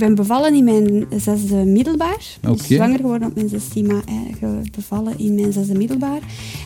ben 0.00 0.14
bevallen 0.14 0.54
in 0.54 0.64
mijn 0.64 1.06
zesde 1.16 1.54
middelbaar. 1.54 2.16
Dus 2.40 2.50
Oké. 2.50 2.74
zwanger 2.74 2.96
geworden 2.96 3.28
op 3.28 3.34
mijn 3.34 3.48
16, 3.48 3.86
maar 3.86 4.02
eh, 4.06 4.48
bevallen 4.76 5.18
in 5.18 5.34
mijn 5.34 5.52
zesde 5.52 5.74
middelbaar. 5.74 6.20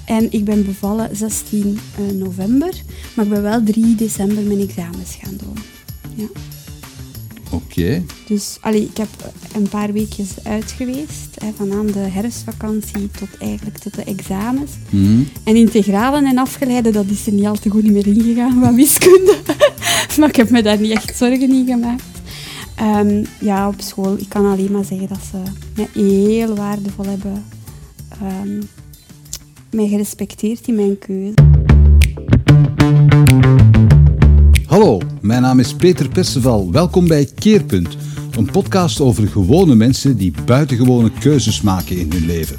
En 0.07 0.33
ik 0.33 0.45
ben 0.45 0.65
bevallen 0.65 1.17
16 1.17 1.79
eh, 1.97 2.17
november, 2.19 2.73
maar 3.15 3.25
ik 3.25 3.31
ben 3.31 3.43
wel 3.43 3.63
3 3.63 3.95
december 3.95 4.43
mijn 4.43 4.61
examens 4.61 5.17
gaan 5.21 5.37
doen. 5.37 5.57
Ja. 6.15 6.27
Oké. 7.51 8.03
Dus 8.27 8.59
allee, 8.61 8.83
ik 8.83 8.97
heb 8.97 9.33
een 9.55 9.69
paar 9.69 9.93
weekjes 9.93 10.31
uit 10.43 10.71
geweest, 10.71 11.29
hè, 11.39 11.51
van 11.57 11.73
aan 11.73 11.87
de 11.87 11.99
herfstvakantie 11.99 13.11
tot 13.19 13.29
eigenlijk 13.39 13.79
tot 13.79 13.95
de 13.95 14.05
examens. 14.05 14.71
Mhm. 14.91 15.23
En 15.45 15.57
integralen 15.57 16.27
en 16.27 16.39
afgeleiden, 16.39 16.93
dat 16.93 17.07
is 17.09 17.27
er 17.27 17.33
niet 17.33 17.47
al 17.47 17.59
te 17.59 17.71
goed 17.71 17.91
meer 17.91 18.07
ingegaan 18.07 18.61
van 18.61 18.75
wiskunde. 18.75 19.37
maar 20.19 20.29
ik 20.29 20.37
heb 20.37 20.51
me 20.51 20.63
daar 20.63 20.81
niet 20.81 20.91
echt 20.93 21.17
zorgen 21.17 21.53
in 21.53 21.67
gemaakt. 21.67 22.14
Ehm, 22.75 23.25
ja, 23.41 23.69
op 23.69 23.81
school, 23.81 24.17
ik 24.19 24.29
kan 24.29 24.47
alleen 24.47 24.73
maar 24.73 24.85
zeggen 24.85 25.09
dat 25.09 25.19
ze 25.31 25.37
mij 25.77 25.89
heel 26.05 26.55
waardevol 26.55 27.05
hebben 27.05 27.45
ehm, 28.09 28.63
mij 29.71 29.89
gerespecteerd 29.89 30.69
in 30.69 30.75
mijn 30.75 30.99
keuze. 30.99 31.35
Hallo, 34.67 35.01
mijn 35.21 35.43
naam 35.43 35.61
is 35.61 35.75
Peter 35.75 36.09
Perceval. 36.09 36.73
Welkom 36.73 37.09
bij 37.09 37.29
Keerpunt, 37.35 37.97
een 38.37 38.51
podcast 38.51 39.01
over 39.01 39.29
gewone 39.29 39.75
mensen 39.75 40.17
die 40.17 40.33
buitengewone 40.45 41.11
keuzes 41.21 41.61
maken 41.61 41.99
in 41.99 42.13
hun 42.13 42.27
leven. 42.27 42.57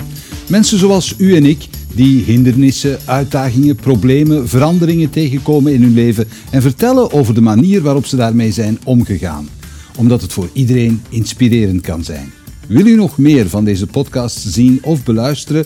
Mensen 0.49 0.77
zoals 0.77 1.15
u 1.17 1.35
en 1.35 1.45
ik, 1.45 1.67
die 1.95 2.23
hindernissen, 2.23 2.97
uitdagingen, 3.05 3.75
problemen, 3.75 4.47
veranderingen 4.47 5.09
tegenkomen 5.09 5.73
in 5.73 5.81
hun 5.81 5.93
leven 5.93 6.27
en 6.51 6.61
vertellen 6.61 7.11
over 7.11 7.33
de 7.33 7.41
manier 7.41 7.81
waarop 7.81 8.05
ze 8.05 8.15
daarmee 8.15 8.51
zijn 8.51 8.79
omgegaan. 8.83 9.47
Omdat 9.95 10.21
het 10.21 10.33
voor 10.33 10.49
iedereen 10.53 11.01
inspirerend 11.09 11.81
kan 11.81 12.03
zijn. 12.03 12.31
Wil 12.67 12.85
u 12.85 12.95
nog 12.95 13.17
meer 13.17 13.49
van 13.49 13.65
deze 13.65 13.87
podcast 13.87 14.37
zien 14.37 14.79
of 14.81 15.03
beluisteren? 15.03 15.65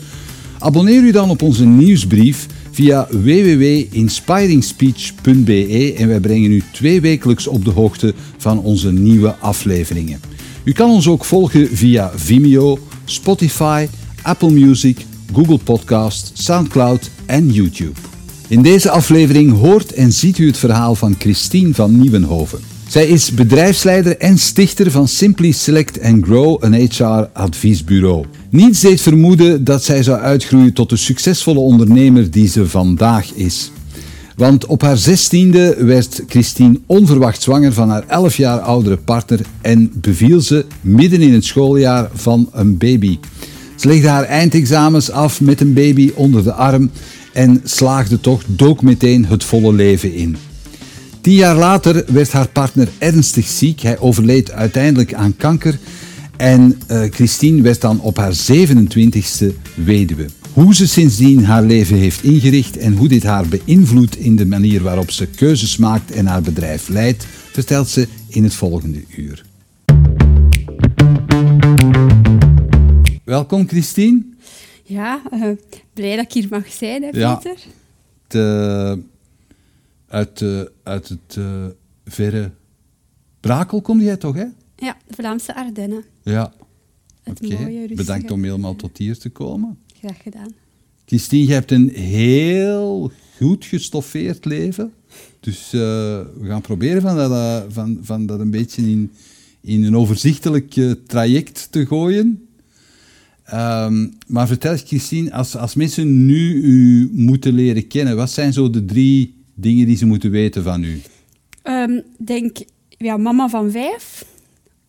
Abonneer 0.59 1.01
u 1.01 1.11
dan 1.11 1.29
op 1.29 1.41
onze 1.41 1.65
nieuwsbrief 1.65 2.47
via 2.71 3.07
www.inspiringspeech.be 3.11 5.93
en 5.97 6.07
wij 6.07 6.19
brengen 6.19 6.51
u 6.51 6.63
twee 6.71 7.01
wekelijks 7.01 7.47
op 7.47 7.65
de 7.65 7.71
hoogte 7.71 8.13
van 8.37 8.59
onze 8.59 8.91
nieuwe 8.91 9.35
afleveringen. 9.35 10.19
U 10.63 10.71
kan 10.71 10.89
ons 10.89 11.07
ook 11.07 11.25
volgen 11.25 11.67
via 11.67 12.11
Vimeo, 12.15 12.79
Spotify, 13.05 13.87
Apple 14.21 14.51
Music, 14.51 15.05
Google 15.33 15.57
Podcast, 15.57 16.31
SoundCloud 16.33 17.09
en 17.25 17.51
YouTube. 17.51 17.99
In 18.47 18.61
deze 18.61 18.89
aflevering 18.89 19.59
hoort 19.59 19.93
en 19.93 20.11
ziet 20.11 20.37
u 20.37 20.47
het 20.47 20.57
verhaal 20.57 20.95
van 20.95 21.15
Christine 21.19 21.73
van 21.73 21.99
Nieuwenhoven. 21.99 22.59
Zij 22.89 23.07
is 23.07 23.31
bedrijfsleider 23.31 24.17
en 24.17 24.37
stichter 24.37 24.91
van 24.91 25.07
Simply 25.07 25.51
Select 25.51 26.01
and 26.01 26.25
Grow, 26.25 26.63
een 26.63 26.73
HR-adviesbureau. 26.73 28.25
Niets 28.49 28.79
deed 28.79 29.01
vermoeden 29.01 29.63
dat 29.63 29.83
zij 29.83 30.03
zou 30.03 30.19
uitgroeien 30.19 30.73
tot 30.73 30.89
de 30.89 30.95
succesvolle 30.95 31.59
ondernemer 31.59 32.31
die 32.31 32.47
ze 32.47 32.67
vandaag 32.67 33.33
is. 33.33 33.71
Want 34.35 34.65
op 34.65 34.81
haar 34.81 34.97
zestiende 34.97 35.75
werd 35.79 36.23
Christine 36.27 36.79
onverwacht 36.85 37.41
zwanger 37.41 37.73
van 37.73 37.89
haar 37.89 38.03
11 38.07 38.37
jaar 38.37 38.59
oudere 38.59 38.97
partner 38.97 39.39
en 39.61 39.91
beviel 39.95 40.41
ze 40.41 40.65
midden 40.81 41.21
in 41.21 41.33
het 41.33 41.45
schooljaar 41.45 42.09
van 42.13 42.49
een 42.53 42.77
baby. 42.77 43.19
Ze 43.75 43.87
legde 43.87 44.07
haar 44.07 44.25
eindexamens 44.25 45.11
af 45.11 45.41
met 45.41 45.61
een 45.61 45.73
baby 45.73 46.11
onder 46.15 46.43
de 46.43 46.53
arm 46.53 46.91
en 47.33 47.61
slaagde 47.63 48.21
toch, 48.21 48.43
dook 48.47 48.81
meteen 48.81 49.25
het 49.25 49.43
volle 49.43 49.73
leven 49.73 50.13
in. 50.13 50.37
Tien 51.21 51.33
jaar 51.33 51.55
later 51.55 52.03
werd 52.07 52.31
haar 52.31 52.47
partner 52.47 52.87
ernstig 52.97 53.47
ziek. 53.47 53.79
Hij 53.79 53.99
overleed 53.99 54.51
uiteindelijk 54.51 55.13
aan 55.13 55.35
kanker. 55.35 55.77
En 56.37 56.79
eh, 56.87 57.01
Christine 57.11 57.61
werd 57.61 57.81
dan 57.81 58.01
op 58.01 58.17
haar 58.17 58.33
27ste 58.33 59.45
weduwe. 59.75 60.25
Hoe 60.53 60.75
ze 60.75 60.87
sindsdien 60.87 61.45
haar 61.45 61.63
leven 61.63 61.97
heeft 61.97 62.23
ingericht 62.23 62.77
en 62.77 62.93
hoe 62.93 63.07
dit 63.07 63.23
haar 63.23 63.47
beïnvloedt 63.47 64.17
in 64.17 64.35
de 64.35 64.45
manier 64.45 64.83
waarop 64.83 65.11
ze 65.11 65.25
keuzes 65.25 65.77
maakt 65.77 66.11
en 66.11 66.25
haar 66.25 66.41
bedrijf 66.41 66.87
leidt, 66.87 67.25
vertelt 67.51 67.87
ze 67.89 68.07
in 68.27 68.43
het 68.43 68.53
volgende 68.53 69.03
uur. 69.17 69.45
Welkom 73.23 73.67
Christine. 73.67 74.23
Ja, 74.83 75.21
eh, 75.31 75.41
blij 75.93 76.15
dat 76.15 76.25
ik 76.25 76.31
hier 76.31 76.47
mag 76.49 76.71
zijn, 76.71 77.03
hè, 77.03 77.09
Ja. 77.11 77.35
Peter. 77.35 77.57
De, 78.27 78.99
uit, 80.09 80.41
eh, 80.41 80.61
uit 80.83 81.09
het 81.09 81.35
eh, 81.37 81.65
verre 82.05 82.51
Brakel 83.39 83.81
kom 83.81 84.01
jij 84.01 84.17
toch, 84.17 84.35
hè? 84.35 84.45
Ja, 84.75 84.97
de 85.07 85.13
Vlaamse 85.13 85.55
Ardennen. 85.55 86.03
Ja. 86.23 86.53
Het 87.23 87.41
mooie, 87.41 87.55
rustige. 87.57 87.95
bedankt 87.95 88.31
om 88.31 88.43
helemaal 88.43 88.75
tot 88.75 88.97
hier 88.97 89.17
te 89.17 89.29
komen. 89.29 89.77
Graag 89.99 90.21
gedaan. 90.21 90.53
Christine, 91.05 91.47
je 91.47 91.53
hebt 91.53 91.71
een 91.71 91.89
heel 91.89 93.11
goed 93.37 93.65
gestoffeerd 93.65 94.45
leven. 94.45 94.93
Dus 95.39 95.65
eh, 95.65 95.79
we 96.39 96.45
gaan 96.47 96.61
proberen 96.61 97.01
van 97.01 97.15
dat, 97.15 97.65
van, 97.69 97.99
van 98.01 98.25
dat 98.25 98.39
een 98.39 98.51
beetje 98.51 98.81
in, 98.81 99.11
in 99.61 99.83
een 99.83 99.95
overzichtelijk 99.95 100.95
traject 101.07 101.67
te 101.71 101.85
gooien. 101.85 102.47
Ehm, 103.43 104.07
maar 104.27 104.47
vertel 104.47 104.71
eens, 104.71 104.81
Christine, 104.81 105.33
als, 105.33 105.55
als 105.55 105.75
mensen 105.75 106.25
nu 106.25 106.53
u 106.53 107.09
moeten 107.13 107.53
leren 107.53 107.87
kennen, 107.87 108.15
wat 108.15 108.31
zijn 108.31 108.53
zo 108.53 108.69
de 108.69 108.85
drie 108.85 109.38
dingen 109.61 109.85
die 109.85 109.97
ze 109.97 110.05
moeten 110.05 110.31
weten 110.31 110.63
van 110.63 110.83
u? 110.83 111.01
Ehm, 111.61 112.01
denk, 112.17 112.57
ja, 112.87 113.17
mama 113.17 113.49
van 113.49 113.71
vijf, 113.71 114.25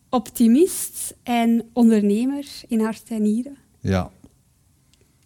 optimist 0.09 1.15
en 1.23 1.63
ondernemer 1.73 2.45
in 2.67 2.79
hart 2.79 3.03
en 3.09 3.21
nieren. 3.21 3.55
Ja. 3.79 4.11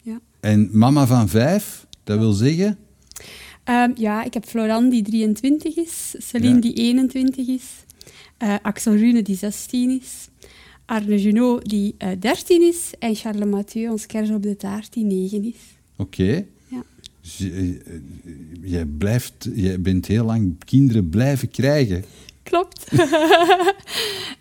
Ja. 0.04 0.20
En 0.40 0.70
mama 0.74 1.08
van 1.08 1.30
vijf, 1.30 1.86
dat 2.04 2.18
wil 2.20 2.32
zeggen? 2.32 2.78
Ehm, 3.64 3.92
ja, 3.96 4.24
ik 4.24 4.34
heb 4.34 4.46
Florent 4.46 4.92
die 4.92 5.04
23 5.04 5.76
is, 5.78 6.16
Celine 6.18 6.54
Ja. 6.56 6.62
die 6.62 6.74
21 6.74 7.48
is, 7.48 7.64
eh, 8.38 8.56
Axel 8.62 8.96
Rune 8.96 9.22
die 9.22 9.36
16 9.38 9.90
is, 10.02 10.28
Arne 10.86 11.22
Junot 11.22 11.70
die 11.70 11.96
eh 11.98 12.10
13 12.20 12.62
is 12.62 12.92
en 13.00 13.16
Charles 13.16 13.50
Mathieu, 13.50 13.90
ons 13.92 14.06
kers 14.06 14.30
op 14.30 14.44
de 14.44 14.56
taart, 14.56 14.94
die 14.94 15.04
9 15.04 15.44
is. 15.44 15.56
Oké. 15.98 16.46
Je- 17.38 17.82
eh, 17.86 18.72
jij, 18.72 18.86
blijft, 18.86 19.50
jij 19.56 19.82
bent 19.82 20.06
heel 20.06 20.26
lang 20.26 20.56
kinderen 20.66 21.10
blijven 21.10 21.50
krijgen. 21.50 22.04
Klopt. 22.44 22.86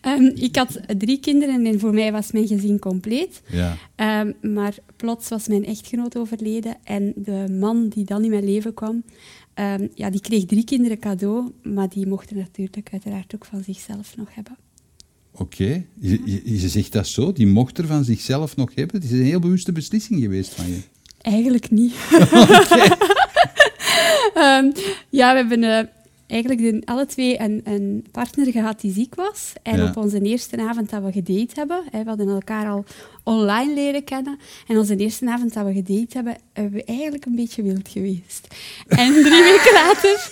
Ehm, 0.00 0.30
ik 0.34 0.56
had 0.56 0.80
drie 0.98 1.20
kinderen 1.20 1.66
en 1.66 1.80
voor 1.80 1.94
mij 1.94 2.12
was 2.12 2.32
mijn 2.32 2.46
gezin 2.46 2.78
compleet. 2.78 3.42
Ja. 3.50 3.76
Ehm, 3.94 4.32
maar 4.54 4.74
plots 4.96 5.28
was 5.28 5.48
mijn 5.48 5.64
echtgenoot 5.64 6.16
overleden 6.16 6.76
en 6.84 7.12
de 7.16 7.56
man 7.60 7.88
die 7.88 8.04
dan 8.04 8.24
in 8.24 8.30
mijn 8.30 8.44
leven 8.44 8.74
kwam, 8.74 9.02
ehm, 9.54 9.86
ja, 9.94 10.10
die 10.10 10.20
kreeg 10.20 10.44
drie 10.44 10.64
kinderen 10.64 10.98
cadeau, 10.98 11.50
maar 11.62 11.88
die 11.88 12.06
mochten 12.06 12.36
natuurlijk 12.36 12.88
uiteraard 12.92 13.34
ook 13.34 13.44
van 13.44 13.62
zichzelf 13.62 14.16
nog 14.16 14.34
hebben. 14.34 14.56
Oké. 15.32 15.84
Je, 15.98 16.20
je, 16.24 16.40
je 16.44 16.68
zegt 16.68 16.92
dat 16.92 17.06
zo, 17.06 17.32
die 17.32 17.46
mocht 17.46 17.78
er 17.78 17.86
van 17.86 18.04
zichzelf 18.04 18.56
nog 18.56 18.74
hebben. 18.74 18.96
Het 19.00 19.04
is 19.10 19.18
een 19.18 19.24
heel 19.24 19.40
bewuste 19.40 19.72
beslissing 19.72 20.20
geweest 20.20 20.54
van 20.54 20.66
je. 20.68 20.78
Eigenlijk 21.24 21.70
niet. 21.70 21.94
Ehm, 24.34 24.70
ja, 25.08 25.32
we 25.32 25.36
hebben 25.36 25.64
eh, 25.64 25.84
eigenlijk 26.26 26.60
de- 26.60 26.82
alle 26.84 27.06
twee 27.06 27.40
een, 27.40 27.60
een 27.64 28.04
partner 28.10 28.50
gehad 28.52 28.80
die 28.80 28.92
ziek 28.92 29.14
was. 29.14 29.52
En 29.62 29.76
Ja. 29.76 29.86
op 29.88 29.96
onze 29.96 30.20
eerste 30.20 30.56
avond 30.60 30.90
dat 30.90 31.02
we 31.02 31.12
gedate 31.12 31.54
hebben, 31.54 31.82
hè, 31.90 32.02
we 32.02 32.08
hadden 32.08 32.28
elkaar 32.28 32.68
al 32.68 32.84
online 33.22 33.74
leren 33.74 34.04
kennen. 34.04 34.38
En 34.68 34.78
onze 34.78 34.96
eerste 34.96 35.30
avond 35.30 35.54
dat 35.54 35.64
we 35.66 35.72
gedate 35.72 36.06
hebben, 36.16 36.36
hebben 36.52 36.72
we 36.72 36.84
eigenlijk 36.84 37.24
een 37.24 37.34
beetje 37.36 37.62
wild 37.62 37.88
geweest. 37.88 38.46
En 38.88 39.12
drie 39.12 39.42
weken 39.52 39.72
later, 39.72 40.28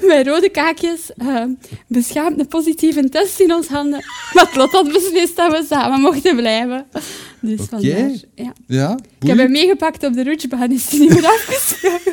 met 0.00 0.26
rode 0.26 0.48
kaakjes, 0.48 1.12
ehm, 1.16 1.50
beschaamd 1.86 2.38
een 2.40 2.46
positieve 2.48 3.08
test 3.08 3.40
in 3.40 3.52
ons 3.54 3.66
handen. 3.66 4.04
Maar 4.32 4.50
lot 4.56 4.70
had 4.70 4.92
beslist 4.92 5.36
dat 5.36 5.52
we 5.52 5.64
samen 5.68 6.00
mochten 6.00 6.36
blijven. 6.36 6.86
Dus 7.40 7.60
Oké. 7.60 7.68
vandaar, 7.68 8.10
ja. 8.34 8.52
Ja? 8.66 8.98
Ik 9.20 9.26
heb 9.28 9.38
hem 9.38 9.50
meegepakt 9.50 10.04
op 10.04 10.12
de 10.14 10.22
rutschbaan, 10.22 10.72
is 10.72 10.90
hij 10.90 10.98
niet 10.98 11.08
meer 11.08 11.26
afgeschoten. 11.26 12.12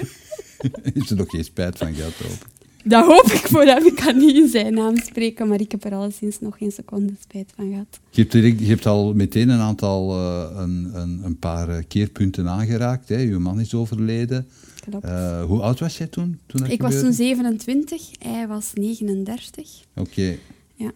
Heeft 0.93 1.09
er 1.09 1.15
nog 1.15 1.29
geen 1.29 1.43
spijt 1.43 1.77
van 1.77 1.93
gehad, 1.93 2.11
hoop 2.23 2.31
ik. 2.31 2.56
Dat 2.87 3.05
hoop 3.05 3.25
ik 3.25 3.47
voor 3.47 3.63
hem. 3.63 3.85
Ik 3.85 3.95
kan 3.95 4.17
niet 4.17 4.35
in 4.35 4.47
zijn 4.47 4.73
naam 4.73 4.97
spreken, 4.97 5.47
maar 5.47 5.59
ik 5.61 5.71
heb 5.71 5.83
er 5.83 5.93
alleszins 5.93 6.39
nog 6.39 6.57
geen 6.57 6.71
seconde 6.71 7.13
spijt 7.21 7.51
van 7.55 7.69
gehad. 7.69 7.99
Je 8.09 8.21
hebt, 8.21 8.31
direct- 8.31 8.59
je 8.59 8.65
hebt 8.65 8.85
al 8.85 9.13
meteen 9.13 9.49
een 9.49 9.59
aantal, 9.59 10.11
eh, 10.13 10.49
een, 10.61 10.89
een, 10.93 11.19
een 11.23 11.39
paar 11.39 11.69
eh, 11.69 11.83
keerpunten 11.87 12.47
aangeraakt. 12.47 13.09
Hè. 13.09 13.17
Je 13.17 13.37
man 13.37 13.59
is 13.59 13.73
overleden. 13.73 14.47
Klopt. 14.89 15.05
Eh, 15.05 15.43
hoe 15.43 15.61
oud 15.61 15.79
was 15.79 15.97
jij 15.97 16.07
toen? 16.07 16.39
toen 16.45 16.61
dat 16.61 16.69
ik 16.71 16.81
was 16.81 16.99
toen 16.99 17.13
27, 17.13 18.01
hij 18.19 18.47
was 18.47 18.71
39. 18.73 19.69
Oké. 19.95 20.37
Ja. 20.75 20.91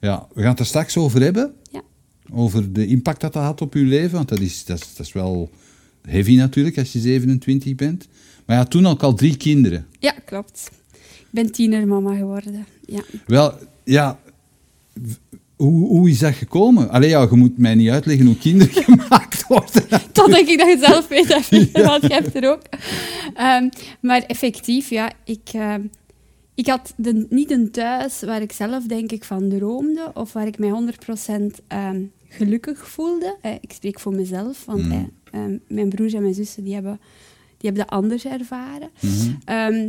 Ja, 0.00 0.26
we 0.34 0.40
gaan 0.40 0.50
het 0.50 0.58
er 0.58 0.66
straks 0.66 0.96
over 0.96 1.20
hebben. 1.22 1.52
Ja. 1.72 1.82
Over 2.32 2.72
de 2.72 2.86
impact 2.86 3.20
dat 3.20 3.32
dat 3.32 3.42
had 3.42 3.60
op 3.60 3.74
uw 3.74 3.86
leven. 3.88 4.16
Want 4.16 4.28
dat 4.28 4.40
is, 4.40 4.64
dat 4.64 4.80
is, 4.80 4.94
dat 4.96 5.06
is 5.06 5.12
wel 5.12 5.50
heavy 6.02 6.36
natuurlijk 6.36 6.78
als 6.78 6.92
je 6.92 6.98
27 6.98 7.74
bent. 7.74 8.08
Maar 8.46 8.56
ja, 8.56 8.64
toen 8.64 8.86
ook 8.86 9.02
al 9.02 9.14
drie 9.14 9.36
kinderen. 9.36 9.86
ja, 9.98 10.12
klopt. 10.24 10.70
Ik 11.32 11.42
ben 11.42 11.52
tienermama 11.52 12.14
geworden. 12.16 12.66
Ja. 12.86 13.00
Wel, 13.26 13.52
ja, 13.84 14.18
Hoe, 15.56 15.86
hoe 15.88 16.10
is 16.10 16.18
dat 16.18 16.34
gekomen? 16.34 16.90
Allee, 16.90 17.08
ja, 17.08 17.20
je 17.30 17.36
moet 17.36 17.58
mij 17.58 17.74
niet 17.74 17.90
uitleggen 17.90 18.26
hoe 18.26 18.38
kinderen 18.38 18.84
gemaakt 18.84 19.46
worden. 19.46 19.82
Dan 20.12 20.30
denk 20.30 20.48
ik 20.48 20.58
dat 20.58 20.68
je 20.68 20.78
zelf 20.86 21.08
weet, 21.08 21.28
dat, 21.28 21.48
want 21.84 22.02
je 22.02 22.12
hebt 22.12 22.34
er 22.34 22.50
ook. 22.50 22.62
Ehm, 23.34 23.68
maar 24.00 24.22
effectief, 24.22 24.90
ja, 24.90 25.12
ik, 25.24 25.48
ehm, 25.52 25.82
ik 26.54 26.66
had 26.66 26.92
de, 26.96 27.26
niet 27.30 27.50
een 27.50 27.70
thuis 27.70 28.20
waar 28.22 28.42
ik 28.42 28.52
zelf, 28.52 28.86
denk 28.86 29.12
ik, 29.12 29.24
van 29.24 29.48
droomde 29.48 30.10
of 30.14 30.32
waar 30.32 30.46
ik 30.46 30.58
mij 30.58 30.70
100% 30.70 31.60
ehm, 31.66 32.02
gelukkig 32.28 32.88
voelde. 32.88 33.36
Eh, 33.42 33.52
ik 33.60 33.72
spreek 33.72 34.00
voor 34.00 34.14
mezelf, 34.14 34.64
want 34.64 34.84
Mm. 34.86 35.10
eh, 35.32 35.40
mijn 35.68 35.88
broers 35.88 36.12
en 36.12 36.22
mijn 36.22 36.34
zussen 36.34 36.64
die 36.64 36.74
hebben, 36.74 37.00
die 37.58 37.70
hebben 37.70 37.86
dat 37.88 37.94
anders 37.98 38.24
ervaren. 38.24 38.90
Mhm. 39.00 39.30
Ehm, 39.44 39.88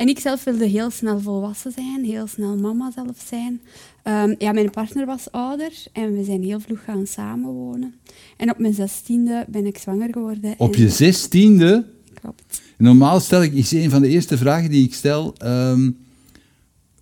en 0.00 0.08
ik 0.08 0.18
zelf 0.18 0.44
wilde 0.44 0.64
heel 0.66 0.90
snel 0.90 1.20
volwassen 1.20 1.72
zijn, 1.72 2.04
heel 2.04 2.26
snel 2.26 2.56
mama 2.56 2.90
zelf 2.94 3.24
zijn. 3.28 3.60
Ehm, 4.02 4.34
ja, 4.38 4.52
mijn 4.52 4.70
partner 4.70 5.06
was 5.06 5.30
ouder 5.32 5.72
en 5.92 6.16
we 6.16 6.24
zijn 6.24 6.42
heel 6.42 6.60
vroeg 6.60 6.84
gaan 6.84 7.06
samenwonen. 7.06 7.94
En 8.36 8.50
op 8.50 8.58
mijn 8.58 8.74
zestiende 8.74 9.44
ben 9.48 9.66
ik 9.66 9.78
zwanger 9.78 10.08
geworden. 10.12 10.54
Op 10.58 10.74
en- 10.74 10.80
je 10.80 10.88
zestiende, 10.88 11.86
Klopt. 12.20 12.62
normaal 12.76 13.20
stel 13.20 13.42
ik, 13.42 13.52
is 13.52 13.70
een 13.72 13.90
van 13.90 14.02
de 14.02 14.08
eerste 14.08 14.36
vragen 14.38 14.70
die 14.70 14.84
ik 14.86 14.94
stel, 14.94 15.34
ehm, 15.36 15.90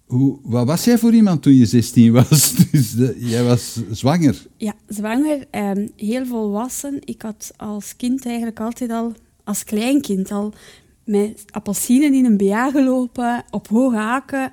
hoe, 0.07 0.39
wat 0.43 0.67
was 0.67 0.85
jij 0.85 0.99
voor 0.99 1.13
iemand 1.15 1.43
toen 1.43 1.55
je 1.55 1.67
16 1.67 2.13
was? 2.13 2.55
Dus 2.73 2.93
de- 2.93 3.17
jij 3.19 3.45
was 3.45 3.81
zwanger. 3.91 4.47
Ja, 4.57 4.75
zwanger, 4.89 5.47
ehm, 5.51 5.87
heel 5.97 6.27
volwassen. 6.27 6.99
Ik 7.05 7.23
had 7.23 7.53
als 7.57 7.97
kind 7.97 8.27
eigenlijk 8.27 8.61
altijd 8.61 8.91
al, 8.91 9.13
als 9.45 9.65
kleinkind 9.65 10.31
al, 10.31 10.53
met 11.09 11.45
appelsinen 11.51 12.15
in 12.15 12.25
een 12.25 12.37
BA 12.37 12.71
gelopen, 12.71 13.45
op 13.51 13.69
hoge 13.69 13.97
haken. 13.97 14.51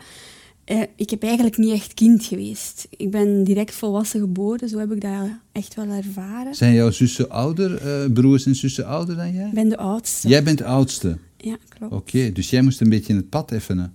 Eh, 0.63 0.81
ik 0.95 1.09
heb 1.09 1.23
eigenlijk 1.23 1.57
niet 1.57 1.71
echt 1.71 1.93
kind 1.93 2.25
geweest. 2.25 2.87
Ik 2.89 3.11
ben 3.11 3.43
direct 3.43 3.75
volwassen 3.75 4.19
geboren, 4.19 4.69
zo 4.69 4.77
heb 4.77 4.91
ik 4.91 5.01
dat 5.01 5.29
echt 5.51 5.75
wel 5.75 5.89
ervaren. 5.89 6.55
Zijn 6.55 6.73
jouw 6.73 6.91
zussen 6.91 7.29
ouder, 7.29 7.77
eh, 7.77 8.11
broers 8.13 8.45
en 8.45 8.55
zussen 8.55 8.85
ouder 8.85 9.15
dan 9.15 9.33
jij? 9.33 9.47
Ik 9.47 9.53
ben 9.53 9.69
de 9.69 9.77
oudste. 9.77 10.27
Jij 10.27 10.43
bent 10.43 10.57
de 10.57 10.65
oudste. 10.65 11.17
Ja, 11.37 11.57
klopt. 11.69 11.93
Oké, 11.93 12.31
dus 12.31 12.49
jij 12.49 12.61
moest 12.61 12.81
een 12.81 12.89
beetje 12.89 13.13
in 13.13 13.19
het 13.19 13.29
pad 13.29 13.51
effenen. 13.51 13.93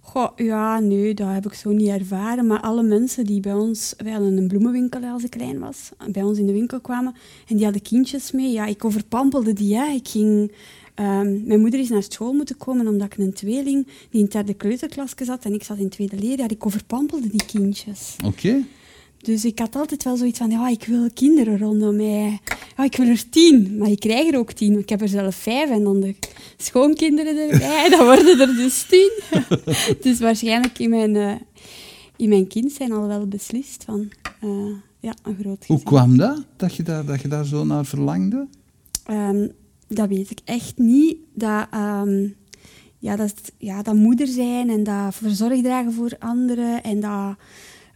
Goh, 0.00 0.30
ja, 0.36 0.78
nee, 0.78 1.14
dat 1.14 1.28
heb 1.28 1.46
ik 1.46 1.52
zo 1.52 1.70
niet 1.70 1.88
ervaren. 1.88 2.46
Maar 2.46 2.60
alle 2.60 2.82
mensen 2.82 3.26
die 3.26 3.40
bij 3.40 3.52
ons... 3.52 3.94
Wij 3.96 4.12
hadden 4.12 4.36
een 4.36 4.48
bloemenwinkel 4.48 5.02
als 5.02 5.24
ik 5.24 5.30
klein 5.30 5.58
was. 5.58 5.90
Bij 6.12 6.22
ons 6.22 6.38
in 6.38 6.46
de 6.46 6.52
winkel 6.52 6.80
kwamen. 6.80 7.14
En 7.46 7.54
die 7.56 7.64
hadden 7.64 7.82
kindjes 7.82 8.32
mee. 8.32 8.52
Ja, 8.52 8.66
ik 8.66 8.84
overpampelde 8.84 9.52
die. 9.52 9.76
Hè. 9.76 9.92
Ik 9.92 10.08
ging... 10.08 10.52
ehm, 10.98 11.46
mijn 11.46 11.60
moeder 11.60 11.80
is 11.80 11.88
naar 11.88 12.02
school 12.02 12.32
moeten 12.32 12.56
komen 12.56 12.88
omdat 12.88 13.12
ik 13.12 13.18
een 13.18 13.32
tweeling 13.32 13.86
die 14.10 14.20
in 14.20 14.26
derde 14.26 14.54
kleuterklasje 14.54 15.24
zat 15.24 15.44
en 15.44 15.54
ik 15.54 15.62
zat 15.62 15.78
in 15.78 15.88
tweede 15.88 16.16
leerjaar. 16.16 16.50
Ik 16.50 16.66
overpampelde 16.66 17.28
die 17.28 17.44
kindjes. 17.46 18.16
Oké. 18.24 18.64
Dus 19.18 19.44
ik 19.44 19.58
had 19.58 19.76
altijd 19.76 20.04
wel 20.04 20.16
zoiets 20.16 20.38
van, 20.38 20.50
ja, 20.50 20.68
ik 20.68 20.84
wil 20.84 21.10
kinderen 21.14 21.58
rondom 21.58 21.96
mij. 21.96 22.40
Ja, 22.76 22.84
ik 22.84 22.96
wil 22.96 23.06
er 23.06 23.28
tien, 23.28 23.76
maar 23.78 23.90
ik 23.90 24.00
krijg 24.00 24.32
er 24.32 24.38
ook 24.38 24.52
tien. 24.52 24.78
Ik 24.78 24.88
heb 24.88 25.00
er 25.00 25.08
zelf 25.08 25.34
vijf 25.34 25.70
en 25.70 25.82
dan 25.82 26.00
de 26.00 26.14
schoonkinderen 26.56 27.50
erbij, 27.50 27.88
dan 27.96 28.04
worden 28.04 28.40
er 28.40 28.54
dus 28.54 28.82
tien. 28.82 29.10
dus 30.02 30.20
waarschijnlijk 30.20 30.78
in 30.78 30.90
mijn, 30.90 31.16
eh, 31.16 31.34
in 32.16 32.28
mijn 32.28 32.46
kind 32.46 32.72
zijn 32.72 32.92
al 32.92 33.06
wel 33.06 33.26
beslist 33.26 33.84
van, 33.84 34.08
eh, 34.40 34.48
ja, 35.00 35.14
een 35.22 35.36
groot 35.40 35.58
gezin. 35.60 35.74
Hoe 35.74 35.82
kwam 35.82 36.16
dat, 36.16 36.44
dat 36.56 36.74
je 36.74 36.82
daar, 36.82 37.04
dat 37.04 37.20
je 37.20 37.28
daar 37.28 37.44
zo 37.44 37.64
naar 37.64 37.86
verlangde? 37.86 38.46
Ehm, 39.04 39.48
dat 39.88 40.08
weet 40.08 40.30
ik 40.30 40.40
echt 40.44 40.78
niet. 40.78 41.16
Dat, 41.34 41.66
ehm, 41.70 42.28
ja, 42.98 43.16
dat, 43.16 43.34
ja, 43.58 43.82
dat 43.82 43.94
moeder 43.94 44.26
zijn 44.26 44.70
en 44.70 44.84
dat 44.84 45.14
verzorg 45.14 45.62
dragen 45.62 45.92
voor 45.92 46.16
anderen. 46.18 46.82
En 46.82 47.00
dat... 47.00 47.36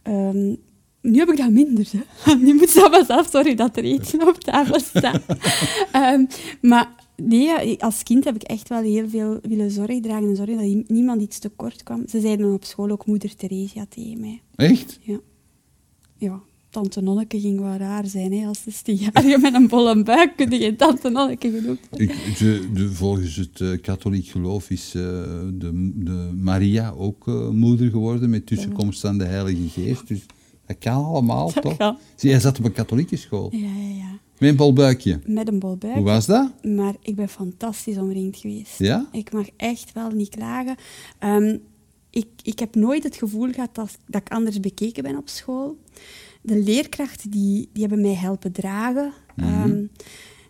ehm, 0.03 0.55
nu 1.01 1.17
heb 1.19 1.29
ik 1.29 1.37
dat 1.37 1.49
minder. 1.49 1.89
Hè. 1.91 2.35
Nu 2.45 2.53
moet 2.53 2.69
ze 2.69 2.87
maar 2.91 3.05
zelf 3.05 3.29
sorry 3.29 3.55
dat 3.55 3.77
er 3.77 3.83
eten 3.83 4.27
op 4.27 4.37
tafel 4.39 4.79
staat. 4.79 5.21
Ehm, 5.91 6.25
maar 6.61 6.89
nee, 7.15 7.83
als 7.83 8.03
kind 8.03 8.23
heb 8.23 8.35
ik 8.35 8.43
echt 8.43 8.69
wel 8.69 8.81
heel 8.81 9.09
veel 9.09 9.39
willen 9.41 9.71
zorg 9.71 9.99
dragen 9.99 10.27
en 10.27 10.35
zorgen 10.35 10.57
dat 10.57 10.89
niemand 10.89 11.21
iets 11.21 11.39
tekort 11.39 11.83
kwam. 11.83 12.07
Ze 12.07 12.19
zeiden 12.19 12.53
op 12.53 12.63
school 12.63 12.89
ook 12.89 13.05
moeder 13.05 13.35
Theresia 13.35 13.85
tegen 13.89 14.19
mij. 14.19 14.41
Echt? 14.55 14.99
Ja. 15.01 15.19
Ja, 16.17 16.41
tante 16.73 17.01
Nonneke 17.01 17.39
ging 17.39 17.59
wel 17.59 17.75
raar 17.75 18.05
zijn. 18.05 18.33
Hè. 18.33 18.47
Als 18.47 18.59
16-jarige 18.59 19.37
met 19.41 19.53
een 19.53 19.67
bolle 19.67 20.03
buik 20.03 20.33
kun 20.35 20.51
je 20.51 20.57
geen 20.57 20.75
tante 20.75 21.09
Nonneke 21.09 21.51
genoemd 21.51 21.79
worden. 21.89 22.09
Ik, 22.09 22.37
de, 22.37 22.69
de, 22.73 22.91
volgens 22.91 23.35
het 23.35 23.61
eh, 23.61 23.81
katholiek 23.81 24.27
geloof 24.27 24.69
is 24.69 24.95
eh, 24.95 25.01
de, 25.53 25.91
de 25.95 26.29
Maria 26.35 26.89
ook 26.97 27.27
eh, 27.27 27.49
moeder 27.49 27.89
geworden 27.89 28.29
met 28.29 28.45
tussenkomst 28.45 29.05
aan 29.05 29.17
de 29.17 29.25
Heilige 29.25 29.69
Geest. 29.69 30.07
Dus 30.07 30.25
dat 30.65 30.77
kan 30.79 31.05
allemaal, 31.05 31.51
Dat 31.53 31.63
toch? 31.63 31.77
kan. 31.77 31.97
Zie, 32.15 32.29
jij 32.29 32.39
zat 32.39 32.59
op 32.59 32.65
een 32.65 32.73
katholieke 32.73 33.15
school. 33.15 33.49
Ja, 33.51 33.67
ja, 33.67 33.95
ja. 33.95 34.19
Met 34.37 34.49
een 34.49 34.55
bolbuikje. 34.55 35.19
Met 35.25 35.47
een 35.47 35.59
bol 35.59 35.77
buik. 35.77 35.95
Hoe 35.95 36.03
was 36.03 36.25
dat? 36.25 36.51
Maar 36.63 36.93
ik 37.01 37.15
ben 37.15 37.29
fantastisch 37.29 37.97
omringd 37.97 38.37
geweest. 38.37 38.79
Ja? 38.79 39.07
Ik 39.11 39.31
mag 39.31 39.47
echt 39.57 39.93
wel 39.93 40.09
niet 40.09 40.29
klagen. 40.29 40.75
Ehm, 41.19 41.57
ik, 42.09 42.27
ik 42.41 42.59
heb 42.59 42.75
nooit 42.75 43.03
het 43.03 43.15
gevoel 43.15 43.51
gehad 43.51 43.75
dat, 43.75 43.97
dat 44.05 44.21
ik 44.21 44.31
anders 44.31 44.59
bekeken 44.59 45.03
ben 45.03 45.17
op 45.17 45.29
school. 45.29 45.77
De 46.43 46.63
leerkrachten 46.63 47.29
die, 47.29 47.69
die 47.73 47.81
hebben 47.81 48.01
mij 48.01 48.13
helpen 48.13 48.51
dragen. 48.51 49.13
Ehm, 49.35 49.85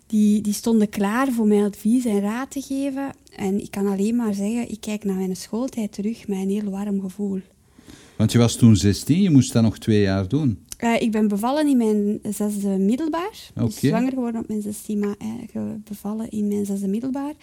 die, 0.08 0.42
die 0.42 0.54
stonden 0.54 0.90
klaar 0.90 1.32
voor 1.32 1.48
mij 1.48 1.64
advies 1.64 2.06
en 2.06 2.20
raad 2.20 2.52
te 2.52 2.62
geven. 2.62 3.12
En 3.36 3.62
ik 3.62 3.72
kan 3.72 3.88
alleen 3.88 4.16
maar 4.16 4.34
zeggen, 4.34 4.70
ik 4.70 4.82
kijk 4.82 5.04
naar 5.04 5.16
mijn 5.16 5.36
schooltijd 5.36 5.92
terug 5.92 6.28
met 6.28 6.38
een 6.38 6.50
heel 6.50 6.70
warm 6.70 7.02
gevoel. 7.02 7.42
Want 8.18 8.32
je 8.32 8.38
was 8.38 8.56
toen 8.56 8.76
16, 8.76 9.22
je 9.22 9.30
moest 9.30 9.54
dat 9.54 9.64
nog 9.64 9.78
twee 9.78 10.02
jaar 10.02 10.28
doen. 10.28 10.60
Eh, 10.78 11.02
ik 11.02 11.12
ben 11.12 11.28
bevallen 11.28 11.68
in 11.68 11.78
mijn 11.78 12.20
zesde 12.34 12.68
middelbaar. 12.68 13.52
Dus 13.54 13.64
Oké. 13.64 13.88
zwanger 13.88 14.10
geworden 14.14 14.42
op 14.42 14.48
mijn 14.48 14.62
16, 14.62 15.00
maar 15.00 15.16
eh, 15.18 15.62
bevallen 15.84 16.30
in 16.30 16.48
mijn 16.48 16.66
zesde 16.66 16.88
middelbaar. 16.88 17.34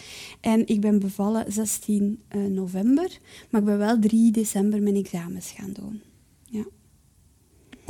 En 0.41 0.67
ik 0.67 0.81
ben 0.81 0.99
bevallen 0.99 1.53
16 1.53 2.19
eh, 2.29 2.41
november, 2.41 3.19
maar 3.51 3.61
ik 3.61 3.67
ben 3.67 3.79
wel 3.79 3.99
3 3.99 4.31
december 4.33 4.83
mijn 4.83 4.97
examens 4.97 5.51
gaan 5.51 5.73
doen. 5.73 6.01
Ja. 6.45 6.65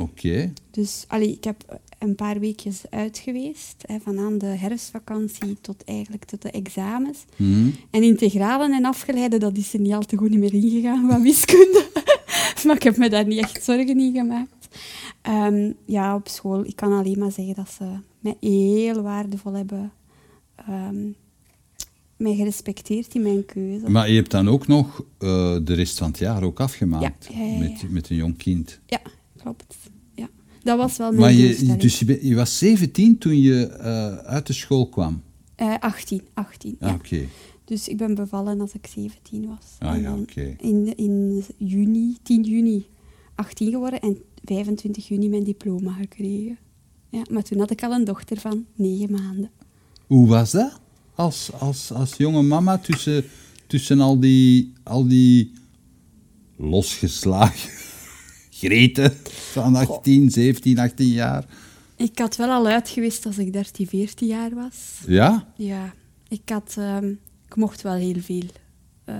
Oké. 0.01 0.53
Dus 0.71 1.05
allee, 1.07 1.31
ik 1.31 1.43
heb 1.43 1.79
een 1.99 2.15
paar 2.15 2.39
weekjes 2.39 2.81
uit 2.89 3.17
geweest, 3.17 3.83
hè, 3.85 3.99
van 3.99 4.19
aan 4.19 4.37
de 4.37 4.45
herfstvakantie 4.45 5.57
tot 5.61 5.83
eigenlijk 5.83 6.25
tot 6.25 6.41
de 6.41 6.51
examens. 6.51 7.25
Mhm. 7.35 7.69
En 7.91 8.03
integralen 8.03 8.73
en 8.73 8.85
afgeleiden, 8.85 9.39
dat 9.39 9.57
is 9.57 9.73
er 9.73 9.79
niet 9.79 9.93
al 9.93 10.05
te 10.05 10.17
goed 10.17 10.37
meer 10.37 10.53
ingegaan 10.53 11.09
van 11.09 11.21
wiskunde. 11.21 11.87
maar 12.65 12.75
ik 12.75 12.83
heb 12.83 12.97
me 12.97 13.09
daar 13.09 13.27
niet 13.27 13.39
echt 13.39 13.63
zorgen 13.63 13.99
in 13.99 14.13
gemaakt. 14.13 14.67
Ehm, 15.21 15.71
ja, 15.85 16.15
op 16.15 16.27
school, 16.27 16.65
ik 16.65 16.75
kan 16.75 16.91
alleen 16.91 17.19
maar 17.19 17.31
zeggen 17.31 17.55
dat 17.55 17.69
ze 17.69 17.85
mij 18.19 18.37
heel 18.39 19.01
waardevol 19.01 19.53
hebben 19.53 19.91
ehm, 20.55 21.09
mij 22.17 22.35
gerespecteerd 22.35 23.15
in 23.15 23.21
mijn 23.21 23.45
keuze. 23.45 23.89
Maar 23.89 24.09
je 24.09 24.15
hebt 24.15 24.31
dan 24.31 24.49
ook 24.49 24.67
nog 24.67 25.03
eh, 25.17 25.57
de 25.63 25.73
rest 25.73 25.97
van 25.97 26.07
het 26.07 26.17
jaar 26.17 26.43
ook 26.43 26.59
afgemaakt 26.59 27.27
Ja, 27.29 27.37
ja, 27.37 27.45
ja, 27.45 27.53
ja. 27.53 27.59
Met, 27.59 27.91
met 27.91 28.09
een 28.09 28.15
jong 28.15 28.37
kind. 28.37 28.79
Ja, 28.85 29.01
klopt. 29.37 29.75
Ja. 30.63 30.71
Dat 30.71 30.77
was 30.77 30.97
wel 30.97 31.07
mijn 31.09 31.21
Maar 31.21 31.31
je, 31.33 31.75
dus 31.77 31.99
je, 31.99 32.05
ben- 32.05 32.27
je 32.27 32.35
was 32.35 32.57
17 32.57 33.17
toen 33.17 33.41
je 33.41 33.67
eh, 33.67 34.15
uit 34.15 34.47
de 34.47 34.53
school 34.53 34.89
kwam. 34.89 35.21
Eh, 35.55 35.73
18, 35.79 36.21
18, 36.33 36.75
Ah, 36.79 36.89
ja. 36.89 36.95
Oké. 36.95 37.25
Dus 37.65 37.87
ik 37.87 37.97
ben 37.97 38.15
bevallen 38.15 38.61
als 38.61 38.73
ik 38.73 38.87
17 38.93 39.47
was. 39.47 39.65
Ah, 39.79 39.93
En 39.93 40.01
ja, 40.01 40.15
oké. 40.15 40.55
In, 40.59 40.95
in 40.97 41.43
juni, 41.57 42.17
10 42.23 42.43
juni 42.43 42.85
18 43.35 43.71
geworden 43.71 43.99
en 43.99 44.17
25 44.43 45.07
juni 45.07 45.29
mijn 45.29 45.43
diploma 45.43 45.91
gekregen. 45.91 46.57
Ja, 47.09 47.21
maar 47.31 47.43
toen 47.43 47.59
had 47.59 47.71
ik 47.71 47.83
al 47.83 47.91
een 47.91 48.03
dochter 48.03 48.37
van 48.37 48.65
9 48.75 49.11
maanden. 49.11 49.49
Hoe 50.07 50.27
was 50.27 50.51
dat? 50.51 50.79
Als, 51.15 51.49
als, 51.59 51.91
als 51.91 52.13
jonge 52.17 52.41
mama 52.41 52.77
tussen, 52.77 53.23
tussen 53.67 53.99
al 53.99 54.19
die, 54.19 54.73
al 54.83 55.07
die 55.07 55.51
losgeslagen 56.57 57.69
greten 58.67 59.13
van 59.53 59.75
18, 59.75 60.29
17, 60.29 60.79
18 60.79 61.07
jaar. 61.07 61.45
Ik 61.95 62.19
had 62.19 62.35
wel 62.35 62.49
al 62.49 62.67
uitgewist 62.67 63.25
als 63.25 63.37
ik 63.37 63.53
13, 63.53 63.87
14 63.87 64.27
jaar 64.27 64.55
was. 64.55 64.99
Ja? 65.07 65.47
Ja, 65.55 65.93
ik, 66.27 66.41
had, 66.45 66.75
ehm, 66.77 67.09
ik 67.45 67.55
mocht 67.55 67.81
wel 67.81 67.93
heel 67.93 68.19
veel. 68.19 68.45
Eh, 69.03 69.15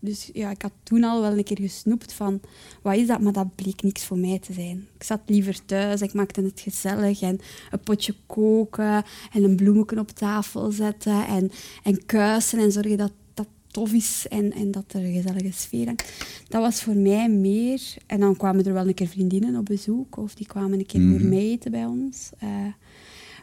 dus 0.00 0.30
ja, 0.32 0.50
ik 0.50 0.62
had 0.62 0.72
toen 0.82 1.04
al 1.04 1.20
wel 1.20 1.38
een 1.38 1.44
keer 1.44 1.60
gesnoept 1.60 2.12
van, 2.12 2.40
wat 2.82 2.96
is 2.96 3.06
dat? 3.06 3.20
Maar 3.20 3.32
dat 3.32 3.54
bleek 3.54 3.82
niks 3.82 4.04
voor 4.04 4.18
mij 4.18 4.38
te 4.38 4.52
zijn. 4.52 4.86
Ik 4.94 5.02
zat 5.02 5.20
liever 5.26 5.64
thuis, 5.64 6.00
ik 6.00 6.14
maakte 6.14 6.42
het 6.42 6.60
gezellig 6.60 7.20
en 7.20 7.38
een 7.70 7.80
potje 7.80 8.14
koken 8.26 9.04
en 9.32 9.44
een 9.44 9.56
bloemetje 9.56 9.98
op 9.98 10.10
tafel 10.10 10.70
zetten 10.70 11.26
en, 11.26 11.50
en 11.82 12.06
kuisen 12.06 12.58
en 12.58 12.72
zorgen 12.72 12.96
dat 12.96 13.12
tof 13.72 13.92
is 13.92 14.26
en, 14.28 14.52
en 14.52 14.70
dat 14.70 14.84
er 14.92 15.04
een 15.04 15.12
gezellige 15.22 15.52
sfeer 15.52 15.86
hangt. 15.86 16.12
Dat 16.48 16.62
was 16.62 16.82
voor 16.82 16.94
mij 16.96 17.28
meer. 17.28 17.80
En 18.06 18.20
dan 18.20 18.36
kwamen 18.36 18.64
er 18.64 18.72
wel 18.72 18.88
een 18.88 18.94
keer 18.94 19.08
vriendinnen 19.08 19.56
op 19.56 19.64
bezoek 19.64 20.16
of 20.16 20.34
die 20.34 20.46
kwamen 20.46 20.78
een 20.78 20.86
keer 20.86 21.00
voor 21.00 21.10
Mhm. 21.20 21.28
mij 21.28 21.38
eten 21.38 21.70
bij 21.70 21.84
ons. 21.84 22.30
Eh, 22.38 22.48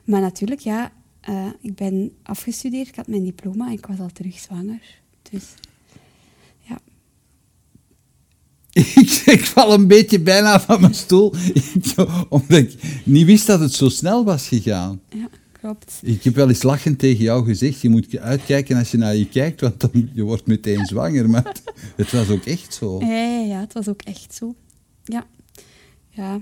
maar 0.04 0.22
natuurlijk, 0.22 0.60
ja, 0.60 0.92
eh, 1.22 1.48
ik 1.62 1.76
ben 1.76 2.12
afgestudeerd, 2.24 2.88
ik 2.88 2.96
had 2.96 3.08
mijn 3.08 3.24
diploma 3.24 3.66
en 3.68 3.72
ik 3.74 3.86
was 3.86 4.00
al 4.00 4.10
terug 4.14 4.40
zwanger. 4.40 4.82
Dus 5.32 5.44
ja, 6.62 6.80
ik, 9.02 9.22
ik 9.26 9.46
val 9.46 9.74
een 9.74 9.88
beetje 9.88 10.20
bijna 10.20 10.60
van 10.60 10.82
mijn 10.82 10.96
stoel, 10.96 11.34
omdat 12.30 12.58
ik 12.58 13.02
niet 13.06 13.26
wist 13.26 13.48
dat 13.48 13.60
het 13.60 13.74
zo 13.74 13.90
snel 13.90 14.24
was 14.24 14.48
gegaan. 14.48 15.02
Ja, 15.10 15.30
klopt. 15.60 16.00
Ik 16.04 16.24
heb 16.24 16.36
wel 16.36 16.50
eens 16.50 16.64
lachend 16.64 17.00
tegen 17.00 17.24
jou 17.24 17.46
gezegd, 17.46 17.82
je 17.82 17.90
moet 17.90 18.18
uitkijken 18.18 18.78
als 18.78 18.92
je 18.92 18.98
naar 18.98 19.16
je 19.16 19.28
kijkt, 19.30 19.62
want 19.62 19.80
dan, 19.80 20.10
je 20.14 20.24
wordt 20.24 20.48
meteen 20.48 20.86
zwanger. 20.86 21.30
Maar 21.30 21.46
het, 21.46 21.64
het 21.96 22.12
was 22.12 22.30
ook 22.30 22.46
echt 22.46 22.74
zo. 22.74 23.00
Ja, 23.00 23.08
ja, 23.08 23.40
ja, 23.40 23.60
het 23.60 23.74
was 23.74 23.88
ook 23.88 24.02
echt 24.02 24.36
zo. 24.36 24.56
Ja. 25.04 25.26
Ja, 26.10 26.40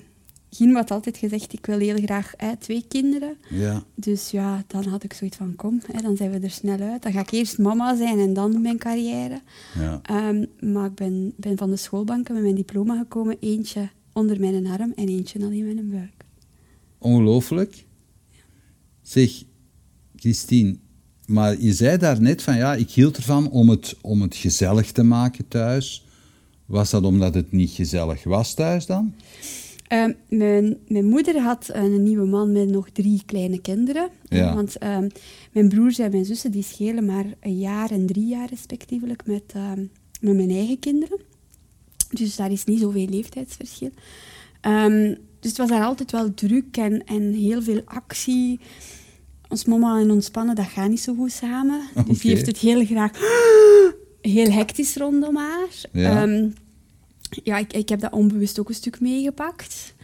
Gien 0.50 0.76
had 0.76 0.92
altijd 0.92 1.18
gezegd, 1.18 1.54
ik 1.54 1.66
wil 1.66 1.80
heel 1.80 1.98
graag 1.98 2.34
hè, 2.38 2.56
twee 2.56 2.86
kinderen. 2.88 3.38
Ja. 3.50 3.84
Dus 3.96 4.32
ja, 4.32 4.64
dan 4.68 4.86
had 4.86 5.04
ik 5.04 5.14
zoiets 5.14 5.38
van, 5.38 5.56
kom, 5.56 5.82
hè, 5.92 6.02
dan 6.02 6.18
zijn 6.18 6.32
we 6.32 6.40
er 6.40 6.52
snel 6.52 6.80
uit. 6.80 7.04
Dan 7.04 7.12
ga 7.12 7.20
ik 7.20 7.32
eerst 7.32 7.58
mama 7.58 7.96
zijn 7.96 8.20
en 8.20 8.34
dan 8.34 8.62
mijn 8.62 8.78
carrière. 8.78 9.42
Ja. 9.80 10.00
Ehm, 10.04 10.46
maar 10.60 10.86
ik 10.86 10.96
ben, 10.96 11.34
ben 11.36 11.58
van 11.58 11.70
de 11.70 11.76
schoolbanken 11.76 12.34
met 12.34 12.44
mijn 12.44 12.56
diploma 12.56 12.98
gekomen. 12.98 13.38
Eentje 13.40 13.90
onder 14.14 14.40
mijn 14.40 14.68
arm 14.68 14.94
en 14.96 15.08
eentje 15.08 15.40
al 15.40 15.50
in 15.50 15.66
mijn 15.66 15.90
buik. 15.90 16.26
Ongelooflijk. 16.98 17.86
Zeg, 19.08 19.44
Christine, 20.16 20.78
maar 21.26 21.62
je 21.62 21.74
zei 21.74 21.98
daar 21.98 22.22
net 22.22 22.42
van, 22.42 22.56
ja, 22.56 22.76
ik 22.76 22.90
hield 22.90 23.18
ervan 23.18 23.50
om 23.50 23.70
het, 23.70 23.96
om 24.02 24.22
het 24.22 24.36
gezellig 24.36 24.92
te 24.92 25.04
maken 25.04 25.48
thuis. 25.48 26.06
Was 26.66 26.90
dat 26.90 27.04
omdat 27.04 27.34
het 27.34 27.52
niet 27.52 27.70
gezellig 27.70 28.24
was 28.24 28.54
thuis 28.54 28.86
dan? 28.86 29.14
Ehm, 29.88 30.14
mijn, 30.30 30.78
mijn 30.88 31.06
moeder 31.06 31.40
had 31.40 31.70
een 31.74 32.04
nieuwe 32.04 32.26
man 32.26 32.52
met 32.52 32.70
nog 32.70 32.90
drie 32.90 33.22
kleine 33.26 33.62
kinderen. 33.62 34.10
Ja. 34.24 34.56
Want 34.56 34.78
ehm, 34.78 35.10
mijn 35.52 35.70
broers 35.70 36.00
en 36.00 36.12
mijn 36.12 36.26
zussen 36.26 36.52
die 36.52 36.64
schelen 36.64 37.06
maar 37.06 37.26
een 37.40 37.58
jaar 37.58 37.92
en 37.92 38.06
drie 38.06 38.28
jaar 38.28 38.50
respectievelijk 38.50 39.26
met, 39.26 39.44
ehm, 39.54 39.86
met 40.22 40.36
mijn 40.36 40.52
eigen 40.52 40.80
kinderen. 40.80 41.20
Dus 42.10 42.36
daar 42.36 42.52
is 42.52 42.64
niet 42.64 42.80
zoveel 42.80 43.08
leeftijdsverschil. 43.10 43.92
Dus 45.40 45.50
het 45.50 45.58
was 45.58 45.70
daar 45.70 45.84
altijd 45.84 46.12
wel 46.12 46.34
druk 46.34 46.78
en, 46.78 47.04
en 47.06 47.34
heel 47.34 47.62
veel 47.62 47.82
actie. 47.86 48.60
Ons 49.50 49.66
mama 49.66 50.00
en 50.00 50.12
ontspannen, 50.12 50.56
dat 50.56 50.66
gaat 50.66 50.90
niet 50.90 51.00
zo 51.00 51.16
goed 51.16 51.32
samen. 51.32 51.82
Dus 52.08 52.20
die 52.20 52.32
heeft 52.32 52.46
het 52.46 52.58
heel 52.58 52.86
graag 52.86 53.12
heel 54.22 54.52
hectisch 54.52 54.96
rondom 54.96 55.36
haar. 55.36 55.68
Ja. 55.92 56.22
Ehm, 56.24 56.50
ja, 57.44 57.58
ik, 57.58 57.74
ik 57.74 57.90
heb 57.90 58.00
dat 58.00 58.12
onbewust 58.12 58.60
ook 58.60 58.70
een 58.70 58.76
stuk 58.76 59.00
meegepakt. 59.00 59.96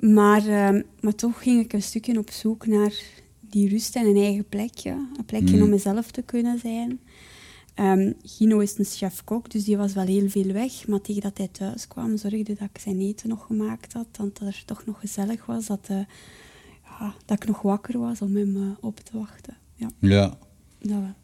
Maar, 0.00 0.46
ehm, 0.48 0.82
maar 1.00 1.14
toch 1.14 1.42
ging 1.42 1.64
ik 1.64 1.72
een 1.72 1.82
stukje 1.82 2.18
op 2.18 2.30
zoek 2.30 2.66
naar 2.66 2.92
die 3.40 3.68
rust 3.68 3.96
en 3.96 4.06
een 4.06 4.16
eigen 4.16 4.48
plekje. 4.48 4.90
Een 4.90 5.24
plekje 5.26 5.56
Mm. 5.56 5.62
om 5.62 5.68
mezelf 5.68 6.10
te 6.10 6.22
kunnen 6.22 6.58
zijn. 6.58 7.00
Ehm, 7.74 8.12
Gino 8.22 8.58
is 8.58 8.78
een 8.78 8.84
chef-kok, 8.84 9.50
dus 9.50 9.64
die 9.64 9.76
was 9.76 9.92
wel 9.92 10.06
heel 10.06 10.28
veel 10.28 10.52
weg. 10.52 10.86
Maar 10.86 11.00
tegen 11.00 11.22
dat 11.22 11.38
hij 11.38 11.48
thuis 11.48 11.88
kwam, 11.88 12.16
zorgde 12.16 12.54
dat 12.54 12.68
ik 12.72 12.80
zijn 12.80 13.00
eten 13.00 13.28
nog 13.28 13.46
gemaakt 13.46 13.92
had. 13.92 14.06
Dat 14.10 14.26
het 14.26 14.38
er 14.38 14.62
toch 14.66 14.84
nog 14.86 15.00
gezellig 15.00 15.46
was. 15.46 15.66
Dat, 15.66 15.86
eh, 15.86 15.98
ja, 17.00 17.14
dat 17.24 17.42
ik 17.42 17.48
nog 17.48 17.62
wakker 17.62 17.98
was 17.98 18.22
om 18.22 18.36
hem 18.36 18.56
eh, 18.56 18.62
op 18.80 19.00
te 19.00 19.18
wachten. 19.18 19.56
Ja, 19.74 19.90
Ja. 19.98 20.38
dat 20.80 20.90
wel. 20.90 21.14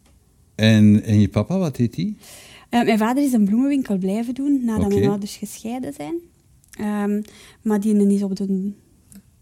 En, 0.55 1.02
en 1.02 1.21
je 1.21 1.29
papa, 1.29 1.59
wat 1.59 1.76
deed 1.76 1.97
hij? 1.97 2.17
Eh, 2.69 2.83
mijn 2.85 2.99
vader 2.99 3.23
is 3.23 3.33
een 3.33 3.45
bloemenwinkel 3.45 3.97
blijven 3.99 4.35
doen 4.35 4.64
nadat 4.64 4.85
Oké. 4.87 4.95
mijn 4.95 5.09
ouders 5.11 5.37
gescheiden 5.37 5.93
zijn. 5.93 6.14
Ehm, 6.71 7.23
maar 7.62 7.81
die 7.81 8.07
is 8.14 8.23
op 8.23 8.37
de 8.37 8.73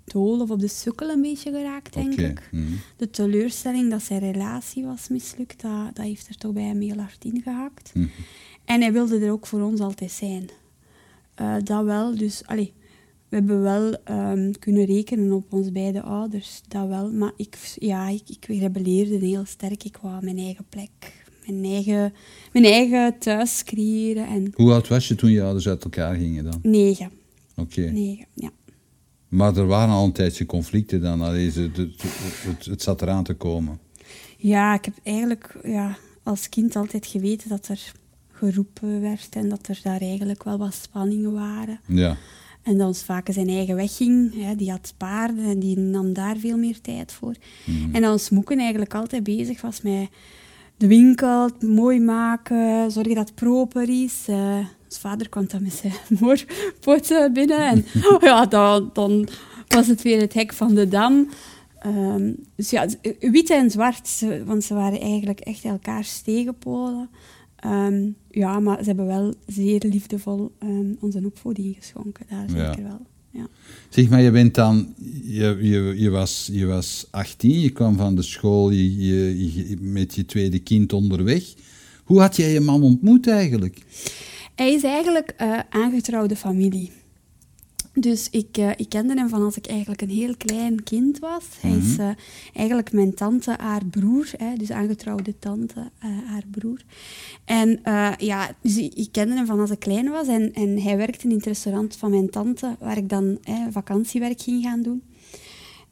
dool 0.04 0.40
of 0.40 0.50
op 0.50 0.60
de 0.60 0.68
sukkel 0.68 1.08
een 1.08 1.20
beetje 1.22 1.50
geraakt, 1.50 1.94
denk 1.94 2.14
ik. 2.14 2.48
mhm. 2.52 2.62
De 2.96 3.10
teleurstelling 3.10 3.90
dat 3.90 4.02
zijn 4.02 4.20
relatie 4.32 4.84
was 4.84 5.08
mislukt, 5.08 5.60
dat, 5.62 5.96
dat 5.96 6.04
heeft 6.04 6.28
er 6.28 6.36
toch 6.36 6.52
bij 6.52 6.62
hem 6.62 6.80
heel 6.80 6.96
hard 6.98 7.24
ingehakt. 7.24 7.90
Mhm. 7.94 8.06
En 8.64 8.80
hij 8.80 8.92
wilde 8.92 9.18
er 9.18 9.32
ook 9.32 9.46
voor 9.46 9.60
ons 9.60 9.80
altijd 9.80 10.10
zijn. 10.10 10.48
Eh, 11.34 11.54
dat 11.64 11.84
wel, 11.84 12.16
dus 12.16 12.46
allee, 12.46 12.72
we 13.30 13.36
hebben 13.36 13.62
wel 13.62 13.94
ehm, 14.04 14.50
kunnen 14.58 14.84
rekenen 14.84 15.32
op 15.32 15.52
ons 15.52 15.72
beide 15.72 16.02
ouders, 16.02 16.60
dat 16.68 16.88
wel. 16.88 17.10
Maar 17.12 17.32
ik, 17.36 17.56
ja, 17.78 18.08
ik, 18.08 18.22
ik 18.28 18.44
rebelleerde 18.46 19.26
heel 19.26 19.44
sterk. 19.44 19.84
Ik 19.84 19.96
wou 20.02 20.24
mijn 20.24 20.38
eigen 20.38 20.64
plek, 20.68 21.24
mijn 21.46 21.64
eigen, 21.64 22.12
mijn 22.52 22.64
eigen 22.64 23.18
thuis 23.18 23.64
creëren. 23.64 24.26
En 24.26 24.52
Hoe 24.54 24.72
oud 24.72 24.88
was 24.88 25.08
je 25.08 25.14
toen 25.14 25.30
je 25.30 25.42
ouders 25.42 25.68
uit 25.68 25.84
elkaar 25.84 26.14
gingen 26.16 26.44
dan? 26.44 26.58
negen, 26.62 27.10
Oké. 27.56 27.80
negen, 27.80 28.26
ja. 28.34 28.50
Maar 29.28 29.56
er 29.56 29.66
waren 29.66 29.94
al 29.94 30.04
een 30.04 30.12
tijdje 30.12 30.46
conflicten 30.46 31.00
dan. 31.00 31.20
Allee, 31.20 31.52
de- 31.52 31.90
het, 32.46 32.64
het 32.64 32.82
zat 32.82 33.02
eraan 33.02 33.24
te 33.24 33.34
komen. 33.34 33.78
Ja, 34.36 34.74
ik 34.74 34.84
heb 34.84 34.94
eigenlijk 35.02 35.56
ja, 35.64 35.96
als 36.22 36.48
kind 36.48 36.76
altijd 36.76 37.06
geweten 37.06 37.48
dat 37.48 37.68
er 37.68 37.92
geroepen 38.32 39.00
werd 39.00 39.28
en 39.30 39.48
dat 39.48 39.68
er 39.68 39.80
daar 39.82 40.00
eigenlijk 40.00 40.44
wel 40.44 40.58
wat 40.58 40.74
spanningen 40.74 41.32
waren. 41.32 41.80
Ja. 41.86 42.16
En 42.62 42.78
dat 42.78 42.86
ons 42.86 43.02
vaak 43.02 43.28
zijn 43.30 43.48
eigen 43.48 43.76
weg 43.76 43.96
ging. 43.96 44.44
Hè, 44.44 44.56
die 44.56 44.70
had 44.70 44.94
paarden 44.96 45.44
en 45.44 45.58
die 45.58 45.78
nam 45.78 46.12
daar 46.12 46.36
veel 46.36 46.56
meer 46.56 46.80
tijd 46.80 47.12
voor. 47.12 47.34
En 47.92 48.02
dat 48.02 48.12
ons 48.12 48.30
moeken 48.30 48.58
eigenlijk 48.58 48.94
altijd 48.94 49.22
bezig 49.22 49.60
was 49.60 49.82
met 49.82 50.08
de 50.76 50.86
winkel, 50.86 51.44
het 51.44 51.62
mooi 51.62 52.00
maken, 52.00 52.90
zorgen 52.90 53.14
dat 53.14 53.28
het 53.28 53.34
proper 53.34 54.02
is. 54.02 54.24
Eh, 54.26 54.56
ons 54.84 54.98
vader 54.98 55.28
kwam 55.28 55.46
dan 55.48 55.62
met 55.62 55.72
zijn 55.72 55.92
moorpot 56.20 57.32
binnen 57.32 57.66
en 57.68 57.84
oh 58.04 58.22
ja, 58.30 58.46
dan, 58.46 58.90
dan 58.92 59.28
was 59.68 59.86
het 59.86 60.02
weer 60.02 60.20
het 60.20 60.34
hek 60.34 60.52
van 60.52 60.74
de 60.74 60.88
dam. 60.88 61.28
Ehm, 61.78 62.32
dus 62.56 62.70
ja, 62.70 62.86
wit 63.20 63.50
en 63.50 63.70
zwart, 63.70 64.24
want 64.44 64.64
ze 64.64 64.74
waren 64.74 65.00
eigenlijk 65.00 65.40
echt 65.40 65.64
elkaars 65.64 66.20
tegenpolen. 66.20 67.10
Ehm, 67.56 68.08
ja, 68.30 68.60
maar 68.60 68.78
ze 68.78 68.84
hebben 68.84 69.06
wel 69.06 69.34
zeer 69.46 69.82
liefdevol 69.88 70.52
ehm, 70.58 70.92
onze 71.00 71.22
opvoeding 71.24 71.76
geschonken, 71.78 72.26
daar 72.28 72.44
Ja. 72.56 72.66
zeker 72.68 72.82
wel. 72.88 73.00
Ja. 73.30 73.46
Zeg 73.88 74.08
maar, 74.08 74.20
je 74.22 74.30
bent 74.30 74.54
dan... 74.54 74.94
Je, 75.24 75.58
je, 75.60 75.94
je, 75.96 76.10
was, 76.10 76.48
je 76.52 76.66
was 76.66 77.06
18, 77.10 77.60
je 77.60 77.70
kwam 77.70 77.96
van 77.96 78.14
de 78.14 78.22
school 78.22 78.70
je, 78.70 78.96
je, 79.06 79.44
je- 79.68 79.76
met 79.80 80.14
je 80.14 80.24
tweede 80.26 80.58
kind 80.58 80.92
onderweg. 80.92 81.44
Hoe 82.04 82.20
had 82.20 82.36
jij 82.36 82.52
je 82.52 82.60
man 82.60 82.82
ontmoet 82.82 83.26
eigenlijk? 83.28 83.78
Hij 84.54 84.72
is 84.72 84.82
eigenlijk 84.82 85.34
eh, 85.36 85.58
aangetrouwde 85.70 86.36
familie. 86.36 86.90
Dus 88.00 88.28
ik, 88.30 88.56
eh, 88.56 88.70
ik 88.76 88.88
kende 88.88 89.14
hem 89.14 89.28
van 89.28 89.42
als 89.42 89.56
ik 89.56 89.66
eigenlijk 89.66 90.02
een 90.02 90.10
heel 90.10 90.36
klein 90.36 90.82
kind 90.82 91.18
was. 91.18 91.44
Hij 91.60 91.76
is 91.76 91.98
eh, 91.98 92.10
eigenlijk 92.52 92.92
mijn 92.92 93.14
tante, 93.14 93.56
haar 93.58 93.84
broer, 93.84 94.30
hè, 94.36 94.54
dus 94.56 94.70
aangetrouwde 94.70 95.38
tante, 95.38 95.90
eh, 95.98 96.08
haar 96.26 96.44
broer. 96.50 96.80
En 97.44 97.80
ja, 98.18 98.50
dus 98.62 98.76
ik, 98.76 98.94
ik 98.94 99.08
kende 99.12 99.34
hem 99.34 99.46
van 99.46 99.60
als 99.60 99.70
ik 99.70 99.78
klein 99.78 100.10
was. 100.10 100.26
En, 100.26 100.52
en 100.52 100.82
hij 100.82 100.96
werkte 100.96 101.28
in 101.28 101.34
het 101.34 101.46
restaurant 101.46 101.96
van 101.96 102.10
mijn 102.10 102.30
tante, 102.30 102.76
waar 102.78 102.96
ik 102.96 103.08
dan 103.08 103.38
hè, 103.42 103.70
vakantiewerk 103.70 104.40
ging 104.40 104.62
gaan 104.62 104.82
doen. 104.82 105.02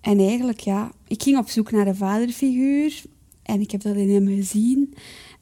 En 0.00 0.18
eigenlijk, 0.18 0.60
ja, 0.60 0.92
ik 1.08 1.22
ging 1.22 1.38
op 1.38 1.48
zoek 1.48 1.70
naar 1.70 1.86
een 1.86 1.96
vaderfiguur. 1.96 3.02
En 3.42 3.60
ik 3.60 3.70
heb 3.70 3.82
dat 3.82 3.96
in 3.96 4.10
hem 4.10 4.26
gezien. 4.26 4.94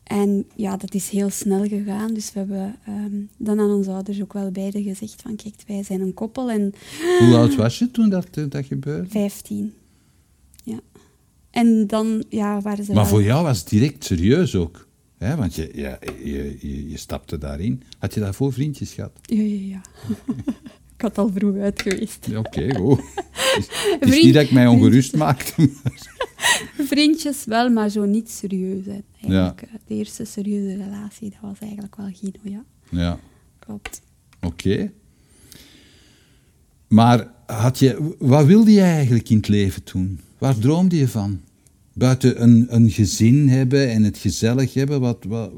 En 0.06 0.46
ja, 0.54 0.76
dat 0.76 0.94
is 0.94 1.08
heel 1.08 1.30
snel 1.30 1.68
gegaan. 1.68 2.14
Dus 2.14 2.32
we 2.32 2.38
hebben 2.38 2.76
ehm, 2.84 3.20
dan 3.36 3.60
aan 3.60 3.70
onze 3.70 3.90
ouders 3.90 4.22
ook 4.22 4.32
wel 4.32 4.50
beide 4.50 4.82
gezegd 4.82 5.22
van... 5.22 5.36
Kijk, 5.36 5.54
wij 5.66 5.82
zijn 5.82 6.00
een 6.00 6.14
koppel 6.14 6.50
en 6.50 6.72
Hoe 7.20 7.36
oud 7.36 7.54
was 7.54 7.78
je 7.78 7.90
toen 7.90 8.08
dat, 8.08 8.26
eh, 8.32 8.44
dat 8.48 8.66
gebeurde? 8.66 9.08
15. 9.08 9.74
Ja. 10.64 10.80
En 11.50 11.86
dan 11.86 12.24
ja, 12.28 12.60
waren 12.60 12.84
ze 12.84 12.92
Maar 12.92 13.02
wel... 13.02 13.12
voor 13.12 13.22
jou 13.22 13.44
was 13.44 13.58
het 13.58 13.68
direct 13.68 14.04
serieus 14.04 14.54
ook. 14.54 14.88
Hè? 15.18 15.36
Want 15.36 15.54
je, 15.54 15.70
ja, 15.74 15.98
je, 16.24 16.56
je, 16.60 16.88
je 16.88 16.96
stapte 16.96 17.38
daarin. 17.38 17.82
Had 17.98 18.14
je 18.14 18.20
daarvoor 18.20 18.52
vriendjes 18.52 18.92
gehad? 18.92 19.12
Ja, 19.22 19.42
ja, 19.42 19.60
ja. 19.68 19.80
ik 20.96 21.02
had 21.02 21.18
al 21.18 21.30
vroeg 21.34 21.56
uit 21.56 21.82
geweest. 21.82 22.26
Ja, 22.30 22.38
Oké. 22.38 22.60
Het 22.60 22.76
is, 23.58 23.66
het 23.66 24.02
is 24.02 24.08
Vriend- 24.08 24.24
niet 24.24 24.34
dat 24.34 24.42
ik 24.42 24.50
mij 24.50 24.66
ongerust 24.66 25.16
maakte. 25.16 25.70
Vriendjes 26.88 27.44
wel, 27.44 27.70
maar 27.70 27.88
zo 27.88 28.04
niet 28.04 28.30
serieus. 28.30 28.84
Hè. 28.86 28.98
Eigenlijk, 29.20 29.68
De 29.86 29.94
eerste 29.94 30.24
serieuze 30.24 30.76
relatie, 30.84 31.30
dat 31.30 31.38
was 31.42 31.58
eigenlijk 31.58 31.96
wel 31.96 32.08
Guido, 32.12 32.38
ja. 32.42 32.64
Ja, 32.90 33.18
Klopt. 33.58 34.02
oké. 34.40 34.92
Maar 36.88 37.30
had 37.46 37.78
je, 37.78 38.14
wat 38.18 38.46
wilde 38.46 38.72
je 38.72 38.80
eigenlijk 38.80 39.28
in 39.30 39.36
het 39.36 39.48
leven 39.48 39.82
doen? 39.92 40.20
Waar 40.38 40.58
droomde 40.58 40.96
je 40.96 41.08
van? 41.08 41.40
Buiten 41.92 42.42
een, 42.42 42.66
een 42.68 42.90
gezin 42.90 43.48
hebben 43.48 43.90
en 43.90 44.02
het 44.02 44.18
gezellig 44.18 44.74
hebben, 44.74 45.00
wat, 45.00 45.24
wat, 45.28 45.50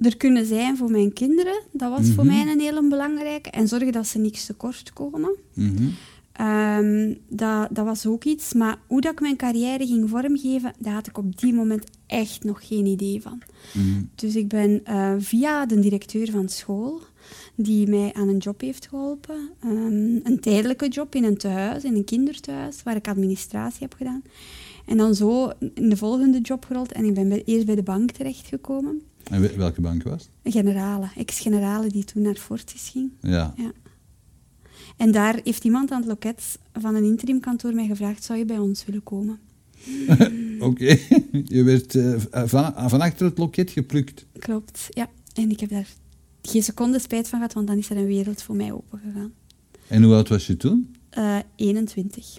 er 0.00 0.16
kunnen 0.16 0.46
zijn 0.46 0.76
voor 0.76 0.90
mijn 0.90 1.12
kinderen. 1.12 1.60
Dat 1.72 1.90
was 1.98 2.08
voor 2.10 2.24
Mhm. 2.24 2.34
mij 2.44 2.52
een 2.52 2.60
hele 2.60 2.88
belangrijke. 2.88 3.50
En 3.50 3.68
zorgen 3.68 3.92
dat 3.92 4.06
ze 4.06 4.18
niks 4.18 4.46
tekort 4.46 4.92
komen. 4.92 5.34
Mhm. 5.54 5.88
Ehm, 6.32 7.14
dat, 7.28 7.68
dat 7.70 7.84
was 7.84 8.06
ook 8.06 8.24
iets. 8.24 8.52
Maar 8.52 8.78
hoe 8.86 9.00
dat 9.00 9.12
ik 9.12 9.20
mijn 9.20 9.36
carrière 9.36 9.86
ging 9.86 10.08
vormgeven, 10.10 10.72
daar 10.78 10.94
had 10.94 11.06
ik 11.06 11.18
op 11.18 11.38
die 11.40 11.54
moment 11.54 11.84
echt 12.06 12.44
nog 12.44 12.66
geen 12.66 12.86
idee 12.86 13.22
van. 13.22 13.42
Mhm. 13.74 14.02
Dus 14.14 14.36
ik 14.36 14.48
ben 14.48 14.80
eh, 14.84 15.14
via 15.18 15.66
de 15.66 15.78
directeur 15.80 16.30
van 16.30 16.48
school, 16.48 17.00
die 17.54 17.88
mij 17.88 18.12
aan 18.12 18.28
een 18.28 18.36
job 18.38 18.60
heeft 18.60 18.88
geholpen, 18.88 19.50
ehm, 19.62 20.18
een 20.22 20.38
tijdelijke 20.40 20.88
job 20.88 21.14
in 21.14 21.24
een 21.24 21.36
tehuis, 21.36 21.84
in 21.84 21.94
een 21.94 22.04
kinderthuis, 22.04 22.82
waar 22.82 22.96
ik 22.96 23.08
administratie 23.08 23.80
heb 23.80 23.92
gedaan. 23.94 24.22
En 24.86 24.96
dan 24.96 25.14
zo 25.14 25.50
in 25.74 25.88
de 25.88 25.96
volgende 25.96 26.40
job 26.40 26.64
gerold 26.64 26.92
en 26.92 27.04
ik 27.04 27.14
ben 27.14 27.28
bij- 27.28 27.42
eerst 27.44 27.66
bij 27.66 27.74
de 27.74 27.82
bank 27.82 28.10
terechtgekomen. 28.10 29.02
En 29.24 29.40
we- 29.40 29.56
welke 29.56 29.80
bank 29.80 30.02
was 30.02 30.28
het? 30.42 30.52
Generale, 30.54 31.08
ex-generale 31.16 31.88
die 31.88 32.04
toen 32.04 32.22
naar 32.22 32.34
Fortis 32.34 32.88
ging. 32.88 33.10
Ja. 33.20 33.54
Ja. 33.56 33.72
En 34.96 35.12
daar 35.12 35.40
heeft 35.44 35.64
iemand 35.64 35.90
aan 35.90 35.98
het 36.00 36.08
loket 36.08 36.58
van 36.72 36.94
een 36.94 37.04
interimkantoor 37.04 37.74
mij 37.74 37.86
gevraagd, 37.86 38.24
zou 38.24 38.38
je 38.38 38.44
bij 38.44 38.58
ons 38.58 38.84
willen 38.84 39.02
komen? 39.02 39.38
Oké. 40.60 40.98
Je 41.44 41.62
werd 41.62 41.94
eh, 41.94 42.14
van, 42.30 42.72
van 42.90 43.00
achter 43.00 43.26
het 43.26 43.38
loket 43.38 43.70
geplukt. 43.70 44.26
Klopt, 44.38 44.86
ja. 44.90 45.08
En 45.34 45.50
ik 45.50 45.60
heb 45.60 45.70
daar 45.70 45.88
geen 46.42 46.62
seconde 46.62 46.98
spijt 46.98 47.28
van 47.28 47.38
gehad, 47.38 47.54
want 47.54 47.66
dan 47.66 47.78
is 47.78 47.90
er 47.90 47.96
een 47.96 48.06
wereld 48.06 48.42
voor 48.42 48.56
mij 48.56 48.72
opengegaan. 48.72 49.32
En 49.88 50.02
hoe 50.02 50.14
oud 50.14 50.28
was 50.28 50.46
je 50.46 50.56
toen? 50.56 50.96
Eh 51.10 51.38
21. 51.56 52.38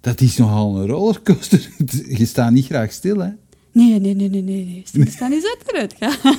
Dat 0.00 0.20
is 0.20 0.36
nogal 0.36 0.76
een 0.80 0.86
rollercoaster. 0.86 1.70
Je 2.18 2.26
staat 2.26 2.52
niet 2.52 2.64
graag 2.64 2.92
stil, 2.92 3.18
hè? 3.18 3.30
Nee, 3.76 4.00
nee, 4.00 4.14
nee, 4.14 4.28
nee, 4.28 4.42
nee. 4.42 4.64
nee. 4.64 4.82
Stilstaan 4.84 5.32
is 5.32 5.54
achteruit 5.58 5.94
gaan. 5.98 6.34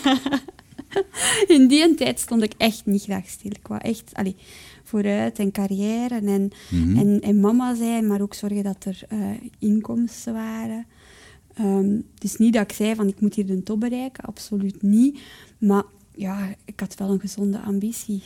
In 1.58 1.68
die 1.68 1.96
tijd 1.96 2.20
stond 2.20 2.44
ik 2.44 2.54
echt 2.58 2.86
niet 2.86 3.02
graag 3.04 3.28
stil. 3.30 3.52
Ik 3.52 3.68
wou 3.68 3.82
echt 3.82 4.10
allee, 4.14 4.36
vooruit 4.84 5.40
en 5.40 5.52
carrière 5.52 6.16
en, 6.16 6.50
Mhm. 6.70 6.98
en, 6.98 7.22
en 7.22 7.40
mama 7.40 7.76
zijn, 7.76 8.08
maar 8.08 8.22
ook 8.22 8.34
zorgen 8.34 8.64
dat 8.64 8.86
er 8.86 9.02
eh, 9.10 9.20
inkomsten 9.60 10.34
waren. 10.34 10.86
Ehm, 11.54 12.00
dus 12.18 12.38
niet 12.38 12.54
dat 12.54 12.64
ik 12.64 12.72
zei 12.76 12.96
van 12.96 13.08
ik 13.08 13.22
moet 13.22 13.36
hier 13.36 13.46
de 13.46 13.64
top 13.64 13.80
bereiken, 13.80 14.24
absoluut 14.24 14.82
niet. 14.82 15.20
Maar 15.58 15.84
ja, 16.16 16.56
ik 16.66 16.80
had 16.80 16.96
wel 16.98 17.10
een 17.12 17.20
gezonde 17.20 17.60
ambitie. 17.60 18.22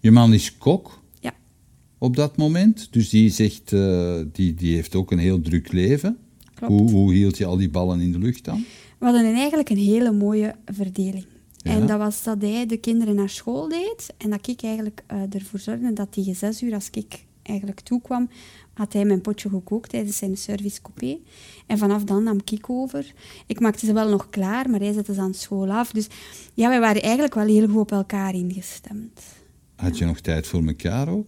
Je 0.00 0.10
man 0.10 0.32
is 0.32 0.58
kok 0.58 1.00
Ja, 1.20 1.34
op 1.98 2.16
dat 2.16 2.36
moment. 2.36 2.88
Dus 2.90 3.08
die 3.08 3.30
zegt, 3.30 3.72
eh, 3.72 4.20
die, 4.32 4.54
die 4.54 4.74
heeft 4.74 4.94
ook 4.94 5.10
een 5.10 5.18
heel 5.18 5.40
druk 5.40 5.72
leven. 5.72 6.16
Klopt. 6.60 6.80
Hoe, 6.80 6.90
hoe 6.90 7.12
hield 7.12 7.36
je 7.36 7.44
al 7.44 7.56
die 7.56 7.70
ballen 7.70 8.00
in 8.00 8.12
de 8.12 8.18
lucht 8.18 8.44
dan? 8.44 8.64
we 8.98 9.06
hadden 9.06 9.34
eigenlijk 9.34 9.70
een 9.70 9.76
hele 9.76 10.12
mooie 10.12 10.54
verdeling. 10.64 11.26
Ja. 11.56 11.70
En 11.70 11.86
dat 11.86 11.98
was 11.98 12.22
dat 12.22 12.42
hij 12.42 12.66
de 12.66 12.76
kinderen 12.76 13.14
naar 13.14 13.28
school 13.28 13.68
deed 13.68 14.14
en 14.16 14.30
dat 14.30 14.48
ik 14.48 14.62
eigenlijk 14.62 15.02
eh, 15.06 15.18
ervoor 15.30 15.58
zorgde 15.58 15.92
dat 15.92 16.12
tegen 16.12 16.34
zes 16.34 16.62
uur, 16.62 16.74
als 16.74 16.88
ik 16.90 17.24
eigenlijk 17.42 17.80
toekwam, 17.80 18.28
had 18.72 18.92
hij 18.92 19.04
mijn 19.04 19.20
potje 19.20 19.48
gekookt 19.48 19.90
tijdens 19.90 20.16
zijn 20.16 20.36
service 20.36 20.82
coupé. 20.82 21.18
En 21.66 21.78
vanaf 21.78 22.04
dan 22.04 22.22
nam 22.22 22.38
ik 22.44 22.70
over. 22.70 23.12
Ik 23.46 23.60
maakte 23.60 23.86
ze 23.86 23.92
wel 23.92 24.08
nog 24.08 24.30
klaar, 24.30 24.70
maar 24.70 24.80
hij 24.80 24.92
zette 24.92 25.14
ze 25.14 25.20
aan 25.20 25.34
school 25.34 25.70
af. 25.70 25.90
Dus 25.90 26.06
ja, 26.54 26.68
wij 26.68 26.80
waren 26.80 27.02
eigenlijk 27.02 27.34
wel 27.34 27.46
heel 27.46 27.68
goed 27.68 27.80
op 27.80 27.92
elkaar 27.92 28.34
ingestemd. 28.34 29.20
Had 29.76 29.98
je 29.98 30.04
nog 30.04 30.20
tijd 30.20 30.46
voor 30.46 30.66
elkaar 30.66 31.08
ook? 31.08 31.26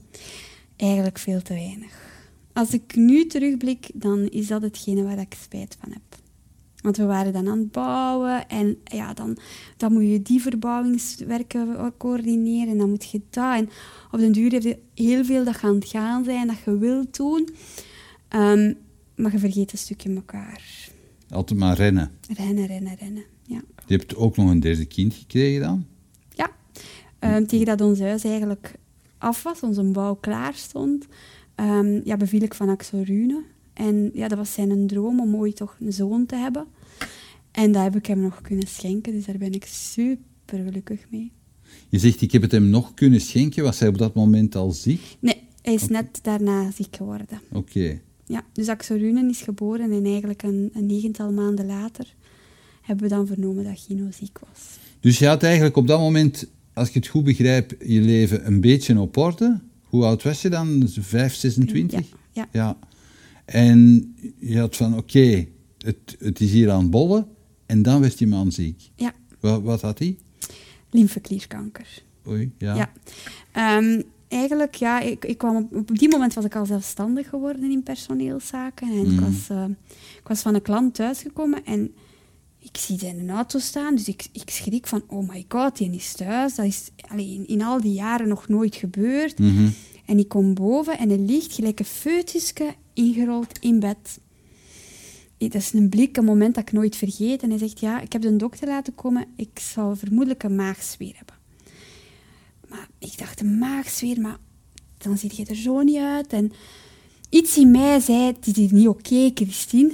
Eigenlijk 0.76 1.18
veel 1.18 1.42
te 1.42 1.54
weinig. 1.54 2.11
Als 2.52 2.74
ik 2.74 2.94
nu 2.94 3.26
terugblik, 3.26 3.90
dan 3.94 4.28
is 4.28 4.46
dat 4.46 4.62
hetgene 4.62 5.02
waar 5.02 5.18
ik 5.18 5.34
spijt 5.42 5.76
van 5.80 5.92
heb. 5.92 6.20
Want 6.80 6.96
we 6.96 7.04
waren 7.04 7.32
dan 7.32 7.48
aan 7.48 7.58
het 7.58 7.72
bouwen 7.72 8.48
en 8.48 8.76
ja, 8.84 9.14
dan, 9.14 9.36
dan 9.76 9.92
moet 9.92 10.02
je 10.02 10.22
die 10.22 10.40
verbouwingswerken 10.40 11.92
coördineren 11.98 12.68
en 12.68 12.78
dan 12.78 12.90
moet 12.90 13.10
je 13.10 13.20
dat. 13.30 13.56
En 13.56 13.68
op 14.10 14.18
den 14.18 14.32
duur 14.32 14.52
heb 14.52 14.62
je 14.62 14.78
heel 14.94 15.24
veel 15.24 15.44
dat 15.44 15.56
gaan 15.56 15.84
gaan 15.84 16.24
zijn, 16.24 16.46
dat 16.46 16.56
je 16.64 16.78
wilt 16.78 17.16
doen. 17.16 17.48
Ehm, 18.28 18.72
maar 19.16 19.32
je 19.32 19.38
vergeet 19.38 19.72
een 19.72 19.78
stukje 19.78 20.14
elkaar. 20.14 20.88
Altijd 21.30 21.58
maar 21.58 21.76
rennen. 21.76 22.10
Rennen, 22.36 22.66
rennen, 22.66 22.96
rennen. 22.98 23.24
Ja. 23.46 23.62
Je 23.86 23.96
hebt 23.96 24.16
ook 24.16 24.36
nog 24.36 24.50
een 24.50 24.60
derde 24.60 24.84
kind 24.84 25.14
gekregen 25.14 25.60
dan? 25.60 25.86
Ja, 26.34 26.50
Ehm, 27.22 27.44
tegen 27.44 27.66
dat 27.66 27.80
ons 27.80 28.00
huis 28.00 28.24
eigenlijk 28.24 28.74
af 29.18 29.42
was, 29.42 29.60
onze 29.60 29.82
bouw 29.82 30.14
klaar 30.14 30.54
stond, 30.54 31.06
ehm, 31.68 32.00
ja, 32.04 32.16
beviel 32.16 32.42
ik 32.42 32.54
van 32.54 32.68
Axel 32.68 33.02
Rune. 33.02 33.42
En 33.72 34.10
ja, 34.14 34.28
dat 34.28 34.38
was 34.38 34.52
zijn 34.52 34.86
droom 34.86 35.20
om 35.20 35.36
ooit 35.36 35.56
toch 35.56 35.76
een 35.80 35.92
zoon 35.92 36.26
te 36.26 36.36
hebben. 36.36 36.66
En 37.50 37.72
dat 37.72 37.82
heb 37.82 37.96
ik 37.96 38.06
hem 38.06 38.20
nog 38.20 38.40
kunnen 38.40 38.66
schenken, 38.66 39.12
dus 39.12 39.24
daar 39.24 39.38
ben 39.38 39.52
ik 39.52 39.64
super 39.64 40.64
gelukkig 40.64 41.06
mee. 41.10 41.32
Je 41.88 41.98
zegt, 41.98 42.20
ik 42.20 42.32
heb 42.32 42.42
het 42.42 42.52
hem 42.52 42.68
nog 42.68 42.94
kunnen 42.94 43.20
schenken. 43.20 43.62
Was 43.62 43.78
hij 43.78 43.88
op 43.88 43.98
dat 43.98 44.14
moment 44.14 44.54
al 44.54 44.70
ziek? 44.70 45.00
Nee, 45.20 45.42
hij 45.62 45.74
is 45.74 45.88
net 45.88 46.18
daarna 46.22 46.70
ziek 46.70 46.96
geworden. 46.96 47.40
Oké. 47.52 48.00
Ja, 48.26 48.44
dus 48.52 48.68
Axel 48.68 48.96
Rune 48.96 49.28
is 49.28 49.40
geboren 49.40 49.92
en 49.92 50.04
eigenlijk 50.04 50.42
een, 50.42 50.70
een 50.72 50.86
negental 50.86 51.32
maanden 51.32 51.66
later 51.66 52.14
hebben 52.82 53.08
we 53.08 53.14
dan 53.14 53.26
vernomen 53.26 53.64
dat 53.64 53.80
Gino 53.86 54.10
ziek 54.10 54.38
was. 54.38 54.78
Dus 55.00 55.18
je 55.18 55.26
had 55.26 55.42
eigenlijk 55.42 55.76
op 55.76 55.86
dat 55.86 56.00
moment, 56.00 56.46
als 56.72 56.88
ik 56.88 56.94
het 56.94 57.06
goed 57.06 57.24
begrijp, 57.24 57.76
je 57.84 58.00
leven 58.00 58.46
een 58.46 58.60
beetje 58.60 59.00
op 59.00 59.16
orde. 59.16 59.60
Hoe 59.92 60.04
oud 60.04 60.22
was 60.22 60.42
je 60.42 60.48
dan? 60.50 60.84
5, 60.88 61.34
26? 61.34 61.98
Ja, 62.00 62.06
ja. 62.32 62.48
ja. 62.52 62.78
En 63.44 64.14
je 64.38 64.58
had 64.58 64.76
van, 64.76 64.96
oké, 64.96 65.46
het, 65.78 66.16
het 66.18 66.40
is 66.40 66.52
hier 66.52 66.70
aan 66.70 66.80
het 66.82 66.90
bollen. 66.90 67.26
En 67.66 67.82
dan 67.82 68.00
werd 68.00 68.18
je 68.18 68.26
man 68.26 68.52
ziek. 68.52 68.90
Ja, 68.96 69.12
Wat, 69.40 69.62
wat 69.62 69.80
had 69.80 69.98
hij? 69.98 70.16
lymfeklierkanker. 70.90 72.02
Oei, 72.28 72.52
ja. 72.58 72.74
Ja. 72.74 72.92
Ehm, 73.52 74.02
eigenlijk, 74.28 74.74
ja, 74.74 75.00
ik, 75.00 75.24
ik 75.24 75.38
kwam 75.38 75.56
op, 75.56 75.72
op 75.90 75.98
die 75.98 76.08
moment 76.08 76.34
was 76.34 76.44
ik 76.44 76.56
al 76.56 76.66
zelfstandig 76.66 77.28
geworden 77.28 77.70
in 77.70 77.82
personeelszaken. 77.82 78.88
En 78.88 78.98
ik, 78.98 79.06
Mhm. 79.06 79.20
was, 79.24 79.48
eh, 79.50 79.64
ik 80.18 80.28
was 80.28 80.40
van 80.40 80.54
een 80.54 80.62
klant 80.62 80.94
thuisgekomen 80.94 81.64
en 81.64 81.94
ik 82.62 82.76
zie 82.76 82.98
zijn 82.98 83.30
auto 83.30 83.58
staan. 83.58 83.94
Dus 83.94 84.08
ik, 84.08 84.26
ik 84.32 84.50
schrik 84.50 84.86
van, 84.86 85.02
oh 85.06 85.28
my 85.28 85.44
god, 85.48 85.76
die 85.76 85.90
is 85.90 86.12
thuis. 86.12 86.54
Dat 86.54 86.66
is 86.66 86.90
allee, 87.08 87.34
in, 87.34 87.46
in 87.46 87.62
al 87.62 87.80
die 87.80 87.92
jaren 87.92 88.28
nog 88.28 88.48
nooit 88.48 88.74
gebeurd. 88.74 89.38
Mhm. 89.38 89.68
En 90.06 90.18
ik 90.18 90.28
kom 90.28 90.54
boven 90.54 90.98
en 90.98 91.08
hij 91.08 91.18
ligt 91.18 91.52
gelijk 91.52 91.78
een 91.78 91.84
foetusje 91.84 92.74
ingerold 92.92 93.58
in 93.58 93.80
bed. 93.80 94.20
Dat 95.38 95.54
is 95.54 95.72
een 95.72 95.88
blik, 95.88 96.16
een 96.16 96.24
moment 96.24 96.54
dat 96.54 96.62
ik 96.62 96.72
nooit 96.72 96.96
vergeet. 96.96 97.42
En 97.42 97.50
hij 97.50 97.58
zegt, 97.58 97.80
ja, 97.80 98.00
ik 98.00 98.12
heb 98.12 98.22
de 98.22 98.36
dokter 98.36 98.68
laten 98.68 98.94
komen. 98.94 99.26
Ik 99.36 99.58
zou 99.58 99.96
vermoedelijk 99.96 100.42
een 100.42 100.54
maagzweer 100.54 101.14
hebben. 101.16 101.34
Maar 102.68 102.88
ik 102.98 103.18
dacht, 103.18 103.40
een 103.40 103.58
maagzweer, 103.58 104.20
maar 104.20 104.38
dan 104.98 105.18
ziet 105.18 105.36
je 105.36 105.44
er 105.44 105.56
zo 105.56 105.80
niet 105.80 105.96
uit. 105.96 106.32
En 106.32 106.52
iets 107.28 107.56
in 107.56 107.70
mij 107.70 108.00
zei, 108.00 108.22
het 108.22 108.46
is 108.46 108.56
hier 108.56 108.72
niet 108.72 108.88
oké, 108.88 109.30
Christine. 109.34 109.92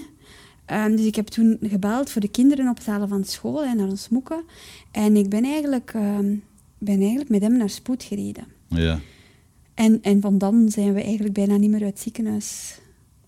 Ehm, 0.69 0.97
dus 0.97 1.07
ik 1.07 1.15
heb 1.15 1.27
toen 1.27 1.59
gebeld 1.63 2.11
voor 2.11 2.21
de 2.21 2.29
kinderen 2.29 2.69
op 2.69 2.77
het 2.77 2.87
halen 2.87 3.09
van 3.09 3.25
school 3.25 3.65
en 3.65 3.77
naar 3.77 3.89
ons 3.89 4.09
moeken. 4.09 4.43
En 4.91 5.17
ik 5.17 5.29
ben 5.29 5.45
eigenlijk, 5.45 5.91
ehm, 5.95 6.35
ben 6.79 6.99
eigenlijk 7.01 7.29
met 7.29 7.43
hem 7.43 7.57
naar 7.57 7.71
spoed 7.71 8.03
gereden. 8.03 8.45
Ja. 8.69 9.01
En, 9.75 9.99
en 10.03 10.21
van 10.21 10.39
dan 10.39 10.71
zijn 10.71 10.95
we 10.95 11.03
eigenlijk 11.03 11.35
bijna 11.35 11.57
niet 11.57 11.71
meer 11.71 11.83
uit 11.83 11.93
het 11.93 12.01
ziekenhuis 12.01 12.79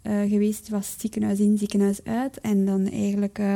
eh, 0.03 0.21
geweest. 0.29 0.59
Het 0.59 0.69
was 0.69 0.95
ziekenhuis 0.99 1.39
in, 1.39 1.59
ziekenhuis 1.59 2.05
uit. 2.05 2.41
En 2.41 2.65
dan 2.67 2.91
eigenlijk, 2.91 3.39
eh, 3.39 3.55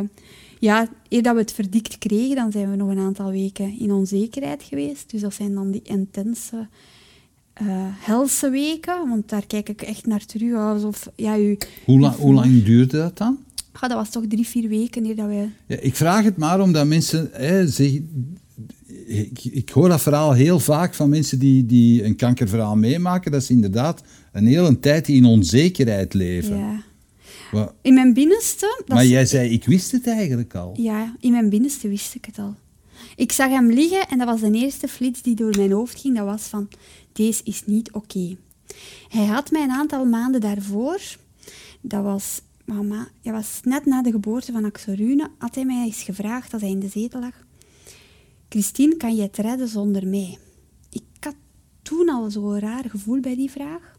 ja, 0.59 0.89
eer 1.09 1.23
dat 1.23 1.35
we 1.35 1.41
het 1.41 1.53
verdikt 1.53 1.99
kregen, 1.99 2.37
dan 2.37 2.53
zijn 2.53 2.71
we 2.71 2.77
nog 2.77 2.89
een 2.89 2.99
aantal 2.99 3.31
weken 3.31 3.79
in 3.79 3.93
onzekerheid 3.93 4.63
geweest. 4.63 5.11
Dus 5.11 5.21
dat 5.21 5.35
zijn 5.35 5.55
dan 5.55 5.71
die 5.71 5.83
intense, 5.85 6.69
eh, 7.53 7.67
helse 7.91 8.51
weken. 8.51 9.09
Want 9.09 9.29
daar 9.29 9.47
kijk 9.47 9.69
ik 9.69 9.83
echt 9.83 10.07
naar 10.07 10.25
terug, 10.27 10.55
alsof, 10.55 11.09
ja, 11.17 11.39
u... 11.39 11.59
Hoe, 11.85 12.01
la- 12.01 12.17
hoe 12.17 12.35
lang 12.35 12.65
duurde 12.65 12.97
dat 12.97 13.19
dan? 13.19 13.39
Ah, 13.81 13.89
dat 13.89 13.99
was 13.99 14.11
toch 14.11 14.25
drie, 14.29 14.47
vier 14.47 14.69
weken 14.69 15.07
eer 15.07 15.17
dat 15.17 15.27
wij... 15.27 15.53
Ja, 15.67 15.77
ik 15.77 15.97
vraag 15.97 16.25
het 16.25 16.37
maar 16.37 16.61
omdat 16.61 16.87
mensen 16.87 17.29
hè, 17.33 17.69
zeggen... 17.69 18.37
Ik, 19.07 19.45
ik 19.45 19.69
hoor 19.69 19.89
dat 19.89 20.03
verhaal 20.03 20.33
heel 20.33 20.61
vaak 20.61 20.95
van 20.95 21.09
mensen 21.09 21.39
die, 21.39 21.67
die 21.67 22.05
een 22.05 22.17
kankerverhaal 22.17 22.77
meemaken, 22.77 23.33
dat 23.33 23.45
ze 23.45 23.53
inderdaad 23.53 24.03
een 24.33 24.47
hele 24.47 24.81
tijd 24.81 25.09
in 25.09 25.25
onzekerheid 25.25 26.15
leven. 26.15 26.59
Ja. 26.59 27.73
In 27.83 27.95
mijn 27.95 28.15
binnenste... 28.15 28.83
dat 28.87 28.97
maar 28.97 29.07
jij 29.07 29.27
zei, 29.27 29.51
ik 29.51 29.65
wist 29.65 29.93
het 29.93 30.07
eigenlijk 30.07 30.55
al. 30.55 30.75
Ja, 30.77 31.15
in 31.21 31.31
mijn 31.31 31.49
binnenste 31.49 31.89
wist 31.89 32.15
ik 32.15 32.25
het 32.25 32.39
al. 32.39 32.55
Ik 33.17 33.33
zag 33.33 33.49
hem 33.49 33.71
liggen 33.71 34.09
en 34.09 34.19
dat 34.19 34.27
was 34.27 34.41
de 34.41 34.51
eerste 34.51 34.89
flits 34.89 35.23
die 35.23 35.35
door 35.35 35.57
mijn 35.57 35.73
hoofd 35.73 36.01
ging. 36.01 36.17
Dat 36.17 36.27
was 36.27 36.43
van, 36.43 36.69
deze 37.13 37.41
is 37.45 37.63
niet 37.67 37.93
oké. 37.93 38.37
Hij 39.09 39.25
had 39.25 39.51
mij 39.51 39.63
een 39.63 39.71
aantal 39.71 40.05
maanden 40.05 40.41
daarvoor, 40.41 41.01
dat 41.81 42.03
was, 42.03 42.41
mama, 42.65 43.09
dat 43.23 43.33
was 43.33 43.61
net 43.63 43.85
na 43.85 44.03
de 44.03 44.11
geboorte 44.11 44.53
van 44.53 44.65
Axel 44.65 44.95
Rune, 44.95 45.31
had 45.39 45.55
hij 45.55 45.65
mij 45.65 45.85
eens 45.85 46.03
gevraagd 46.03 46.53
als 46.53 46.63
hij 46.63 46.71
in 46.71 46.81
de 46.81 46.89
zetel 46.89 47.21
lag. 47.21 47.45
Christine, 48.49 48.97
kan 48.97 49.17
je 49.17 49.23
het 49.23 49.37
redden 49.37 49.69
zonder 49.69 50.07
mij? 50.07 50.39
Ik 50.91 51.03
had 51.21 51.37
toen 51.83 52.09
al 52.09 52.31
zo'n 52.31 52.59
raar 52.59 52.85
gevoel 52.91 53.21
bij 53.21 53.37
die 53.37 53.51
vraag. 53.51 53.97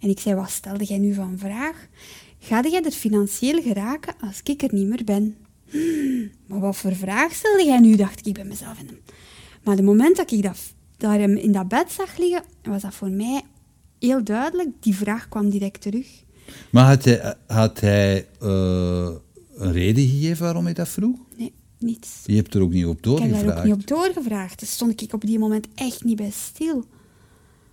En 0.00 0.08
ik 0.08 0.20
zei, 0.20 0.34
wat 0.34 0.50
stelde 0.50 0.84
jij 0.84 0.98
nu 0.98 1.14
van 1.14 1.38
vraag? 1.38 1.86
Ga 2.38 2.60
jij 2.60 2.84
er 2.84 2.90
financieel 2.90 3.62
geraken 3.62 4.14
als 4.20 4.40
ik 4.44 4.62
er 4.62 4.74
niet 4.74 4.86
meer 4.86 5.04
ben? 5.04 5.36
Hmm, 5.70 6.30
maar 6.46 6.60
wat 6.60 6.76
voor 6.76 6.94
vraag 6.94 7.32
stelde 7.32 7.64
jij 7.64 7.78
nu, 7.78 7.96
dacht 7.96 8.26
ik 8.26 8.34
bij 8.34 8.44
mezelf. 8.44 8.78
En, 8.78 8.98
maar 9.64 9.76
het 9.76 9.84
moment 9.84 10.16
dat 10.16 10.32
ik 10.32 10.42
dat, 10.42 10.58
daar 10.96 11.18
hem 11.18 11.36
in 11.36 11.52
dat 11.52 11.68
bed 11.68 11.92
zag 11.92 12.16
liggen, 12.16 12.44
was 12.62 12.82
dat 12.82 12.94
voor 12.94 13.10
mij 13.10 13.42
heel 13.98 14.24
duidelijk. 14.24 14.68
Die 14.80 14.94
vraag 14.94 15.28
kwam 15.28 15.50
direct 15.50 15.80
terug. 15.80 16.24
Maar 16.70 16.86
had 16.86 17.04
hij, 17.04 17.34
had 17.46 17.80
hij 17.80 18.26
eh, 18.40 19.10
een 19.56 19.72
reden 19.72 20.08
gegeven 20.08 20.42
waarom 20.44 20.64
hij 20.64 20.74
dat 20.74 20.88
vroeg? 20.88 21.18
Nee, 21.36 21.52
niets. 21.78 22.08
Je 22.26 22.36
hebt 22.36 22.54
er 22.54 22.60
ook 22.62 22.72
niet 22.72 22.86
op 22.86 22.96
Ik 22.98 23.04
heb 23.04 23.18
daar 23.18 23.28
doorgevraagd. 23.28 23.58
ook 23.58 23.64
niet 23.64 23.74
op 23.74 23.86
doorgevraagd. 23.86 24.58
Dus 24.60 24.70
stond 24.70 25.02
ik 25.02 25.12
op 25.12 25.20
die 25.20 25.38
moment 25.38 25.66
echt 25.74 26.04
niet 26.04 26.16
bij 26.16 26.30
stil. 26.30 26.84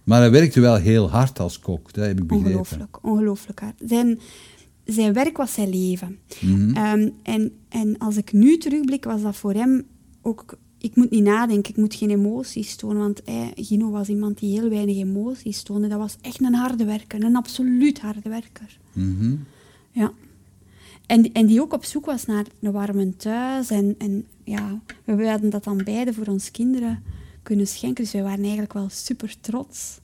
Maar 0.04 0.20
hij 0.20 0.32
werkte 0.32 0.60
wel 0.60 0.76
heel 0.76 1.10
hard 1.10 1.40
als 1.40 1.60
kok, 1.60 1.94
dat 1.94 2.06
heb 2.06 2.20
ik 2.20 2.28
begrepen. 2.28 2.50
Ongelooflijk, 2.50 3.04
ongelooflijk 3.04 3.60
hard. 3.60 3.82
Zijn, 3.86 4.20
zijn 4.86 5.14
werk 5.14 5.38
was 5.38 5.54
zijn 5.54 5.70
leven. 5.70 6.20
Mhm. 6.42 6.76
Ehm, 6.76 7.10
en, 7.24 7.52
en 7.70 7.98
als 7.98 8.18
ik 8.18 8.34
nu 8.34 8.58
terugblik, 8.58 9.04
was 9.04 9.22
dat 9.22 9.36
voor 9.36 9.54
hem 9.54 9.88
ook... 10.22 10.58
Ik 10.84 10.96
moet 10.96 11.10
niet 11.10 11.24
nadenken, 11.24 11.72
ik 11.72 11.78
moet 11.78 11.96
geen 11.96 12.10
emoties 12.10 12.76
tonen. 12.76 12.98
Want 12.98 13.22
hij, 13.26 13.52
Gino 13.56 13.90
was 13.90 14.08
iemand 14.08 14.40
die 14.40 14.60
heel 14.60 14.70
weinig 14.70 14.98
emoties 14.98 15.64
toonde. 15.64 15.88
Dat 15.88 16.00
was 16.00 16.18
echt 16.22 16.42
een 16.42 16.54
harde 16.54 16.86
werker, 16.86 17.24
een 17.24 17.36
absoluut 17.36 18.00
harde 18.00 18.30
werker. 18.30 18.78
Mhm. 18.94 19.36
Ja. 19.92 20.12
En, 21.06 21.32
en 21.32 21.46
die 21.46 21.62
ook 21.62 21.74
op 21.74 21.84
zoek 21.84 22.06
was 22.06 22.26
naar 22.26 22.46
een 22.62 22.72
warme 22.72 23.16
thuis. 23.16 23.70
En, 23.70 23.96
en 23.98 24.26
ja, 24.44 24.80
we 25.04 25.30
hadden 25.30 25.50
dat 25.50 25.64
dan 25.64 25.84
beide 25.84 26.14
voor 26.14 26.28
ons 26.28 26.52
kinderen 26.52 27.04
kunnen 27.44 27.68
schenken. 27.68 28.04
Dus 28.04 28.14
wij 28.14 28.24
waren 28.24 28.42
eigenlijk 28.42 28.74
wel 28.74 28.90
super 28.90 29.36
trots. 29.42 30.00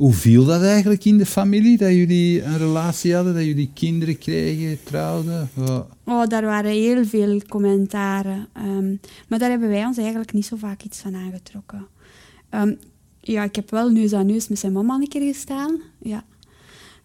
Hoe 0.00 0.12
viel 0.12 0.44
dat 0.44 0.62
eigenlijk 0.62 1.04
in 1.04 1.18
de 1.18 1.26
familie, 1.26 1.76
dat 1.78 1.88
jullie 1.92 2.42
een 2.42 2.58
relatie 2.58 3.14
hadden, 3.14 3.34
dat 3.34 3.44
jullie 3.44 3.70
kinderen 3.74 4.18
kregen, 4.18 4.78
trouwden? 4.84 5.50
Wat- 5.54 5.88
Oh, 6.04 6.26
daar 6.26 6.42
waren 6.44 6.70
heel 6.70 7.04
veel 7.04 7.40
commentaren. 7.48 8.46
Ehm, 8.52 8.94
maar 9.28 9.38
daar 9.38 9.50
hebben 9.50 9.68
wij 9.68 9.84
ons 9.84 9.96
eigenlijk 9.98 10.32
niet 10.32 10.46
zo 10.46 10.56
vaak 10.56 10.82
iets 10.82 10.98
van 10.98 11.14
aangetrokken. 11.14 11.86
Ehm, 12.48 12.74
ja, 13.20 13.42
ik 13.44 13.54
heb 13.54 13.70
wel 13.70 13.90
neus 13.90 14.12
aan 14.12 14.26
neus 14.26 14.48
met 14.48 14.58
zijn 14.58 14.72
mama 14.72 14.94
een 14.94 15.08
keer 15.08 15.32
gestaan. 15.34 15.80
Ja. 16.02 16.24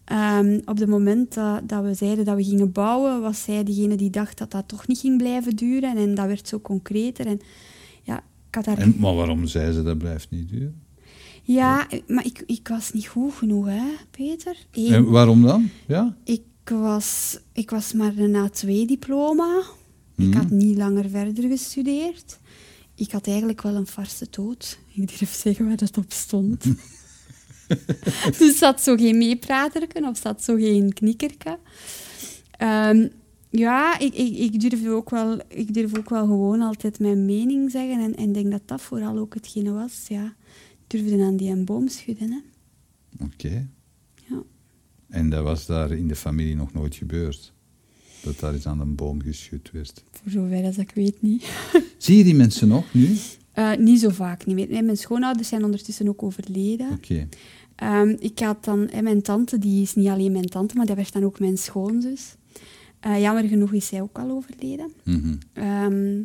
Ehm, 0.06 0.60
op 0.66 0.78
het 0.78 0.90
moment 0.90 1.34
dat, 1.34 1.70
dat 1.70 1.84
we 1.84 1.94
zeiden 1.94 2.26
dat 2.26 2.36
we 2.36 2.44
gingen 2.44 2.72
bouwen, 2.72 3.22
was 3.22 3.44
zij 3.44 3.64
degene 3.64 3.96
die 3.96 4.10
dacht 4.10 4.38
dat 4.38 4.52
dat 4.52 4.68
toch 4.68 4.88
niet 4.88 4.98
ging 5.00 5.18
blijven 5.18 5.56
duren. 5.56 5.98
En 5.98 6.16
dat 6.16 6.26
werd 6.26 6.48
zo 6.48 6.60
concreter. 6.60 7.26
En 7.28 7.40
ja, 8.04 8.18
ik 8.50 8.56
had 8.56 8.66
daar... 8.66 8.78
En, 8.78 8.96
maar 9.00 9.16
waarom 9.16 9.48
zei 9.48 9.72
ze 9.74 9.84
dat 9.84 9.98
blijft 9.98 10.28
niet 10.30 10.50
duren? 10.50 10.84
Ja, 11.48 11.88
maar 12.08 12.26
ik, 12.26 12.44
ik 12.46 12.68
was 12.68 12.92
niet 12.94 13.08
goed 13.08 13.34
genoeg, 13.34 13.66
hè, 13.66 13.84
Peter? 14.12 14.58
Eén, 14.72 14.94
En 14.94 15.10
waarom 15.10 15.42
dan? 15.42 15.70
Ja? 15.88 16.18
ik, 16.24 16.42
was, 16.64 17.40
ik 17.54 17.70
was 17.70 17.94
maar 17.94 18.18
een 18.18 18.50
A2-diploma. 18.50 19.60
Ik 20.18 20.26
Mhm. 20.26 20.38
had 20.38 20.50
niet 20.50 20.78
langer 20.78 21.10
verder 21.10 21.50
gestudeerd. 21.50 22.40
Ik 22.96 23.12
had 23.12 23.28
eigenlijk 23.28 23.62
wel 23.62 23.76
een 23.76 23.88
farse 23.88 24.28
dood. 24.30 24.80
Ik 24.94 25.20
durf 25.20 25.34
zeggen 25.34 25.68
waar 25.68 25.76
dat 25.78 25.98
op 25.98 26.12
stond. 26.14 26.66
dus 28.40 28.58
zat 28.58 28.82
zo 28.82 28.96
geen 28.96 29.18
meepraterken 29.18 30.06
of 30.06 30.18
zat 30.18 30.44
zo 30.44 30.56
geen 30.56 30.94
knikkerke. 30.94 31.60
Ehm, 32.52 33.08
ja, 33.50 34.00
ik, 34.00 34.14
ik, 34.14 34.38
ik, 34.38 34.60
durf 34.60 34.88
ook 34.88 35.10
wel, 35.10 35.40
ik 35.48 35.74
durf 35.74 35.98
ook 35.98 36.10
wel 36.10 36.26
gewoon 36.26 36.62
altijd 36.62 37.00
mijn 37.00 37.26
mening 37.26 37.72
zeggen. 37.72 38.00
En 38.16 38.28
ik 38.28 38.34
denk 38.34 38.52
dat 38.52 38.62
dat 38.66 38.82
vooral 38.82 39.18
ook 39.18 39.34
hetgene 39.34 39.72
was. 39.72 40.06
Ja, 40.08 40.34
durfde 40.88 41.24
aan 41.24 41.38
die 41.38 41.50
een 41.50 41.66
boom 41.66 41.88
schudden. 41.88 42.32
Hè. 42.32 42.40
Oké. 43.26 43.68
Ja. 44.30 44.44
En 45.10 45.30
dat 45.30 45.44
was 45.44 45.66
daar 45.66 45.92
in 45.92 46.08
de 46.08 46.16
familie 46.16 46.56
nog 46.56 46.74
nooit 46.74 46.96
gebeurd? 46.96 47.54
Dat 48.24 48.40
daar 48.40 48.54
eens 48.54 48.68
aan 48.68 48.80
een 48.80 48.96
boom 48.96 49.22
geschud 49.22 49.72
werd? 49.72 50.04
Voor 50.12 50.32
zover 50.32 50.64
als 50.64 50.78
ik 50.78 50.92
weet 50.96 51.22
niet. 51.22 51.50
Zie 51.98 52.18
je 52.18 52.24
die 52.24 52.36
mensen 52.36 52.68
nog 52.68 52.94
nu? 52.94 53.18
Eh, 53.52 53.76
niet 53.76 54.00
zo 54.00 54.10
vaak 54.10 54.46
niet 54.46 54.56
meer. 54.56 54.68
Nee, 54.70 54.84
mijn 54.84 54.98
schoonouders 54.98 55.48
zijn 55.48 55.64
ondertussen 55.64 56.08
ook 56.08 56.24
overleden. 56.24 56.92
Oké. 56.92 57.28
Ehm, 57.76 58.16
ik 58.20 58.40
had 58.40 58.64
dan, 58.64 58.88
hè, 58.92 59.02
mijn 59.02 59.22
tante, 59.22 59.58
die 59.58 59.82
is 59.82 59.96
niet 59.96 60.08
alleen 60.08 60.32
mijn 60.32 60.50
tante, 60.50 60.76
maar 60.76 60.86
dat 60.86 60.96
werd 60.96 61.14
dan 61.14 61.24
ook 61.24 61.40
mijn 61.40 61.58
schoonzus. 61.58 62.36
Eh, 63.00 63.22
jammer 63.22 63.44
genoeg 63.44 63.74
is 63.74 63.88
zij 63.88 64.02
ook 64.02 64.18
al 64.18 64.32
overleden. 64.32 64.92
Ehm, 65.54 66.22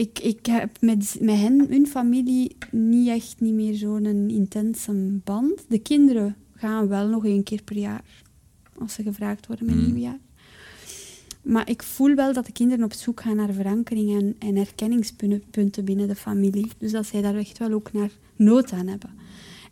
ik, 0.00 0.18
ik 0.18 0.46
heb 0.46 0.80
met, 0.80 1.16
met 1.20 1.36
hen, 1.36 1.66
hun 1.68 1.86
familie, 1.86 2.56
niet 2.70 3.08
echt 3.08 3.40
niet 3.40 3.54
meer 3.54 3.74
zo'n 3.74 4.30
intense 4.30 4.92
band. 5.24 5.64
De 5.68 5.78
kinderen 5.78 6.36
gaan 6.54 6.88
wel 6.88 7.08
nog 7.08 7.24
één 7.24 7.42
keer 7.42 7.62
per 7.62 7.76
jaar, 7.76 8.04
als 8.78 8.94
ze 8.94 9.02
gevraagd 9.02 9.46
worden 9.46 9.66
met 9.66 9.74
Mm. 9.74 9.84
nieuwjaar. 9.84 10.18
Maar 11.42 11.68
ik 11.70 11.82
voel 11.82 12.14
wel 12.14 12.32
dat 12.32 12.46
de 12.46 12.52
kinderen 12.52 12.84
op 12.84 12.92
zoek 12.92 13.20
gaan 13.20 13.36
naar 13.36 13.52
verankering 13.52 14.20
en, 14.20 14.36
en 14.38 14.56
herkenningspunten 14.56 15.84
binnen 15.84 16.08
de 16.08 16.14
familie. 16.14 16.70
Dus 16.78 16.92
dat 16.92 17.06
zij 17.06 17.22
daar 17.22 17.36
echt 17.36 17.58
wel 17.58 17.72
ook 17.72 17.92
naar 17.92 18.10
nood 18.36 18.72
aan 18.72 18.86
hebben. 18.86 19.10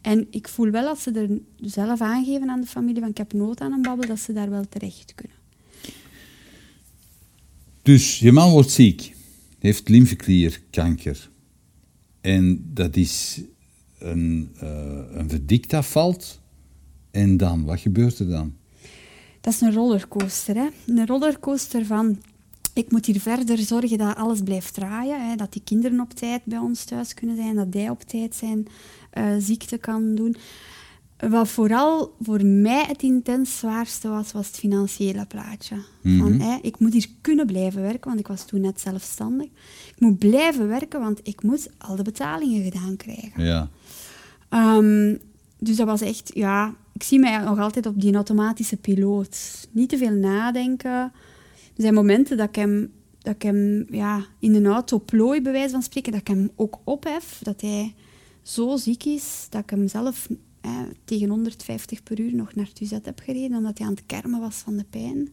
En 0.00 0.26
ik 0.30 0.48
voel 0.48 0.70
wel 0.70 0.86
als 0.86 1.02
ze 1.02 1.10
er 1.10 1.38
zelf 1.60 2.00
aangeven 2.00 2.50
aan 2.50 2.60
de 2.60 2.66
familie 2.66 3.00
van 3.00 3.10
ik 3.10 3.16
heb 3.16 3.32
nood 3.32 3.60
aan 3.60 3.72
een 3.72 3.82
babbel, 3.82 4.08
dat 4.08 4.18
ze 4.18 4.32
daar 4.32 4.50
wel 4.50 4.64
terecht 4.68 5.14
kunnen. 5.14 5.36
Dus 7.82 8.18
je 8.18 8.32
man 8.32 8.50
wordt 8.50 8.70
ziek, 8.70 9.16
heeft 9.58 9.88
lymfeklierkanker. 9.88 11.30
En 12.20 12.70
dat 12.74 12.96
is 12.96 13.40
een, 13.98 14.50
eh 14.58 15.02
een 15.10 15.28
verdikt. 15.28 15.74
En 17.10 17.36
dan, 17.36 17.64
wat 17.64 17.80
gebeurt 17.80 18.18
er 18.18 18.28
dan? 18.28 18.54
Dat 19.40 19.52
is 19.52 19.60
een 19.60 19.72
rollercoaster, 19.72 20.54
hè? 20.54 20.68
Een 20.86 21.06
rollercoaster 21.06 21.86
van... 21.86 22.18
Ik 22.72 22.90
moet 22.90 23.06
hier 23.06 23.20
verder 23.20 23.58
zorgen 23.58 23.98
dat 23.98 24.16
alles 24.16 24.40
blijft 24.40 24.74
draaien. 24.74 25.28
Hè? 25.28 25.36
Dat 25.36 25.52
die 25.52 25.62
kinderen 25.64 26.00
op 26.00 26.14
tijd 26.14 26.44
bij 26.44 26.58
ons 26.58 26.84
thuis 26.84 27.14
kunnen 27.14 27.36
zijn. 27.36 27.54
Dat 27.54 27.66
hij 27.70 27.90
op 27.90 28.02
tijd 28.02 28.34
zijn 28.34 28.66
eh, 29.10 29.34
ziekte 29.38 29.78
kan 29.78 30.14
doen. 30.14 30.36
Wat 31.28 31.48
vooral 31.48 32.14
voor 32.20 32.44
mij 32.44 32.84
het 32.86 33.02
intens 33.02 33.58
zwaarste 33.58 34.08
was, 34.08 34.32
was 34.32 34.46
het 34.46 34.56
financiële 34.56 35.26
plaatje. 35.26 35.76
Van, 36.02 36.36
Mhm. 36.36 36.58
ik 36.62 36.78
moet 36.78 36.92
hier 36.92 37.06
kunnen 37.20 37.46
blijven 37.46 37.82
werken, 37.82 38.08
want 38.08 38.20
ik 38.20 38.28
was 38.28 38.44
toen 38.46 38.60
net 38.60 38.80
zelfstandig. 38.80 39.46
Ik 39.94 39.94
moet 40.00 40.18
blijven 40.18 40.68
werken, 40.68 41.00
want 41.00 41.20
ik 41.22 41.42
moet 41.42 41.68
al 41.78 41.96
de 41.96 42.02
betalingen 42.02 42.62
gedaan 42.62 42.96
krijgen. 42.96 43.44
Ja. 43.44 43.68
Ehm, 44.48 45.14
dus 45.58 45.76
dat 45.76 45.86
was 45.86 46.00
echt, 46.00 46.30
ja, 46.34 46.74
ik 46.92 47.02
zie 47.02 47.18
mij 47.18 47.38
nog 47.38 47.58
altijd 47.58 47.86
op 47.86 48.00
die 48.00 48.14
automatische 48.14 48.76
piloot. 48.76 49.68
Niet 49.70 49.88
te 49.88 49.96
veel 49.98 50.10
nadenken. 50.14 50.90
Er 50.90 51.82
zijn 51.84 51.94
momenten 51.94 52.36
dat 52.36 52.48
ik 52.48 52.54
hem, 52.54 52.92
dat 53.18 53.34
ik 53.34 53.42
hem 53.42 53.86
ja, 53.90 54.24
in 54.38 54.54
een 54.54 54.66
auto 54.66 54.98
plooi, 54.98 55.42
bij 55.42 55.52
wijze 55.52 55.70
van 55.70 55.82
spreken, 55.82 56.12
dat 56.12 56.20
ik 56.20 56.26
hem 56.28 56.50
ook 56.56 56.78
ophef. 56.84 57.40
Dat 57.42 57.60
hij 57.60 57.94
zo 58.42 58.76
ziek 58.76 59.04
is 59.04 59.46
dat 59.50 59.62
ik 59.62 59.70
hem 59.70 59.88
zelf 59.88 60.28
eh, 60.68 60.94
tegen 61.04 61.28
150 61.28 62.02
per 62.02 62.20
uur 62.20 62.34
nog 62.34 62.54
naar 62.54 62.72
Tuzet 62.72 63.04
heb 63.04 63.20
gereden, 63.24 63.56
omdat 63.56 63.78
hij 63.78 63.86
aan 63.86 63.92
het 63.94 64.02
kermen 64.06 64.40
was 64.40 64.54
van 64.54 64.76
de 64.76 64.84
pijn. 64.90 65.28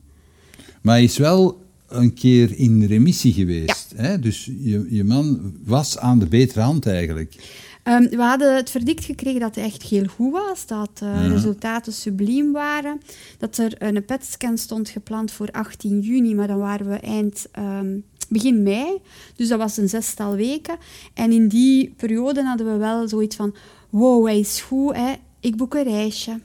Maar 0.82 0.96
hij 0.96 1.04
is 1.04 1.18
wel 1.18 1.64
een 1.88 2.14
keer 2.14 2.58
in 2.58 2.84
remissie 2.84 3.34
geweest. 3.34 3.94
Hè? 3.96 4.20
Dus 4.20 4.46
je, 4.46 4.88
je 4.90 5.04
man 5.04 5.54
was 5.64 5.98
aan 5.98 6.20
de 6.20 6.28
betere 6.28 6.62
hand 6.62 6.86
eigenlijk. 6.88 7.36
Ehm, 7.84 8.10
we 8.10 8.22
hadden 8.22 8.56
het 8.56 8.70
verdict 8.70 9.06
gekregen 9.06 9.40
dat 9.40 9.56
hij 9.56 9.64
echt 9.64 9.84
heel 9.84 10.06
goed 10.06 10.32
was, 10.32 10.66
dat 10.68 10.98
de 10.98 11.06
Ja. 11.06 11.28
resultaten 11.28 11.94
subliem 11.94 12.52
waren, 12.52 13.00
dat 13.38 13.58
er 13.58 13.74
een 13.78 14.06
PET-scan 14.06 14.58
stond 14.58 14.90
gepland 14.90 15.32
voor 15.32 15.52
18 15.52 16.00
juni, 16.00 16.36
maar 16.36 16.48
dan 16.48 16.58
waren 16.58 16.88
we 16.90 16.96
eind 16.96 17.48
ehm, 17.52 17.98
begin 18.30 18.64
mei, 18.64 18.98
dus 19.36 19.48
dat 19.48 19.60
was 19.60 19.78
een 19.78 19.90
zestal 19.90 20.36
weken. 20.36 20.78
En 21.14 21.32
in 21.32 21.48
die 21.48 21.94
periode 21.98 22.44
hadden 22.44 22.72
we 22.72 22.78
wel 22.78 23.08
zoiets 23.08 23.36
van, 23.36 23.56
wow, 23.98 24.26
hij 24.26 24.40
is 24.40 24.62
goed, 24.62 24.96
hè? 24.96 25.14
ik 25.40 25.56
boek 25.56 25.74
een 25.74 25.84
reisje. 25.84 26.40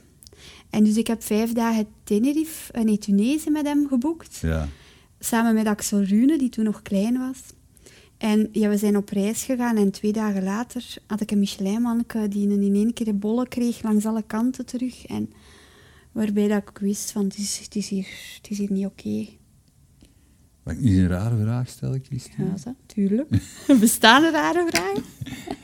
En 0.69 0.83
dus 0.83 0.97
ik 0.97 1.07
heb 1.07 1.23
vijf 1.23 1.53
dagen 1.53 1.87
Tenerife, 2.03 2.73
eh, 2.73 2.83
nee, 2.83 2.97
Tunesië 2.97 3.49
met 3.49 3.65
hem 3.65 3.87
geboekt. 3.87 4.37
Ja. 4.41 4.67
Samen 5.19 5.53
met 5.53 5.65
Axel 5.65 6.03
Rune, 6.03 6.37
die 6.37 6.49
toen 6.49 6.63
nog 6.63 6.81
klein 6.81 7.17
was. 7.17 7.39
En 8.17 8.49
ja, 8.51 8.69
we 8.69 8.77
zijn 8.77 8.97
op 8.97 9.09
reis 9.09 9.43
gegaan 9.43 9.77
en 9.77 9.91
twee 9.91 10.11
dagen 10.11 10.43
later 10.43 10.95
had 11.07 11.21
ik 11.21 11.31
een 11.31 11.39
Michelin-manneke 11.39 12.27
die 12.27 12.49
een 12.49 12.61
in 12.61 12.75
één 12.75 12.93
keer 12.93 13.07
een 13.07 13.19
bolle 13.19 13.47
kreeg 13.47 13.81
langs 13.81 14.05
alle 14.05 14.23
kanten 14.23 14.65
terug. 14.65 15.05
En 15.05 15.29
waarbij 16.11 16.47
dat 16.47 16.61
ik 16.69 16.77
wist 16.77 17.11
van, 17.11 17.23
het 17.23 17.37
is, 17.37 17.59
het 17.63 17.75
is, 17.75 17.89
hier, 17.89 18.07
het 18.41 18.49
is 18.49 18.57
hier 18.57 18.71
niet 18.71 18.85
oké. 18.85 19.27
Mag 20.63 20.73
ik 20.73 20.79
niet 20.79 20.97
een 20.97 21.07
rare 21.07 21.37
vraag 21.37 21.67
stellen, 21.67 22.01
Christine? 22.03 22.47
Ja, 22.47 22.57
zo, 22.57 22.75
tuurlijk. 22.85 23.29
Bestaan 23.79 24.23
er 24.23 24.31
rare 24.31 24.67
vragen? 24.69 25.03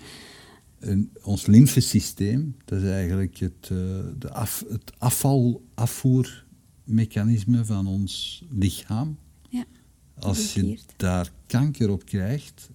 En 0.80 1.12
ons 1.24 1.46
lymfesysteem, 1.46 2.56
dat 2.66 2.82
is 2.82 2.90
eigenlijk 2.90 3.38
het, 3.38 3.54
eh, 3.62 3.78
de 4.20 4.32
af, 4.34 4.63
het 4.70 4.92
afval, 4.98 5.63
afvoermechanisme 5.74 7.66
van 7.66 7.88
ons 7.88 8.44
lichaam. 8.50 9.18
Ja, 9.50 9.66
Als 10.20 10.54
je 10.54 10.78
daar 10.96 11.32
kanker 11.48 11.90
op 11.90 12.06
krijgt, 12.06 12.70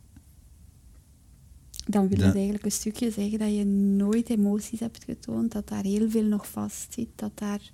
Dan 1.87 2.09
wil 2.09 2.19
Dat- 2.19 2.35
eigenlijk 2.35 2.65
een 2.65 2.73
stukje 2.73 3.11
zeggen 3.11 3.39
dat 3.39 3.55
je 3.55 3.65
nooit 3.65 4.31
emoties 4.31 4.81
hebt 4.81 5.05
getoond, 5.05 5.53
dat 5.53 5.69
daar 5.69 5.83
heel 5.85 6.11
veel 6.11 6.25
nog 6.25 6.49
vast 6.51 6.93
zit, 6.93 7.09
dat 7.15 7.31
daar, 7.35 7.71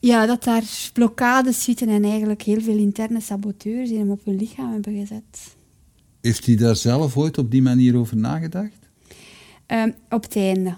ja, 0.00 0.26
dat 0.26 0.44
daar 0.44 0.90
blokkades 0.92 1.62
zitten 1.64 1.88
en 1.88 2.04
eigenlijk 2.04 2.42
heel 2.42 2.60
veel 2.60 2.76
interne 2.78 3.20
saboteurs 3.20 3.88
die 3.88 3.98
hem 3.98 4.10
op 4.10 4.24
hun 4.24 4.36
lichaam 4.36 4.72
hebben 4.72 4.94
gezet. 4.98 5.55
Heeft 6.26 6.46
hij 6.46 6.56
daar 6.56 6.76
zelf 6.76 7.16
ooit 7.16 7.38
op 7.38 7.50
die 7.50 7.62
manier 7.62 7.96
over 7.96 8.16
nagedacht? 8.16 8.78
Ehm, 9.66 9.90
op 10.08 10.22
het 10.22 10.36
einde. 10.36 10.74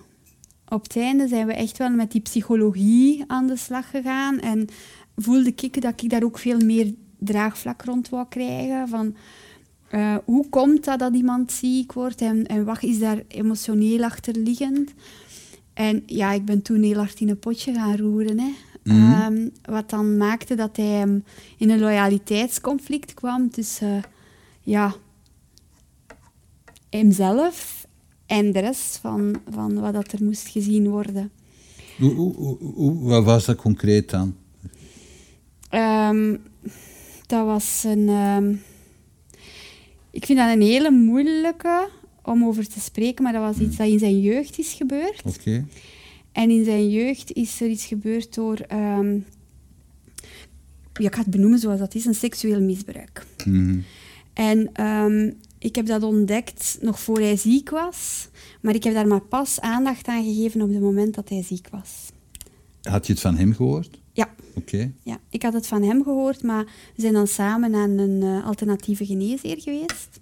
Op 0.68 0.82
het 0.82 0.96
einde 0.96 1.28
zijn 1.28 1.46
we 1.46 1.52
echt 1.52 1.78
wel 1.78 1.90
met 1.90 2.12
die 2.12 2.20
psychologie 2.20 3.24
aan 3.26 3.46
de 3.46 3.56
slag 3.56 3.90
gegaan. 3.90 4.40
En 4.40 4.68
voelde 5.16 5.52
ik 5.56 5.82
dat 5.82 6.02
ik 6.02 6.10
daar 6.10 6.22
ook 6.22 6.38
veel 6.38 6.58
meer 6.58 6.94
draagvlak 7.18 7.82
rond 7.82 8.08
wou 8.08 8.26
krijgen. 8.28 8.88
Van, 8.88 9.14
eh, 9.90 10.16
hoe 10.24 10.48
komt 10.48 10.84
dat 10.84 10.98
dat 10.98 11.14
iemand 11.14 11.52
ziek 11.52 11.92
wordt 11.92 12.20
en, 12.20 12.46
en 12.46 12.64
wat 12.64 12.82
is 12.82 12.98
daar 12.98 13.22
emotioneel 13.28 14.04
achterliggend? 14.04 14.94
En 15.74 16.02
ja, 16.06 16.32
ik 16.32 16.44
ben 16.44 16.62
toen 16.62 16.82
heel 16.82 16.98
hard 16.98 17.20
in 17.20 17.28
een 17.28 17.38
potje 17.38 17.72
gaan 17.72 17.96
roeren. 17.96 18.38
Hè. 18.38 18.50
Ehm, 18.84 19.48
wat 19.62 19.90
dan 19.90 20.16
maakte 20.16 20.54
dat 20.54 20.76
hij 20.76 21.02
um, 21.02 21.24
in 21.58 21.70
een 21.70 21.78
loyaliteitsconflict 21.78 23.14
kwam 23.14 23.50
tussen 23.50 24.02
ja, 24.62 24.94
hemzelf 26.90 27.86
en 28.26 28.52
de 28.52 28.58
rest 28.58 28.96
van, 28.96 29.36
van 29.50 29.80
wat 29.80 29.92
dat 29.92 30.12
er 30.12 30.24
moest 30.24 30.48
gezien 30.48 30.88
worden. 30.88 31.30
Hoe, 31.98 32.12
hoe, 32.12 32.56
hoe, 32.58 33.08
wat 33.08 33.24
was 33.24 33.44
dat 33.44 33.56
concreet 33.56 34.10
dan? 34.10 34.36
Um, 35.70 36.42
dat 37.26 37.44
was 37.44 37.84
een. 37.84 38.08
Um, 38.08 38.62
ik 40.10 40.26
vind 40.26 40.38
dat 40.38 40.52
een 40.52 40.62
hele 40.62 40.90
moeilijke 40.90 41.88
om 42.22 42.44
over 42.44 42.68
te 42.68 42.80
spreken, 42.80 43.22
maar 43.22 43.32
dat 43.32 43.42
was 43.42 43.66
iets 43.66 43.76
dat 43.76 43.88
in 43.88 43.98
zijn 43.98 44.20
jeugd 44.20 44.58
is 44.58 44.72
gebeurd. 44.72 45.22
Oké. 45.24 45.66
En 46.32 46.50
in 46.50 46.64
zijn 46.64 46.90
jeugd 46.90 47.32
is 47.32 47.60
er 47.60 47.68
iets 47.68 47.84
gebeurd 47.84 48.34
door. 48.34 48.58
Um, 48.72 49.24
ja, 50.92 51.06
ik 51.06 51.14
ga 51.14 51.20
het 51.20 51.30
benoemen 51.30 51.58
zoals 51.58 51.78
dat 51.78 51.94
is: 51.94 52.04
een 52.04 52.14
seksueel 52.14 52.60
misbruik. 52.60 53.26
Mhm. 53.44 53.78
En 54.32 54.84
um, 54.84 55.36
ik 55.58 55.74
heb 55.74 55.86
dat 55.86 56.02
ontdekt 56.02 56.78
nog 56.80 57.00
voor 57.00 57.18
hij 57.18 57.36
ziek 57.36 57.70
was, 57.70 58.28
maar 58.60 58.74
ik 58.74 58.84
heb 58.84 58.94
daar 58.94 59.06
maar 59.06 59.20
pas 59.20 59.60
aandacht 59.60 60.06
aan 60.06 60.24
gegeven 60.24 60.62
op 60.62 60.68
het 60.68 60.80
moment 60.80 61.14
dat 61.14 61.28
hij 61.28 61.42
ziek 61.42 61.68
was. 61.70 62.10
Had 62.82 63.06
je 63.06 63.12
het 63.12 63.22
van 63.22 63.36
hem 63.36 63.54
gehoord? 63.54 64.00
Ja. 64.12 64.34
Oké. 64.54 64.92
Ja, 65.02 65.18
ik 65.30 65.42
had 65.42 65.52
het 65.52 65.66
van 65.66 65.82
hem 65.82 66.02
gehoord, 66.02 66.42
maar 66.42 66.64
we 66.64 67.00
zijn 67.00 67.12
dan 67.12 67.26
samen 67.26 67.74
aan 67.74 67.90
een 67.90 68.22
uh, 68.22 68.46
alternatieve 68.46 69.06
geneesheer 69.06 69.60
geweest. 69.60 70.20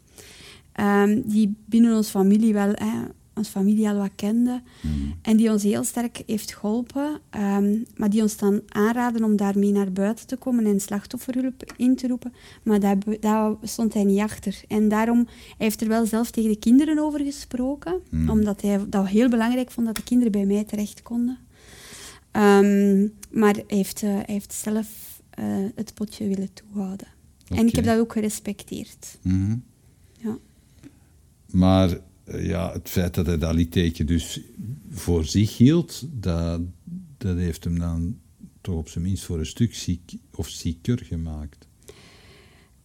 Um, 0.81 1.23
die 1.27 1.55
binnen 1.65 1.97
onze 1.97 2.11
familie 2.11 2.53
wel, 2.53 2.73
eh, 2.73 3.03
onze 3.37 3.51
familie 3.51 3.89
al 3.89 3.97
wat 3.97 4.11
kende. 4.15 4.63
Mm. 4.83 5.15
En 5.23 5.37
die 5.37 5.51
ons 5.51 5.63
heel 5.63 5.85
sterk 5.85 6.23
heeft 6.27 6.55
geholpen. 6.55 7.21
Um, 7.31 7.85
maar 7.97 8.11
die 8.11 8.23
ons 8.23 8.37
dan 8.37 8.63
aanraden 8.69 9.25
om 9.25 9.37
daarmee 9.37 9.73
naar 9.73 9.93
buiten 9.93 10.27
te 10.27 10.37
komen 10.37 10.67
en 10.67 10.81
slachtofferhulp 10.81 11.73
in 11.77 11.97
te 11.97 12.07
roepen. 12.07 12.33
Maar 12.63 12.81
daar, 12.81 12.97
daar 13.21 13.55
stond 13.63 13.95
hij 13.95 14.05
niet 14.05 14.21
achter. 14.21 14.63
En 14.69 14.89
daarom 14.89 15.25
hij 15.27 15.55
heeft 15.57 15.81
er 15.81 15.89
wel 15.89 16.07
zelf 16.07 16.31
tegen 16.31 16.51
de 16.51 16.59
kinderen 16.59 16.99
over 16.99 17.21
gesproken. 17.21 18.01
Mm. 18.11 18.31
Omdat 18.31 18.61
hij 18.61 18.89
dat 18.89 19.09
heel 19.09 19.29
belangrijk 19.29 19.71
vond 19.71 19.87
dat 19.87 19.97
de 19.97 20.03
kinderen 20.03 20.33
bij 20.33 20.47
mij 20.47 20.65
terecht 20.65 21.03
konden. 21.03 21.39
Um, 22.33 23.13
maar 23.31 23.55
hij 23.55 23.65
heeft, 23.67 24.03
uh, 24.03 24.11
hij 24.11 24.25
heeft 24.27 24.53
zelf 24.53 25.21
uh, 25.39 25.45
het 25.75 25.95
potje 25.95 26.29
willen 26.29 26.53
toehouden. 26.53 27.07
Okay. 27.45 27.59
En 27.59 27.67
ik 27.67 27.75
heb 27.75 27.85
dat 27.85 27.99
ook 27.99 28.13
gerespecteerd. 28.13 29.19
Mm 29.23 29.33
-hmm. 29.33 29.63
Ja. 30.19 30.39
Maar 31.51 31.99
ja, 32.27 32.73
het 32.73 32.89
feit 32.89 33.15
dat 33.15 33.27
hij 33.27 33.39
dat 33.39 33.55
litteken 33.55 34.07
dus 34.07 34.41
voor 34.91 35.25
zich 35.25 35.57
hield, 35.57 36.07
dat, 36.11 36.61
dat 37.19 37.37
heeft 37.37 37.65
hem 37.65 37.79
dan 37.79 38.19
toch 38.61 38.77
op 38.77 38.89
zijn 38.89 39.05
minst 39.05 39.25
voor 39.25 39.39
een 39.39 39.47
stuk 39.47 39.75
ziek 39.75 40.17
of 40.35 40.49
zieker 40.49 40.99
gemaakt. 41.05 41.69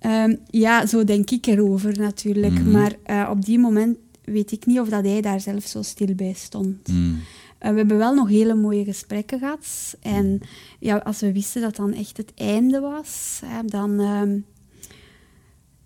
Um, 0.06 0.40
ja, 0.50 0.86
zo 0.86 1.04
denk 1.04 1.32
ik 1.32 1.46
erover 1.46 1.98
natuurlijk. 2.00 2.54
Mhm. 2.54 2.64
Mm. 2.64 2.72
Maar 2.72 3.30
op 3.30 3.46
die 3.46 3.60
moment 3.60 3.98
weet 4.24 4.52
ik 4.52 4.66
niet 4.66 4.80
of 4.80 4.90
dat 4.90 5.06
hij 5.06 5.22
daar 5.22 5.42
zelf 5.42 5.66
zo 5.66 5.82
stil 5.82 6.16
bij 6.16 6.34
stond. 6.34 6.88
Mm. 6.88 7.20
Uh, 7.64 7.70
we 7.70 7.78
hebben 7.78 7.98
wel 7.98 8.14
nog 8.14 8.30
hele 8.30 8.56
mooie 8.56 8.84
gesprekken 8.84 9.40
gehad. 9.40 9.98
En 10.00 10.42
ja, 10.80 10.98
als 10.98 11.20
we 11.20 11.32
wisten 11.32 11.62
dat 11.62 11.76
dan 11.76 11.94
echt 11.94 12.18
het 12.18 12.32
einde 12.36 12.80
was, 12.80 13.42
hè, 13.46 13.64
dan, 13.66 14.02
uh, 14.02 14.42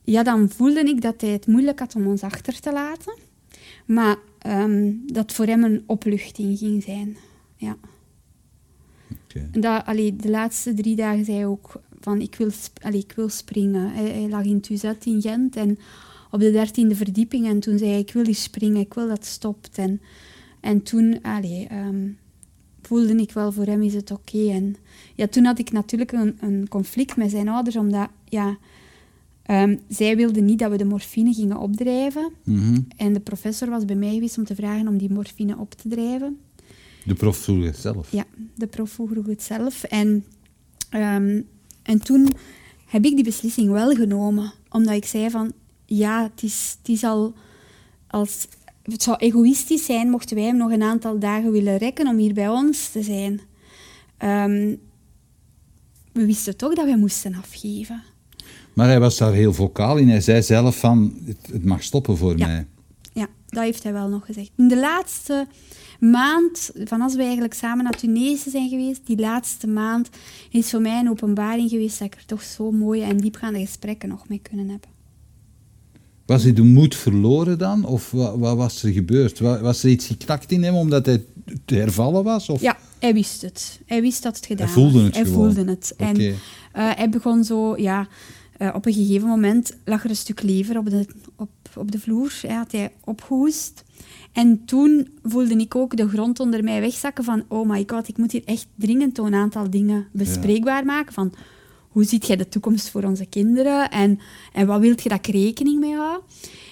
ja, 0.03 0.23
dan 0.23 0.49
voelde 0.49 0.79
ik 0.79 1.01
dat 1.01 1.21
hij 1.21 1.29
het 1.29 1.47
moeilijk 1.47 1.79
had 1.79 1.95
om 1.95 2.07
ons 2.07 2.21
achter 2.21 2.59
te 2.59 2.71
laten. 2.71 3.13
Maar 3.85 4.17
um, 4.47 5.03
dat 5.05 5.33
voor 5.33 5.45
hem 5.45 5.63
een 5.63 5.83
opluchting 5.85 6.57
ging 6.57 6.83
zijn. 6.83 7.17
Ja. 7.55 7.77
Okay. 9.29 9.49
Dat, 9.51 9.85
allee, 9.85 10.15
de 10.15 10.29
laatste 10.29 10.73
drie 10.73 10.95
dagen 10.95 11.25
zei 11.25 11.37
hij 11.37 11.45
ook 11.45 11.81
van 11.99 12.21
ik 12.21 12.35
wil, 12.35 12.49
allee, 12.81 12.99
ik 12.99 13.13
wil 13.15 13.29
springen. 13.29 13.91
Hij, 13.91 14.09
hij 14.09 14.29
lag 14.29 14.43
in 14.43 14.61
Tuzet 14.61 15.05
in 15.05 15.21
Gent 15.21 15.55
en 15.55 15.77
op 16.31 16.39
de 16.39 16.51
dertiende 16.51 16.95
verdieping. 16.95 17.47
En 17.47 17.59
toen 17.59 17.77
zei 17.77 17.89
hij 17.89 17.99
ik 17.99 18.13
wil 18.13 18.25
hier 18.25 18.35
springen, 18.35 18.81
ik 18.81 18.93
wil 18.93 19.07
dat 19.07 19.17
het 19.17 19.25
stopt. 19.25 19.77
En, 19.77 20.01
en 20.59 20.83
toen 20.83 21.21
allee, 21.21 21.67
um, 21.71 22.17
voelde 22.81 23.15
ik 23.15 23.31
wel, 23.31 23.51
voor 23.51 23.65
hem 23.65 23.81
is 23.81 23.93
het 23.93 24.11
oké. 24.11 24.37
Okay. 24.37 24.55
En 24.55 24.75
ja, 25.15 25.27
toen 25.27 25.45
had 25.45 25.59
ik 25.59 25.71
natuurlijk 25.71 26.11
een, 26.11 26.37
een, 26.39 26.67
conflict 26.67 27.15
met 27.15 27.31
zijn 27.31 27.49
ouders, 27.49 27.75
omdat 27.75 28.09
ja, 28.25 28.57
um, 29.47 29.79
zij 29.87 30.15
wilden 30.15 30.45
niet 30.45 30.59
dat 30.59 30.71
we 30.71 30.77
de 30.77 30.85
morfine 30.85 31.33
gingen 31.33 31.57
opdrijven. 31.57 32.31
Mm 32.43 32.59
-hmm. 32.59 32.87
En 32.97 33.13
de 33.13 33.19
professor 33.19 33.69
was 33.69 33.85
bij 33.85 33.95
mij 33.95 34.13
geweest 34.13 34.37
om 34.37 34.43
te 34.43 34.55
vragen 34.55 34.87
om 34.87 34.97
die 34.97 35.11
morfine 35.11 35.57
op 35.57 35.73
te 35.73 35.89
drijven. 35.89 36.39
De 37.05 37.13
prof 37.13 37.37
vroeg 37.37 37.65
het 37.65 37.77
zelf? 37.77 38.11
Ja, 38.11 38.23
de 38.55 38.67
prof 38.67 38.89
vroeg 38.89 39.25
het 39.25 39.43
zelf. 39.43 39.83
En, 39.83 40.25
um, 40.95 41.47
en 41.83 41.99
toen 42.03 42.29
heb 42.85 43.05
ik 43.05 43.15
die 43.15 43.23
beslissing 43.23 43.71
wel 43.71 43.95
genomen, 43.95 44.53
omdat 44.69 44.93
ik 44.93 45.05
zei 45.05 45.29
van, 45.29 45.53
ja, 45.85 46.23
het 46.23 46.43
is, 46.43 46.75
het 46.79 46.89
is 46.89 47.03
al 47.03 47.33
als 48.07 48.47
het 48.81 49.03
zou 49.03 49.17
egoïstisch 49.17 49.85
zijn 49.85 50.09
mochten 50.09 50.35
wij 50.35 50.45
hem 50.45 50.57
nog 50.57 50.71
een 50.71 50.83
aantal 50.83 51.19
dagen 51.19 51.51
willen 51.51 51.77
rekken 51.77 52.07
om 52.07 52.17
hier 52.17 52.33
bij 52.33 52.49
ons 52.49 52.89
te 52.89 53.03
zijn. 53.03 53.41
Um, 54.23 54.79
we 56.11 56.25
wisten 56.25 56.57
toch 56.57 56.73
dat 56.73 56.85
wij 56.85 56.97
moesten 56.97 57.35
afgeven. 57.35 58.03
Maar 58.75 58.87
hij 58.87 58.99
was 58.99 59.17
daar 59.17 59.33
heel 59.33 59.53
vocaal 59.53 59.97
in. 59.97 60.09
Hij 60.09 60.21
zei 60.21 60.41
zelf 60.41 60.79
van, 60.79 61.13
het, 61.25 61.37
het 61.51 61.65
mag 61.65 61.83
stoppen 61.83 62.17
voor 62.17 62.37
ja. 62.37 62.47
mij. 62.47 62.65
Ja, 63.13 63.27
dat 63.47 63.63
heeft 63.63 63.83
hij 63.83 63.93
wel 63.93 64.07
nog 64.07 64.25
gezegd. 64.25 64.51
In 64.55 64.67
de 64.67 64.79
laatste 64.79 65.47
maand, 65.99 66.71
van 66.83 67.01
als 67.01 67.15
we 67.15 67.21
eigenlijk 67.21 67.53
samen 67.53 67.83
naar 67.83 67.97
Tunesië 67.97 68.49
zijn 68.49 68.69
geweest, 68.69 69.01
die 69.05 69.19
laatste 69.19 69.67
maand 69.67 70.09
is 70.49 70.69
voor 70.69 70.81
mij 70.81 70.99
een 70.99 71.09
openbaring 71.09 71.69
geweest 71.69 71.99
dat 71.99 72.07
ik 72.07 72.15
er 72.15 72.25
toch 72.25 72.43
zo 72.43 72.71
mooie 72.71 73.03
en 73.03 73.17
diepgaande 73.17 73.59
gesprekken 73.59 74.09
nog 74.09 74.27
mee 74.27 74.39
kunnen 74.39 74.69
hebben. 74.69 74.89
Was 76.25 76.43
hij 76.43 76.53
de 76.53 76.63
moed 76.63 76.95
verloren 76.95 77.57
dan? 77.57 77.85
Of 77.85 78.11
wat, 78.11 78.37
wat, 78.37 78.57
was 78.57 78.83
er 78.83 78.91
gebeurd? 78.91 79.39
Was 79.39 79.83
er 79.83 79.89
iets 79.89 80.07
geknakt 80.07 80.51
in 80.51 80.63
hem 80.63 80.75
omdat 80.75 81.05
hij 81.05 81.23
te 81.65 81.75
hervallen 81.75 82.23
was? 82.23 82.49
Of? 82.49 82.61
Ja, 82.61 82.77
hij 82.99 83.13
wist 83.13 83.41
het. 83.41 83.79
Hij 83.85 84.01
wist 84.01 84.23
dat 84.23 84.35
het 84.35 84.45
gedaan 84.45 84.65
hij 84.65 84.75
voelde 84.75 84.97
was. 84.97 85.05
Het 85.05 85.15
hij 85.15 85.25
gewoon. 85.25 85.53
voelde 85.53 85.71
het. 85.71 85.93
Okay. 85.93 86.07
En 86.07 86.19
uh, 86.21 86.35
hij 86.73 87.09
begon 87.09 87.43
zo, 87.43 87.77
ja, 87.77 88.07
uh, 88.59 88.71
op 88.75 88.85
een 88.85 88.93
gegeven 88.93 89.27
moment 89.27 89.77
lag 89.85 90.03
er 90.03 90.09
een 90.09 90.15
stuk 90.15 90.41
lever 90.41 90.77
op 90.77 90.89
de, 90.89 91.05
op, 91.35 91.49
op 91.75 91.91
de 91.91 91.99
vloer. 91.99 92.39
Hij 92.41 92.55
had 92.55 92.71
hij 92.71 92.91
opgehoest. 93.03 93.83
En 94.31 94.65
toen 94.65 95.09
voelde 95.23 95.55
ik 95.55 95.75
ook 95.75 95.97
de 95.97 96.09
grond 96.09 96.39
onder 96.39 96.63
mij 96.63 96.81
wegzakken 96.81 97.23
van, 97.23 97.43
oh 97.47 97.69
my 97.69 97.83
god, 97.87 98.07
ik 98.07 98.17
moet 98.17 98.31
hier 98.31 98.45
echt 98.45 98.67
dringend 98.75 99.17
een 99.17 99.33
aantal 99.33 99.69
dingen 99.69 100.07
bespreekbaar 100.11 100.79
ja. 100.79 100.83
maken. 100.85 101.13
Van, 101.13 101.33
hoe 101.89 102.03
ziet 102.03 102.27
jij 102.27 102.35
de 102.35 102.49
toekomst 102.49 102.89
voor 102.89 103.03
onze 103.03 103.25
kinderen 103.25 103.91
en, 103.91 104.19
en 104.53 104.67
wat 104.67 104.79
wilt 104.79 105.03
je 105.03 105.09
dat 105.09 105.27
ik 105.27 105.33
rekening 105.33 105.79
mee 105.79 105.95
hou? 105.95 106.21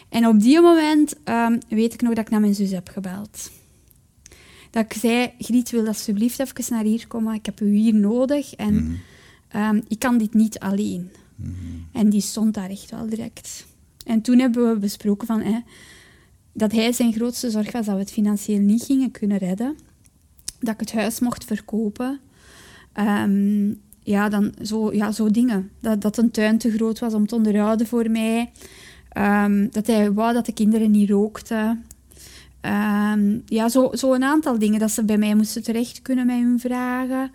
En 0.09 0.27
op 0.27 0.39
die 0.39 0.61
moment 0.61 1.15
um, 1.25 1.57
weet 1.67 1.93
ik 1.93 2.01
nog 2.01 2.13
dat 2.13 2.25
ik 2.25 2.31
naar 2.31 2.39
mijn 2.39 2.55
zus 2.55 2.71
heb 2.71 2.89
gebeld. 2.89 3.51
Dat 4.69 4.85
ik 4.85 4.93
zei, 4.93 5.31
Griet, 5.39 5.69
wil 5.69 5.87
alsjeblieft 5.87 6.39
even 6.39 6.73
naar 6.73 6.83
hier 6.83 7.07
komen, 7.07 7.33
ik 7.33 7.45
heb 7.45 7.61
u 7.61 7.75
hier 7.75 7.95
nodig 7.95 8.53
en 8.53 8.73
Mhm. 9.51 9.75
um, 9.75 9.83
ik 9.87 9.99
kan 9.99 10.17
dit 10.17 10.33
niet 10.33 10.59
alleen. 10.59 11.11
En 11.91 12.09
die 12.09 12.21
stond 12.21 12.53
daar 12.53 12.69
echt 12.69 12.91
wel 12.91 13.09
direct. 13.09 13.65
En 14.05 14.21
toen 14.21 14.39
hebben 14.39 14.73
we 14.73 14.79
besproken 14.79 15.27
van, 15.27 15.41
hè, 15.41 15.59
dat 16.53 16.71
hij 16.71 16.91
zijn 16.91 17.13
grootste 17.13 17.49
zorg 17.49 17.71
was 17.71 17.85
dat 17.85 17.95
we 17.95 18.01
het 18.01 18.11
financieel 18.11 18.59
niet 18.59 18.83
gingen 18.83 19.11
kunnen 19.11 19.37
redden. 19.37 19.75
Dat 20.59 20.73
ik 20.73 20.79
het 20.79 20.93
huis 20.93 21.19
mocht 21.19 21.45
verkopen. 21.45 22.19
Um, 22.99 23.81
ja, 24.03 24.29
dan 24.29 24.53
zo, 24.61 24.93
ja, 24.93 25.11
zo 25.11 25.31
dingen. 25.31 25.71
Dat, 25.79 26.01
dat 26.01 26.17
een 26.17 26.31
tuin 26.31 26.57
te 26.57 26.71
groot 26.71 26.99
was 26.99 27.13
om 27.13 27.27
te 27.27 27.35
onderhouden 27.35 27.87
voor 27.87 28.09
mij. 28.09 28.51
Um, 29.17 29.71
dat 29.71 29.87
hij 29.87 30.13
wou 30.13 30.33
dat 30.33 30.45
de 30.45 30.53
kinderen 30.53 30.91
niet 30.91 31.09
rookten. 31.09 31.85
Um, 32.61 33.41
ja, 33.45 33.69
zo, 33.69 33.89
zo 33.93 34.13
een 34.13 34.23
aantal 34.23 34.59
dingen. 34.59 34.79
Dat 34.79 34.91
ze 34.91 35.03
bij 35.03 35.17
mij 35.17 35.35
moesten 35.35 35.63
terecht 35.63 36.01
kunnen 36.01 36.25
met 36.25 36.35
hun 36.35 36.59
vragen. 36.59 37.31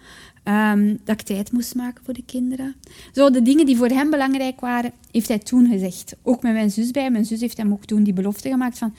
Um, 0.48 0.98
dat 1.04 1.20
ik 1.20 1.26
tijd 1.26 1.52
moest 1.52 1.74
maken 1.74 2.04
voor 2.04 2.14
de 2.14 2.24
kinderen. 2.24 2.74
Zo, 3.12 3.30
de 3.30 3.42
dingen 3.42 3.66
die 3.66 3.76
voor 3.76 3.88
hem 3.88 4.10
belangrijk 4.10 4.60
waren, 4.60 4.92
heeft 5.10 5.28
hij 5.28 5.38
toen 5.38 5.68
gezegd. 5.70 6.16
Ook 6.22 6.42
met 6.42 6.52
mijn 6.52 6.70
zus 6.70 6.90
bij. 6.90 7.10
Mijn 7.10 7.24
zus 7.24 7.40
heeft 7.40 7.56
hem 7.56 7.72
ook 7.72 7.84
toen 7.84 8.02
die 8.02 8.12
belofte 8.12 8.48
gemaakt 8.48 8.78
van... 8.78 8.94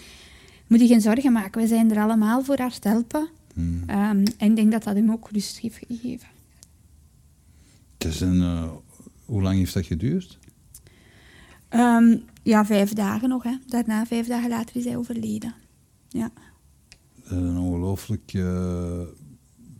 Moet 0.68 0.80
je 0.80 0.88
geen 0.88 1.02
zorgen 1.02 1.32
maken, 1.32 1.62
we 1.62 1.68
zijn 1.68 1.92
er 1.92 2.02
allemaal 2.02 2.44
voor 2.44 2.58
haar 2.58 2.80
te 2.80 2.88
helpen. 2.88 3.28
Hmm. 3.54 3.84
en 3.88 4.26
ik 4.38 4.56
denk 4.56 4.72
dat 4.72 4.84
dat 4.84 4.96
hem 4.96 5.12
ook 5.12 5.30
rust 5.32 5.60
heeft 5.60 5.80
gegeven. 5.88 6.28
Het 7.98 8.08
is 8.08 8.20
een, 8.22 8.36
uh, 8.36 8.72
hoe 9.26 9.42
lang 9.42 9.58
heeft 9.58 9.74
dat 9.74 9.86
geduurd? 9.86 10.38
Um, 11.70 12.24
ja, 12.44 12.66
vijf 12.66 12.94
dagen 12.94 13.30
nog. 13.30 13.44
Hè. 13.44 13.58
Daarna, 13.68 14.06
vijf 14.06 14.28
dagen 14.28 14.50
later, 14.50 14.76
is 14.76 14.86
hij 14.86 14.98
overleden. 14.98 15.54
Ja. 16.10 16.32
Een 17.24 17.58
ongelooflijk 17.58 18.34
uh, 18.34 19.02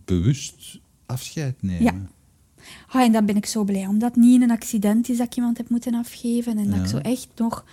bewust 0.04 0.80
afscheid 1.10 1.62
nemen. 1.62 1.82
Ja. 1.82 1.94
Oh, 2.94 3.00
en 3.02 3.12
dan 3.12 3.26
ben 3.26 3.36
ik 3.36 3.46
zo 3.46 3.64
blij, 3.64 3.86
omdat 3.86 4.14
het 4.14 4.24
niet 4.24 4.42
een 4.42 4.50
accident 4.50 5.08
is 5.08 5.16
dat 5.16 5.26
ik 5.26 5.36
iemand 5.36 5.56
heb 5.56 5.68
moeten 5.68 5.94
afgeven. 5.94 6.58
En 6.58 6.64
Ja. 6.64 6.70
dat 6.70 6.80
ik 6.80 6.86
zo 6.86 6.96
echt 6.96 7.28
nog... 7.36 7.64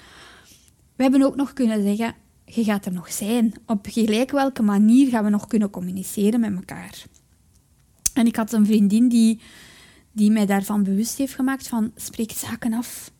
We 0.96 1.04
hebben 1.04 1.22
ook 1.22 1.36
nog 1.36 1.54
kunnen 1.54 1.84
zeggen, 1.84 2.16
je 2.46 2.64
gaat 2.64 2.86
er 2.86 2.94
nog 2.94 3.12
zijn. 3.12 3.54
Op 3.66 3.86
gelijk 3.90 4.32
welke 4.32 4.62
manier 4.62 5.10
gaan 5.10 5.24
we 5.24 5.30
nog 5.30 5.48
kunnen 5.48 5.70
communiceren 5.70 6.40
met 6.40 6.56
elkaar. 6.56 7.04
En 8.14 8.26
ik 8.26 8.36
had 8.36 8.52
een 8.54 8.66
vriendin 8.66 9.08
die, 9.08 9.40
die 10.12 10.32
mij 10.32 10.46
daarvan 10.46 10.84
bewust 10.84 11.18
heeft 11.18 11.34
gemaakt 11.36 11.68
van 11.68 11.92
spreek 11.96 12.32
zaken 12.32 12.74
af. 12.74 13.12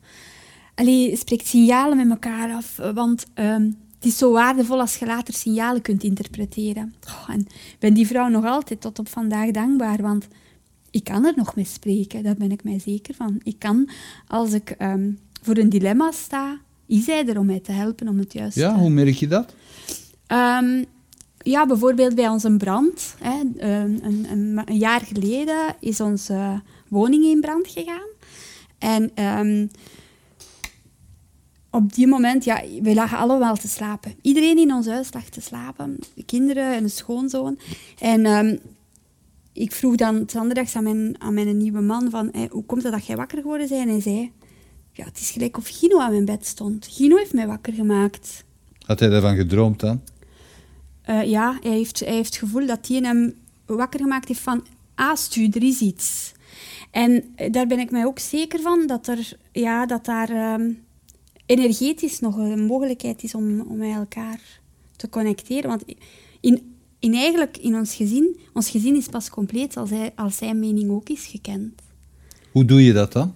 Allee, 0.76 1.16
spreek 1.16 1.42
signalen 1.48 1.98
met 1.98 2.10
elkaar 2.10 2.54
af, 2.54 2.76
want 2.94 3.26
ehm, 3.34 3.72
het 3.98 4.06
is 4.06 4.18
zo 4.18 4.32
waardevol 4.32 4.80
als 4.80 4.96
je 4.96 5.06
later 5.06 5.34
signalen 5.34 5.82
kunt 5.82 6.04
interpreteren. 6.04 6.94
Oh, 7.08 7.30
en 7.30 7.40
ik 7.40 7.76
ben 7.80 7.94
die 7.94 8.08
vrouw 8.08 8.28
nog 8.28 8.46
altijd 8.46 8.82
tot 8.82 9.00
op 9.00 9.10
vandaag 9.10 9.52
dankbaar, 9.52 10.02
want 10.02 10.28
ik 10.92 11.04
kan 11.04 11.26
er 11.26 11.34
nog 11.36 11.56
mee 11.56 11.66
spreken, 11.66 12.24
daar 12.24 12.36
ben 12.36 12.52
ik 12.52 12.64
mij 12.64 12.80
zeker 12.80 13.16
van. 13.16 13.40
Ik 13.44 13.56
kan, 13.60 13.90
als 14.28 14.54
ik 14.54 14.70
ehm, 14.70 15.12
voor 15.42 15.58
een 15.58 15.70
dilemma 15.70 16.12
sta, 16.12 16.60
is 16.86 17.04
zij 17.04 17.28
er 17.28 17.40
om 17.40 17.46
mij 17.46 17.60
te 17.60 17.72
helpen 17.72 18.08
om 18.08 18.20
het 18.20 18.34
juist 18.34 18.56
Ja, 18.56 18.74
te 18.74 18.80
hoe 18.80 18.90
merk 18.90 19.16
je 19.16 19.28
dat? 19.28 19.54
Ehm, 20.28 20.84
ja, 21.38 21.66
bijvoorbeeld 21.66 22.16
bij 22.16 22.28
onze 22.28 22.58
brand. 22.58 23.16
Hè, 23.20 23.40
een, 23.58 24.00
een, 24.04 24.62
een, 24.66 24.78
jaar 24.78 25.02
geleden 25.02 25.76
is 25.80 26.02
onze 26.02 26.62
woning 26.88 27.26
in 27.26 27.42
brand 27.42 27.68
gegaan. 27.68 28.08
En 28.78 29.12
ehm, 29.14 29.68
op 31.78 31.94
die 31.94 32.08
moment, 32.08 32.44
ja, 32.44 32.64
we 32.82 32.94
lagen 32.94 33.18
allemaal 33.18 33.56
te 33.56 33.68
slapen. 33.68 34.14
Iedereen 34.22 34.58
in 34.58 34.74
ons 34.74 34.88
huis 34.88 35.14
lag 35.14 35.30
te 35.30 35.42
slapen. 35.42 35.98
De 36.14 36.24
kinderen 36.24 36.74
en 36.74 36.84
de 36.84 36.90
schoonzoon. 36.90 37.60
En 38.00 38.26
ehm, 38.26 38.58
ik 39.54 39.72
vroeg 39.72 39.96
dan 39.96 40.24
zanderdags 40.28 40.76
aan 40.76 40.84
mijn, 40.84 41.16
aan 41.18 41.34
mijn 41.34 41.58
nieuwe 41.58 41.82
man 41.82 42.10
van, 42.10 42.34
hoe 42.50 42.66
komt 42.66 42.84
het 42.84 42.92
dat 42.92 43.06
jij 43.06 43.16
wakker 43.16 43.42
geworden 43.42 43.68
bent? 43.68 43.82
En 43.82 43.90
hij 43.90 44.02
zei, 44.02 44.32
ja, 44.92 45.06
het 45.06 45.20
is 45.20 45.30
gelijk 45.30 45.58
of 45.58 45.68
Gino 45.68 46.00
aan 46.00 46.12
mijn 46.12 46.26
bed 46.26 46.46
stond. 46.46 46.88
Gino 46.92 47.18
heeft 47.18 47.34
mij 47.34 47.48
wakker 47.48 47.74
gemaakt. 47.74 48.44
Had 48.86 49.00
hij 49.00 49.10
daarvan 49.10 49.36
gedroomd 49.36 49.80
dan? 49.80 50.02
Uh, 51.10 51.24
ja, 51.24 51.58
hij 51.62 51.72
heeft, 51.72 52.00
hij 52.00 52.14
heeft 52.14 52.34
het 52.34 52.44
gevoel 52.44 52.66
dat 52.66 52.88
hij 52.88 52.98
hem 52.98 53.34
wakker 53.66 54.00
gemaakt 54.00 54.28
heeft 54.28 54.40
van, 54.40 54.66
ah, 54.96 55.16
stu, 55.16 55.48
er 55.48 55.64
is 55.64 55.80
iets. 55.80 56.32
En 56.92 57.24
eh, 57.36 57.52
daar 57.52 57.68
ben 57.68 57.80
ik 57.80 57.92
mij 57.92 58.06
ook 58.06 58.20
zeker 58.20 58.60
van 58.60 58.88
dat, 58.88 59.08
er, 59.08 59.38
ja, 59.52 59.86
dat 59.86 60.06
daar 60.06 60.54
um, 60.54 60.86
energetisch 61.48 62.20
nog 62.20 62.38
een 62.38 62.66
mogelijkheid 62.66 63.24
is 63.24 63.36
om, 63.36 63.62
om 63.62 63.78
met 63.78 63.96
elkaar 63.96 64.40
te 64.96 65.10
connecteren. 65.10 65.70
Want 65.70 65.84
in, 66.40 66.76
in 67.00 67.14
eigenlijk 67.14 67.58
in 67.58 67.76
ons 67.76 67.96
gezin, 67.96 68.38
ons 68.54 68.70
gezin 68.70 68.96
is 68.96 69.08
pas 69.08 69.30
compleet 69.30 69.78
als, 69.78 69.90
hij, 69.90 70.12
als 70.16 70.38
zijn 70.38 70.60
mening 70.60 70.92
ook 70.92 71.10
is 71.10 71.26
gekend. 71.26 71.82
Hoe 72.52 72.66
doe 72.66 72.84
je 72.84 72.94
dat 72.94 73.14
dan? 73.14 73.34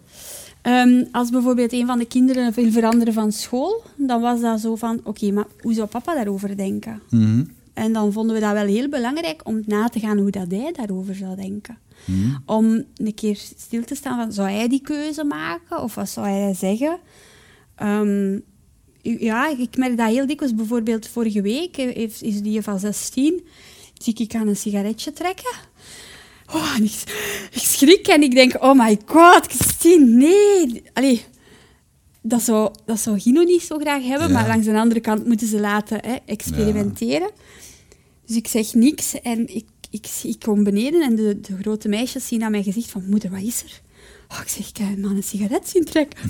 Um, 0.64 1.08
als 1.12 1.30
bijvoorbeeld 1.30 1.74
een 1.74 1.86
van 1.86 2.00
de 2.00 2.06
kinderen 2.06 2.54
wil 2.54 2.72
veranderen 2.72 3.14
van 3.14 3.32
school, 3.32 3.84
dan 3.98 4.22
was 4.22 4.42
dat 4.42 4.60
zo 4.60 4.76
van, 4.76 5.00
oké, 5.04 5.32
maar 5.32 5.48
hoe 5.62 5.74
zou 5.74 5.88
papa 5.88 6.16
daarover 6.16 6.58
denken? 6.58 7.02
Mm 7.10 7.22
-hmm. 7.22 7.50
En 7.74 7.94
dan 7.94 8.12
vonden 8.12 8.36
we 8.36 8.42
dat 8.42 8.54
wel 8.54 8.66
heel 8.66 8.90
belangrijk 8.90 9.42
om 9.44 9.62
na 9.66 9.88
te 9.88 10.00
gaan 10.00 10.18
hoe 10.18 10.32
dat 10.32 10.52
hij 10.52 10.72
daarover 10.72 11.16
zou 11.16 11.36
denken. 11.36 11.78
Mm 12.06 12.22
-hmm. 12.22 12.44
Om 12.46 12.84
een 12.96 13.14
keer 13.14 13.36
stil 13.58 13.84
te 13.84 13.96
staan 13.96 14.18
van, 14.18 14.34
zou 14.34 14.50
hij 14.50 14.68
die 14.68 14.82
keuze 14.82 15.24
maken? 15.24 15.82
Of 15.84 15.96
wat 15.96 16.10
zou 16.10 16.28
hij 16.28 16.54
zeggen? 16.54 17.00
Um, 17.82 18.44
ja, 19.02 19.58
ik 19.58 19.78
merk 19.78 19.98
dat 19.98 20.10
heel 20.10 20.28
dikwijls. 20.28 20.56
Bijvoorbeeld 20.56 21.08
vorige 21.08 21.42
week 21.42 21.76
heeft, 21.76 22.22
is 22.22 22.42
die 22.42 22.62
van 22.62 22.80
16. 22.80 23.48
Zie 23.98 24.14
ik 24.18 24.36
aan 24.36 24.48
een 24.48 24.56
sigaretje 24.56 25.14
trekken. 25.14 25.52
Oh, 26.54 26.76
ik, 26.78 26.92
ik, 27.52 27.62
schrik 27.62 28.08
en 28.08 28.22
ik 28.24 28.32
denk, 28.36 28.64
oh 28.64 28.86
my 28.86 29.00
god, 29.06 29.46
Christine, 29.48 30.06
nee. 30.06 30.84
Allee, 30.94 31.24
dat 32.22 32.42
zou, 32.42 32.74
dat 32.86 33.00
zou 33.00 33.20
Gino 33.20 33.42
niet 33.42 33.62
zo 33.62 33.78
graag 33.78 34.04
hebben, 34.04 34.28
Ja. 34.28 34.34
maar 34.34 34.48
langs 34.48 34.66
de 34.66 34.78
andere 34.78 35.00
kant 35.00 35.26
moeten 35.26 35.48
ze 35.48 35.60
laten 35.60 36.00
hè, 36.06 36.16
experimenteren. 36.26 37.30
Dus 38.26 38.36
ik 38.36 38.48
zeg 38.48 38.74
niks 38.74 39.22
en 39.22 39.56
ik, 39.56 39.66
ik, 39.90 40.08
ik 40.24 40.40
kom 40.40 40.64
beneden 40.64 41.02
en 41.02 41.16
de, 41.16 41.40
de 41.40 41.58
grote 41.62 41.88
meisjes 41.88 42.28
zien 42.28 42.44
aan 42.44 42.52
mijn 42.52 42.64
gezicht 42.64 42.90
van, 42.90 43.04
moeder, 43.10 43.30
wat 43.30 43.42
is 43.42 43.64
er? 43.64 43.82
Oh, 44.28 44.40
ik 44.42 44.48
zeg, 44.48 44.68
ik 44.70 44.78
heb 44.78 44.88
aan 45.06 45.16
een 45.16 45.24
sigaret 45.24 45.70
zien 45.70 45.86
trekken. 45.86 46.20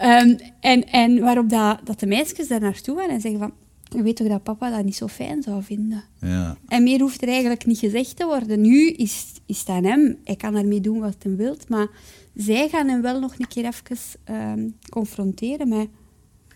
Ehm, 0.00 0.36
en, 0.60 0.84
en 0.88 1.20
waarop 1.20 1.48
dat, 1.48 1.80
dat 1.84 2.00
de 2.00 2.06
meisjes 2.06 2.48
daar 2.48 2.60
naartoe 2.60 2.98
gaan 2.98 3.08
en 3.10 3.20
zeggen 3.20 3.40
van, 3.40 3.52
je 3.96 4.02
weet 4.02 4.16
toch 4.16 4.28
dat 4.28 4.42
papa 4.42 4.70
dat 4.70 4.84
niet 4.84 4.96
zo 4.96 5.06
fijn 5.06 5.42
zou 5.42 5.62
vinden? 5.62 6.04
Ja. 6.20 6.56
En 6.68 6.82
meer 6.82 7.00
hoeft 7.00 7.22
er 7.22 7.28
eigenlijk 7.28 7.66
niet 7.66 7.78
gezegd 7.78 8.16
te 8.16 8.26
worden. 8.26 8.60
Nu 8.60 8.88
is, 8.90 9.26
is 9.46 9.58
het 9.58 9.68
aan 9.68 9.84
hem. 9.84 10.16
Hij 10.24 10.36
kan 10.36 10.54
ermee 10.56 10.80
doen 10.80 11.00
wat 11.00 11.16
hij 11.22 11.36
wil. 11.36 11.56
Maar 11.68 11.88
zij 12.34 12.68
gaan 12.68 12.88
hem 12.88 13.02
wel 13.02 13.20
nog 13.20 13.34
een 13.38 13.48
keer 13.48 13.64
even 13.64 13.96
ehm, 14.24 14.68
confronteren 14.90 15.68
met... 15.68 15.88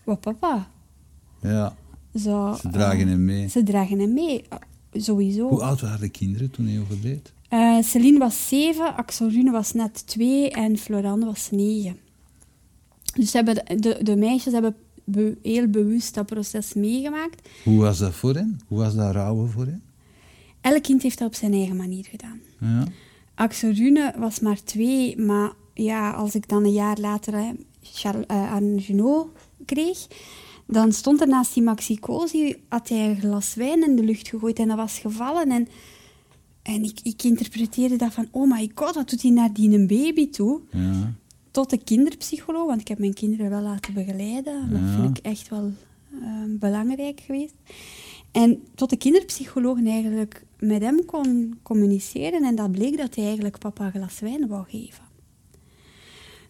Wat 0.03 0.19
papa? 0.19 0.67
ja. 1.41 1.75
Zo, 2.19 2.57
Ze 2.61 2.69
dragen 2.69 2.99
eh, 2.99 3.07
hem 3.07 3.25
mee. 3.25 3.47
Ze 3.49 3.63
dragen 3.63 3.99
hem 3.99 4.13
mee. 4.13 4.43
eh, 4.49 4.57
Sowieso. 5.01 5.49
Hoe 5.49 5.63
oud 5.63 5.81
waren 5.81 5.99
de 5.99 6.09
kinderen 6.09 6.51
toen 6.51 6.67
hij 6.67 6.79
overleed? 6.79 7.33
Eh, 7.49 7.77
Celine 7.81 8.19
was 8.19 8.47
zeven, 8.47 8.95
Axel 8.95 9.29
Rune 9.29 9.51
was 9.51 9.71
net 9.73 10.07
twee 10.07 10.51
en 10.51 10.77
Florane 10.77 11.25
was 11.25 11.49
negen. 11.51 11.97
Dus 13.15 13.33
hebben 13.33 13.55
de, 13.55 13.75
de, 13.79 13.97
de 14.03 14.15
meisjes 14.15 14.53
hebben 14.53 14.75
be- 15.03 15.37
heel 15.41 15.67
bewust 15.67 16.13
dat 16.13 16.25
proces 16.25 16.73
meegemaakt. 16.73 17.49
Hoe 17.63 17.81
was 17.81 17.97
dat 17.97 18.13
voor 18.13 18.33
hen? 18.33 18.59
Hoe 18.67 18.77
was 18.77 18.95
dat 18.95 19.13
rouwen 19.13 19.49
voor 19.51 19.65
hen? 19.65 19.83
Elk 20.61 20.83
kind 20.83 21.01
heeft 21.01 21.17
dat 21.17 21.27
op 21.27 21.35
zijn 21.35 21.53
eigen 21.53 21.75
manier 21.75 22.05
gedaan. 22.05 22.39
Ja. 22.59 22.83
Axel 23.35 23.71
Rune 23.71 24.13
was 24.17 24.39
maar 24.39 24.63
twee, 24.63 25.17
maar 25.17 25.51
ja, 25.73 26.11
als 26.11 26.35
ik 26.35 26.47
dan 26.49 26.63
een 26.63 26.71
jaar 26.73 26.97
later 26.99 27.33
hè, 27.33 27.51
Charles, 27.81 28.25
eh, 28.25 28.51
aan 28.51 28.75
Junot 28.77 29.27
kreeg, 29.65 30.07
dan 30.67 30.91
stond 30.91 31.21
er 31.21 31.27
naast 31.27 31.53
die 31.53 31.63
maxicosi, 31.63 32.55
had 32.69 32.89
hij 32.89 33.09
een 33.09 33.19
glas 33.19 33.53
wijn 33.53 33.83
in 33.89 33.95
de 33.95 34.03
lucht 34.03 34.27
gegooid 34.27 34.59
en 34.59 34.67
dat 34.67 34.77
was 34.77 34.99
gevallen. 34.99 35.51
En, 35.51 35.67
en 36.61 36.83
ik, 36.83 36.99
ik 37.03 37.23
interpreteerde 37.23 37.95
dat 37.95 38.13
van, 38.13 38.27
oh 38.31 38.51
my 38.51 38.71
god, 38.75 38.95
wat 38.95 39.09
doet 39.09 39.21
hij 39.21 39.31
naar 39.31 39.53
die 39.53 39.69
een 39.71 39.87
baby 39.87 40.29
toe? 40.29 40.61
ja. 40.71 41.13
Tot 41.55 41.69
de 41.69 41.77
kinderpsycholoog, 41.77 42.65
want 42.67 42.81
ik 42.81 42.87
heb 42.87 42.99
mijn 42.99 43.13
kinderen 43.13 43.49
wel 43.49 43.61
laten 43.61 43.93
begeleiden. 43.93 44.69
Dat 44.69 44.79
Ja. 44.79 44.95
vind 45.01 45.17
ik 45.17 45.25
echt 45.25 45.49
wel 45.49 45.71
eh, 46.21 46.29
belangrijk 46.49 47.19
geweest. 47.19 47.53
En 48.31 48.63
tot 48.75 48.89
de 48.89 48.95
kinderpsycholoog 48.97 49.85
eigenlijk 49.85 50.45
met 50.59 50.81
hem 50.81 51.05
kon 51.05 51.59
communiceren 51.63 52.43
en 52.43 52.55
dat 52.55 52.71
bleek 52.71 52.97
dat 52.97 53.15
hij 53.15 53.25
eigenlijk 53.25 53.57
papa 53.59 53.85
een 53.85 53.91
glas 53.91 54.19
wijn 54.19 54.47
wou 54.47 54.63
geven. 54.69 55.03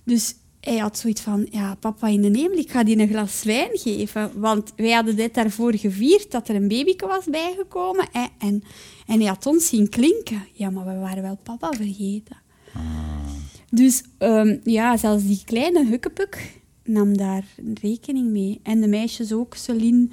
Dus 0.03 0.35
hij 0.59 0.77
had 0.77 0.97
zoiets 0.97 1.21
van, 1.21 1.47
ja, 1.51 1.75
papa 1.75 2.07
in 2.07 2.21
de 2.21 2.39
hemel, 2.39 2.57
ik 2.57 2.71
ga 2.71 2.83
die 2.83 2.97
een 2.99 3.07
glas 3.07 3.43
wijn 3.43 3.69
geven. 3.77 4.39
Want 4.39 4.73
wij 4.75 4.91
hadden 4.91 5.15
dit 5.15 5.33
daarvoor 5.33 5.73
gevierd, 5.75 6.31
dat 6.31 6.47
er 6.49 6.55
een 6.55 6.67
babyke 6.67 7.07
was 7.07 7.25
bijgekomen. 7.25 8.07
En, 8.11 8.29
en, 8.37 8.63
en 9.07 9.19
hij 9.19 9.27
had 9.27 9.45
ons 9.45 9.67
zien 9.67 9.89
klinken. 9.89 10.47
Ja, 10.53 10.69
maar 10.69 10.85
we 10.85 10.99
waren 10.99 11.23
wel 11.23 11.37
papa 11.43 11.71
vergeten. 11.71 12.37
Dus 13.69 14.03
ehm, 14.17 14.57
ja, 14.63 14.97
zelfs 14.97 15.25
die 15.25 15.41
kleine 15.45 15.85
hukkepuk 15.85 16.61
nam 16.83 17.17
daar 17.17 17.45
rekening 17.81 18.31
mee. 18.31 18.59
En 18.63 18.81
de 18.81 18.87
meisjes 18.87 19.33
ook. 19.33 19.55
Celine 19.55 20.07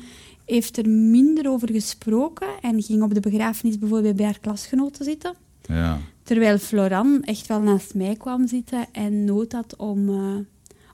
heeft 0.44 0.76
er 0.76 0.88
minder 0.88 1.48
over 1.50 1.70
gesproken 1.70 2.48
en 2.60 2.82
ging 2.82 3.02
op 3.02 3.14
de 3.14 3.20
begrafenis 3.20 3.78
bijvoorbeeld 3.78 4.16
bij 4.16 4.24
haar 4.24 4.40
klasgenoten 4.40 5.04
zitten. 5.04 5.34
ja. 5.66 5.98
Terwijl 6.22 6.58
Floran 6.58 7.22
echt 7.22 7.46
wel 7.46 7.60
naast 7.60 7.94
mij 7.94 8.16
kwam 8.16 8.46
zitten 8.46 8.86
en 8.92 9.24
nood 9.24 9.52
had 9.52 9.76
om, 9.76 10.08
eh, 10.08 10.36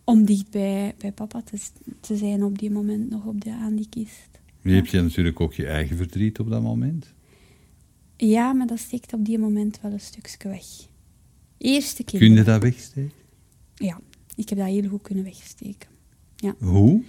om 0.05 0.25
dicht 0.25 0.51
bij, 0.51 0.95
bij 0.99 1.13
papa 1.13 1.43
te, 1.43 1.59
te 2.01 2.17
zijn 2.17 2.45
op 2.45 2.59
die 2.59 2.71
moment 2.71 3.11
nog 3.11 3.25
op 3.25 3.45
de, 3.45 3.51
aan 3.51 3.75
die 3.75 3.89
kist. 3.89 4.29
Je 4.63 4.71
hebt 4.71 4.91
je 4.91 5.03
natuurlijk 5.03 5.41
ook 5.41 5.55
je 5.55 5.67
eigen 5.67 5.97
verdriet 5.97 6.39
op 6.39 6.51
dat 6.51 6.63
moment. 6.63 7.15
Ja, 8.17 8.53
maar 8.53 8.67
dat 8.67 8.79
steekt 8.79 9.13
op 9.13 9.25
die 9.25 9.39
moment 9.39 9.79
wel 9.83 9.93
een 9.93 10.01
stukje 10.01 10.49
weg. 10.49 10.67
Eerste 11.59 12.05
keer. 12.05 12.21
Kun 12.21 12.35
je 12.35 12.43
dat 12.43 12.63
wegsteken? 12.63 13.13
Ja, 13.75 14.01
ik 14.35 14.49
heb 14.49 14.59
dat 14.59 14.67
heel 14.67 14.89
goed 14.89 15.03
kunnen 15.03 15.25
wegsteken. 15.25 15.89
Hoe? 16.59 17.03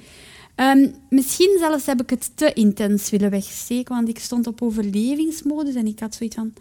Ehm, 0.56 0.88
misschien 1.10 1.56
zelfs 1.60 1.86
heb 1.86 2.02
ik 2.02 2.10
het 2.10 2.32
te 2.36 2.54
intens 2.54 3.10
willen 3.10 3.30
wegsteken, 3.30 3.96
want 3.96 4.10
ik 4.10 4.20
stond 4.20 4.48
op 4.48 4.62
overlevingsmodus 4.62 5.76
en 5.76 5.88
ik 5.88 6.00
had 6.00 6.16
zoiets 6.16 6.36
van... 6.36 6.54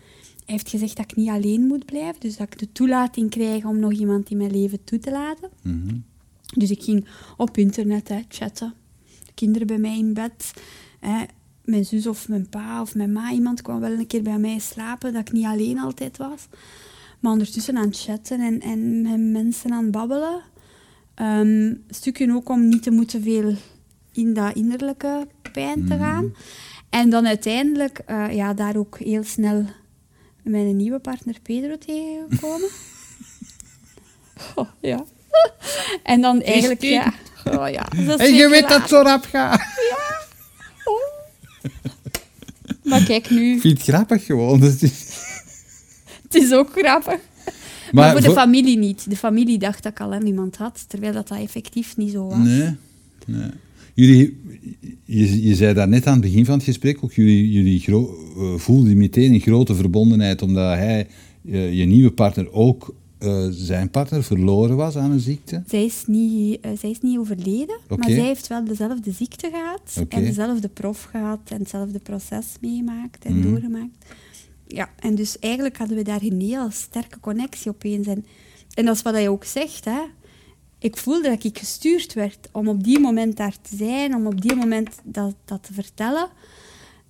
Hij 0.45 0.57
heeft 0.57 0.69
gezegd 0.69 0.97
dat 0.97 1.11
ik 1.11 1.17
niet 1.17 1.29
alleen 1.29 1.61
moet 1.61 1.85
blijven, 1.85 2.21
dus 2.21 2.37
dat 2.37 2.47
ik 2.53 2.59
de 2.59 2.73
toelating 2.73 3.31
krijg 3.31 3.65
om 3.65 3.79
nog 3.79 3.93
iemand 3.93 4.31
in 4.31 4.37
mijn 4.37 4.51
leven 4.51 4.85
toe 4.85 4.99
te 4.99 5.11
laten. 5.11 5.51
Mhm. 5.63 5.97
Dus 6.57 6.71
ik 6.71 6.83
ging 6.83 7.07
op 7.37 7.57
internet 7.57 8.09
hè, 8.09 8.21
chatten. 8.29 8.75
Kinderen 9.35 9.67
bij 9.67 9.79
mij 9.79 9.99
in 9.99 10.15
bed. 10.15 10.53
Hè. 11.01 11.25
Mijn 11.65 11.85
zus 11.85 12.07
of 12.07 12.29
mijn 12.29 12.49
pa 12.49 12.81
of 12.81 12.95
mijn 12.95 13.13
ma, 13.13 13.33
iemand 13.33 13.63
kwam 13.63 13.81
wel 13.81 13.93
een 13.93 14.07
keer 14.07 14.23
bij 14.23 14.39
mij 14.39 14.59
slapen, 14.59 15.13
dat 15.13 15.29
ik 15.29 15.33
niet 15.33 15.45
alleen 15.45 15.79
altijd 15.79 16.17
was. 16.17 16.49
Maar 17.21 17.33
ondertussen 17.33 17.77
aan 17.77 17.87
het 17.87 18.01
chatten 18.01 18.41
en, 18.41 18.61
en 18.61 19.03
met 19.03 19.21
mensen 19.21 19.73
aan 19.73 19.83
het 19.83 19.93
babbelen. 19.93 20.41
Ehm, 21.15 21.47
een 21.49 21.85
stukje 21.91 22.33
ook 22.35 22.49
om 22.49 22.69
niet 22.69 22.83
te 22.83 22.91
moeten 22.91 23.23
veel 23.23 23.55
in 24.13 24.35
dat 24.35 24.55
innerlijke 24.55 25.27
pijn 25.53 25.87
te 25.87 25.97
gaan. 25.97 26.35
En 26.91 27.11
dan 27.11 27.27
uiteindelijk 27.27 27.99
eh, 27.99 28.35
ja, 28.35 28.55
daar 28.55 28.77
ook 28.77 28.99
heel 28.99 29.25
snel 29.25 29.65
mijn 30.43 30.77
nieuwe 30.77 30.99
partner 30.99 31.37
Pedro 31.43 31.79
tegengekomen. 31.79 32.69
oh, 34.55 34.69
ja. 34.81 35.05
En 36.03 36.21
dan 36.21 36.43
eigenlijk, 36.43 36.83
ja... 36.83 37.13
Oh, 37.45 37.69
ja. 37.71 37.89
En 38.17 38.35
je 38.35 38.49
weet 38.49 38.69
dat 38.69 38.81
het 38.81 38.89
zo 38.89 39.01
rap 39.01 39.25
gaat. 39.25 39.61
Maar 42.85 43.05
kijk 43.05 43.31
nu, 43.31 43.55
Ik 43.55 43.61
vind 43.61 43.79
het 43.79 43.89
grappig 43.95 44.25
gewoon. 44.25 44.61
Dat 44.61 44.83
is- 44.83 45.08
het 46.29 46.43
is 46.43 46.53
ook 46.53 46.71
grappig. 46.75 47.21
Maar, 47.93 48.13
voor 48.13 48.21
de 48.21 48.31
familie 48.31 48.79
niet. 48.79 49.11
De 49.11 49.17
familie 49.17 49.59
dacht 49.59 49.83
dat 49.83 49.93
ik 49.93 50.01
al 50.01 50.23
iemand 50.23 50.57
had, 50.57 50.85
terwijl 50.89 51.13
dat, 51.13 51.29
dat 51.29 51.39
effectief 51.39 51.97
niet 51.97 52.11
zo 52.13 52.27
was. 52.27 52.39
Nee, 52.39 52.77
nee. 53.27 53.51
Jullie, 53.95 54.37
je, 55.05 55.47
je 55.47 55.55
zei 55.55 55.75
daar 55.75 55.89
net 55.89 56.07
aan 56.07 56.13
het 56.13 56.23
begin 56.23 56.45
van 56.45 56.55
het 56.55 56.65
gesprek 56.65 57.05
ook, 57.05 57.13
jullie, 57.13 57.51
jullie 57.51 57.85
eh, 57.87 58.55
voelden 58.57 58.97
meteen 58.97 59.33
een 59.33 59.41
grote 59.41 59.75
verbondenheid 59.75 60.43
omdat 60.43 60.75
hij, 60.77 61.07
eh, 61.51 61.73
je 61.79 61.85
nieuwe 61.85 62.11
partner, 62.11 62.53
ook 62.53 62.95
eh, 63.19 63.47
zijn 63.51 63.91
partner 63.91 64.25
verloren 64.25 64.77
was 64.77 64.97
aan 64.97 65.11
een 65.11 65.21
ziekte. 65.21 65.63
Zij 65.67 65.85
is 65.85 66.03
niet, 66.07 66.59
zij 66.79 66.91
is 66.91 67.01
niet 67.01 67.19
overleden, 67.19 67.79
maar 67.89 68.11
zij 68.11 68.25
heeft 68.25 68.47
wel 68.47 68.65
dezelfde 68.65 69.13
ziekte 69.13 69.51
gehad 69.53 70.09
en 70.09 70.25
dezelfde 70.25 70.69
prof 70.69 71.03
gehad 71.11 71.41
en 71.49 71.59
hetzelfde 71.59 71.99
proces 71.99 72.47
meegemaakt 72.61 73.25
en 73.25 73.39
Mhm. 73.39 73.49
doorgemaakt. 73.51 74.05
Ja, 74.71 74.91
en 74.99 75.15
dus 75.15 75.39
eigenlijk 75.39 75.77
hadden 75.77 75.97
we 75.97 76.03
daar 76.03 76.23
een 76.23 76.41
heel 76.41 76.71
sterke 76.71 77.21
connectie 77.21 77.71
opeens. 77.71 78.07
En, 78.07 78.27
en 78.75 78.85
dat 78.85 78.97
is 78.97 79.03
wat 79.03 79.15
hij 79.15 79.29
ook 79.29 79.45
zegt, 79.45 79.85
hè. 79.85 80.01
Ik 80.79 80.97
voelde 80.97 81.29
dat 81.29 81.45
ik 81.45 81.59
gestuurd 81.59 82.13
werd 82.13 82.49
om 82.53 82.69
op 82.69 82.85
die 82.85 82.99
moment 82.99 83.37
daar 83.37 83.61
te 83.61 83.77
zijn, 83.77 84.15
om 84.15 84.27
op 84.27 84.41
die 84.41 84.55
moment 84.55 84.99
dat, 85.05 85.35
dat 85.45 85.63
te 85.63 85.73
vertellen. 85.73 86.29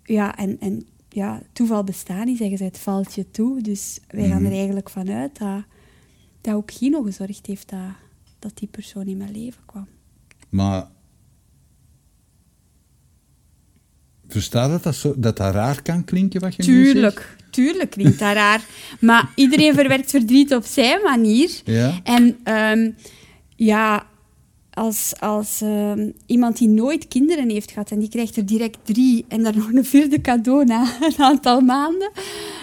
Ja, 0.04 0.36
en, 0.36 0.60
en 0.60 0.86
ja, 1.08 1.42
toeval 1.52 1.84
bestaat 1.84 2.24
niet, 2.24 2.38
zeggen 2.38 2.58
ze, 2.58 2.64
het 2.64 2.78
valt 2.78 3.14
je 3.14 3.30
toe. 3.30 3.60
Dus 3.60 4.00
wij 4.08 4.28
gaan 4.28 4.42
Mhm. 4.42 4.50
er 4.50 4.56
eigenlijk 4.56 4.90
vanuit 4.90 5.38
dat, 5.38 5.62
dat 6.40 6.54
ook 6.54 6.70
Gino 6.72 7.02
gezorgd 7.02 7.46
heeft 7.46 7.68
dat, 7.70 7.90
dat 8.38 8.58
die 8.58 8.68
persoon 8.68 9.06
in 9.06 9.16
mijn 9.16 9.32
leven 9.32 9.62
kwam. 9.66 9.86
Maar 10.48 10.88
versta 14.28 14.68
dat 14.68 14.82
dat, 14.82 14.94
zo, 14.94 15.14
dat 15.16 15.36
dat 15.36 15.54
raar 15.54 15.82
kan 15.82 16.04
klinken 16.04 16.40
wat 16.40 16.54
je 16.54 16.62
nu 16.62 16.82
zegt? 16.82 16.92
Tuurlijk, 16.92 17.36
tuurlijk 17.50 17.90
klinkt 17.90 18.18
dat 18.18 18.34
raar. 18.34 18.64
Maar 19.00 19.30
iedereen 19.34 19.74
verwerkt 19.74 20.10
verdriet 20.10 20.54
op 20.54 20.64
zijn 20.64 21.02
manier. 21.02 21.50
Ja? 21.64 22.00
En 22.04 22.36
ehm, 22.44 22.90
ja, 23.56 24.06
als, 24.78 25.12
als 25.20 25.60
ehm, 25.60 26.10
iemand 26.26 26.58
die 26.58 26.68
nooit 26.68 27.08
kinderen 27.08 27.50
heeft 27.50 27.70
gehad 27.70 27.90
en 27.90 27.98
die 27.98 28.08
krijgt 28.08 28.36
er 28.36 28.46
direct 28.46 28.78
drie 28.82 29.24
en 29.28 29.42
daar 29.42 29.56
nog 29.56 29.72
een 29.72 29.84
vierde 29.84 30.20
cadeau 30.20 30.64
na 30.64 30.96
een 31.00 31.18
aantal 31.18 31.60
maanden, 31.60 32.10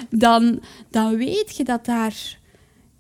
dan, 0.10 0.60
dan 0.90 1.16
weet 1.16 1.58
je 1.58 1.64
dat 1.64 1.86
daar 1.86 2.38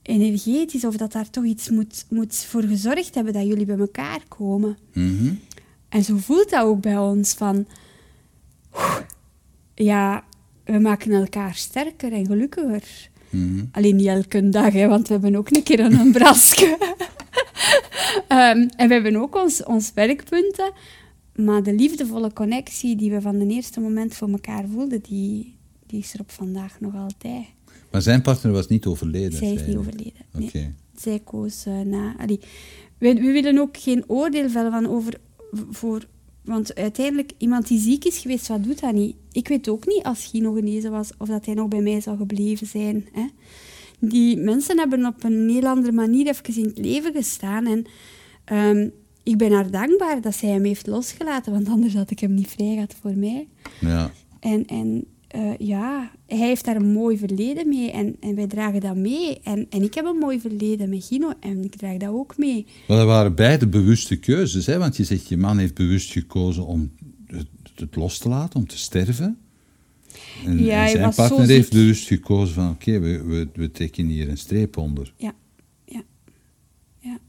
energetisch 0.01 0.85
of 0.85 0.95
dat 0.95 1.11
daar 1.11 1.29
toch 1.29 1.43
iets 1.43 1.69
moet, 1.69 2.05
moet 2.09 2.35
voor 2.35 2.63
gezorgd 2.63 3.15
hebben 3.15 3.33
dat 3.33 3.45
jullie 3.45 3.65
bij 3.65 3.77
elkaar 3.77 4.19
komen. 4.27 4.77
Mhm. 4.93 5.33
En 5.89 6.03
zo 6.03 6.17
voelt 6.17 6.49
dat 6.49 6.63
ook 6.63 6.81
bij 6.81 6.97
ons 6.97 7.33
van... 7.33 7.67
Ja, 9.75 10.23
we 10.65 10.79
maken 10.79 11.11
elkaar 11.11 11.55
sterker 11.55 12.13
en 12.13 12.25
gelukkiger. 12.25 13.09
Mhm. 13.29 13.65
Alleen 13.71 13.95
niet 13.95 14.07
elke 14.07 14.49
dag, 14.49 14.73
hè, 14.73 14.87
want 14.87 15.07
we 15.07 15.13
hebben 15.13 15.35
ook 15.35 15.49
een 15.49 15.63
keer 15.63 15.79
een 15.79 16.11
brasje. 16.11 16.77
Ehm, 18.27 18.67
en 18.75 18.87
we 18.87 18.93
hebben 18.93 19.15
ook 19.15 19.35
ons, 19.35 19.63
ons 19.63 19.91
werkpunten. 19.93 20.71
Maar 21.35 21.63
de 21.63 21.73
liefdevolle 21.73 22.33
connectie 22.33 22.95
die 22.95 23.11
we 23.11 23.21
van 23.21 23.35
het 23.35 23.49
eerste 23.49 23.79
moment 23.79 24.15
voor 24.15 24.29
elkaar 24.29 24.63
voelden, 24.73 25.01
die, 25.01 25.57
die 25.85 25.99
is 25.99 26.13
er 26.13 26.19
op 26.19 26.31
vandaag 26.31 26.79
nog 26.79 26.95
altijd. 26.95 27.45
Maar 27.91 28.01
zijn 28.01 28.21
partner 28.21 28.51
was 28.51 28.67
niet 28.67 28.85
overleden? 28.85 29.37
Zij 29.37 29.53
is 29.53 29.65
niet 29.65 29.75
overleden. 29.75 30.25
Nee. 30.31 30.47
Oké. 30.47 30.73
Zij 30.95 31.19
koos 31.19 31.65
eh, 31.65 31.79
na. 31.79 32.15
Allee, 32.17 32.39
we, 32.97 33.13
we 33.13 33.31
willen 33.31 33.57
ook 33.57 33.77
geen 33.77 34.03
oordeel 34.07 34.49
vellen 34.49 34.71
van 34.71 34.87
over. 34.87 35.13
Voor, 35.69 36.07
want 36.45 36.75
uiteindelijk, 36.75 37.31
iemand 37.37 37.67
die 37.67 37.79
ziek 37.79 38.05
is 38.05 38.17
geweest, 38.17 38.47
wat 38.47 38.63
doet 38.63 38.79
dat 38.79 38.93
niet? 38.93 39.15
Ik 39.31 39.47
weet 39.47 39.69
ook 39.69 39.85
niet 39.85 40.03
als 40.03 40.25
Gino 40.25 40.53
genezen 40.53 40.91
was 40.91 41.11
of 41.17 41.27
dat 41.27 41.45
hij 41.45 41.53
nog 41.53 41.67
bij 41.67 41.81
mij 41.81 42.01
zou 42.01 42.17
gebleven 42.17 42.67
zijn. 42.67 43.07
Hè? 43.11 43.25
Die 43.99 44.37
mensen 44.37 44.77
hebben 44.77 45.05
op 45.05 45.23
een 45.23 45.49
heel 45.49 45.67
andere 45.67 45.91
manier 45.91 46.27
even 46.27 46.55
in 46.55 46.63
het 46.63 46.77
leven 46.77 47.13
gestaan. 47.13 47.65
En 47.65 47.85
ehm, 48.45 48.89
ik 49.23 49.37
ben 49.37 49.51
haar 49.51 49.71
dankbaar 49.71 50.21
dat 50.21 50.35
zij 50.35 50.49
hem 50.49 50.63
heeft 50.63 50.87
losgelaten, 50.87 51.51
want 51.51 51.67
anders 51.67 51.93
had 51.93 52.11
ik 52.11 52.19
hem 52.19 52.33
niet 52.33 52.47
vrij 52.47 52.73
gehad 52.73 52.95
voor 53.01 53.15
mij. 53.15 53.47
Ja. 53.79 54.11
En, 54.39 54.65
en 54.65 55.05
eh, 55.35 55.67
ja, 55.67 56.11
hij 56.25 56.37
heeft 56.37 56.65
daar 56.65 56.75
een 56.75 56.91
mooi 56.91 57.17
verleden 57.17 57.69
mee 57.69 57.91
en, 57.91 58.15
en 58.19 58.35
wij 58.35 58.47
dragen 58.47 58.79
dat 58.79 58.95
mee. 58.95 59.39
En, 59.43 59.67
en 59.69 59.83
ik 59.83 59.93
heb 59.93 60.05
een 60.05 60.17
mooi 60.17 60.39
verleden 60.39 60.89
met 60.89 61.05
Gino 61.05 61.33
en 61.39 61.63
ik 61.63 61.75
draag 61.75 61.97
dat 61.97 62.09
ook 62.09 62.37
mee. 62.37 62.65
Maar 62.87 62.97
dat 62.97 63.05
waren 63.05 63.35
beide 63.35 63.67
bewuste 63.67 64.15
keuzes, 64.15 64.65
hè? 64.65 64.77
want 64.77 64.97
je 64.97 65.03
zegt 65.03 65.27
je 65.27 65.37
man 65.37 65.57
heeft 65.57 65.73
bewust 65.73 66.11
gekozen 66.11 66.65
om 66.65 66.91
het, 67.27 67.47
het 67.75 67.95
los 67.95 68.17
te 68.17 68.29
laten, 68.29 68.59
om 68.59 68.67
te 68.67 68.77
sterven. 68.77 69.37
En, 70.45 70.63
Ja, 70.63 70.83
en 70.83 70.89
zijn 70.89 71.13
partner 71.13 71.47
heeft 71.47 71.71
bewust 71.71 72.07
gekozen 72.07 72.55
van 72.55 72.69
oké, 72.69 72.99
we, 72.99 73.23
we, 73.23 73.47
we 73.53 73.71
trekken 73.71 74.07
hier 74.07 74.29
een 74.29 74.37
streep 74.37 74.77
onder. 74.77 75.13
Ja, 75.17 75.33
ja, 75.85 76.03
ja. 76.99 77.19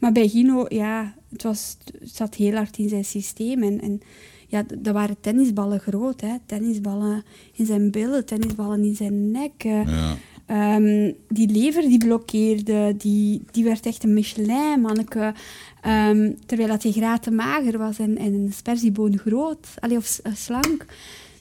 Maar 0.00 0.12
bij 0.12 0.28
Gino, 0.28 0.64
ja, 0.68 1.14
het, 1.28 1.42
was, 1.42 1.76
het 1.98 2.14
zat 2.14 2.34
heel 2.34 2.54
hard 2.54 2.78
in 2.78 2.88
zijn 2.88 3.04
systeem. 3.04 3.62
En, 3.62 3.80
en 3.80 4.00
ja, 4.46 4.64
dat 4.78 4.94
waren 4.94 5.16
tennisballen 5.20 5.80
groot, 5.80 6.20
hè. 6.20 6.34
Tennisballen 6.46 7.24
in 7.52 7.66
zijn 7.66 7.90
billen, 7.90 8.24
tennisballen 8.26 8.84
in 8.84 8.94
zijn 8.96 9.30
nek. 9.30 9.52
eh. 9.64 9.86
Ja. 9.88 10.16
Ehm, 10.46 11.12
die 11.28 11.48
lever 11.48 11.82
die 11.82 11.98
blokkeerde, 11.98 12.94
die, 12.96 13.42
die 13.50 13.64
werd 13.64 13.86
echt 13.86 14.04
een 14.04 14.14
Michelin-manneke. 14.14 15.34
Ehm, 15.82 16.32
terwijl 16.46 16.68
dat 16.68 16.82
hij 16.82 16.92
graten 16.92 17.34
mager 17.34 17.78
was 17.78 17.98
en, 17.98 18.18
en 18.18 18.34
een 18.34 18.52
sperzieboon 18.52 19.18
groot, 19.18 19.66
allee, 19.78 19.96
of 19.96 20.18
eh, 20.22 20.34
slank. 20.34 20.86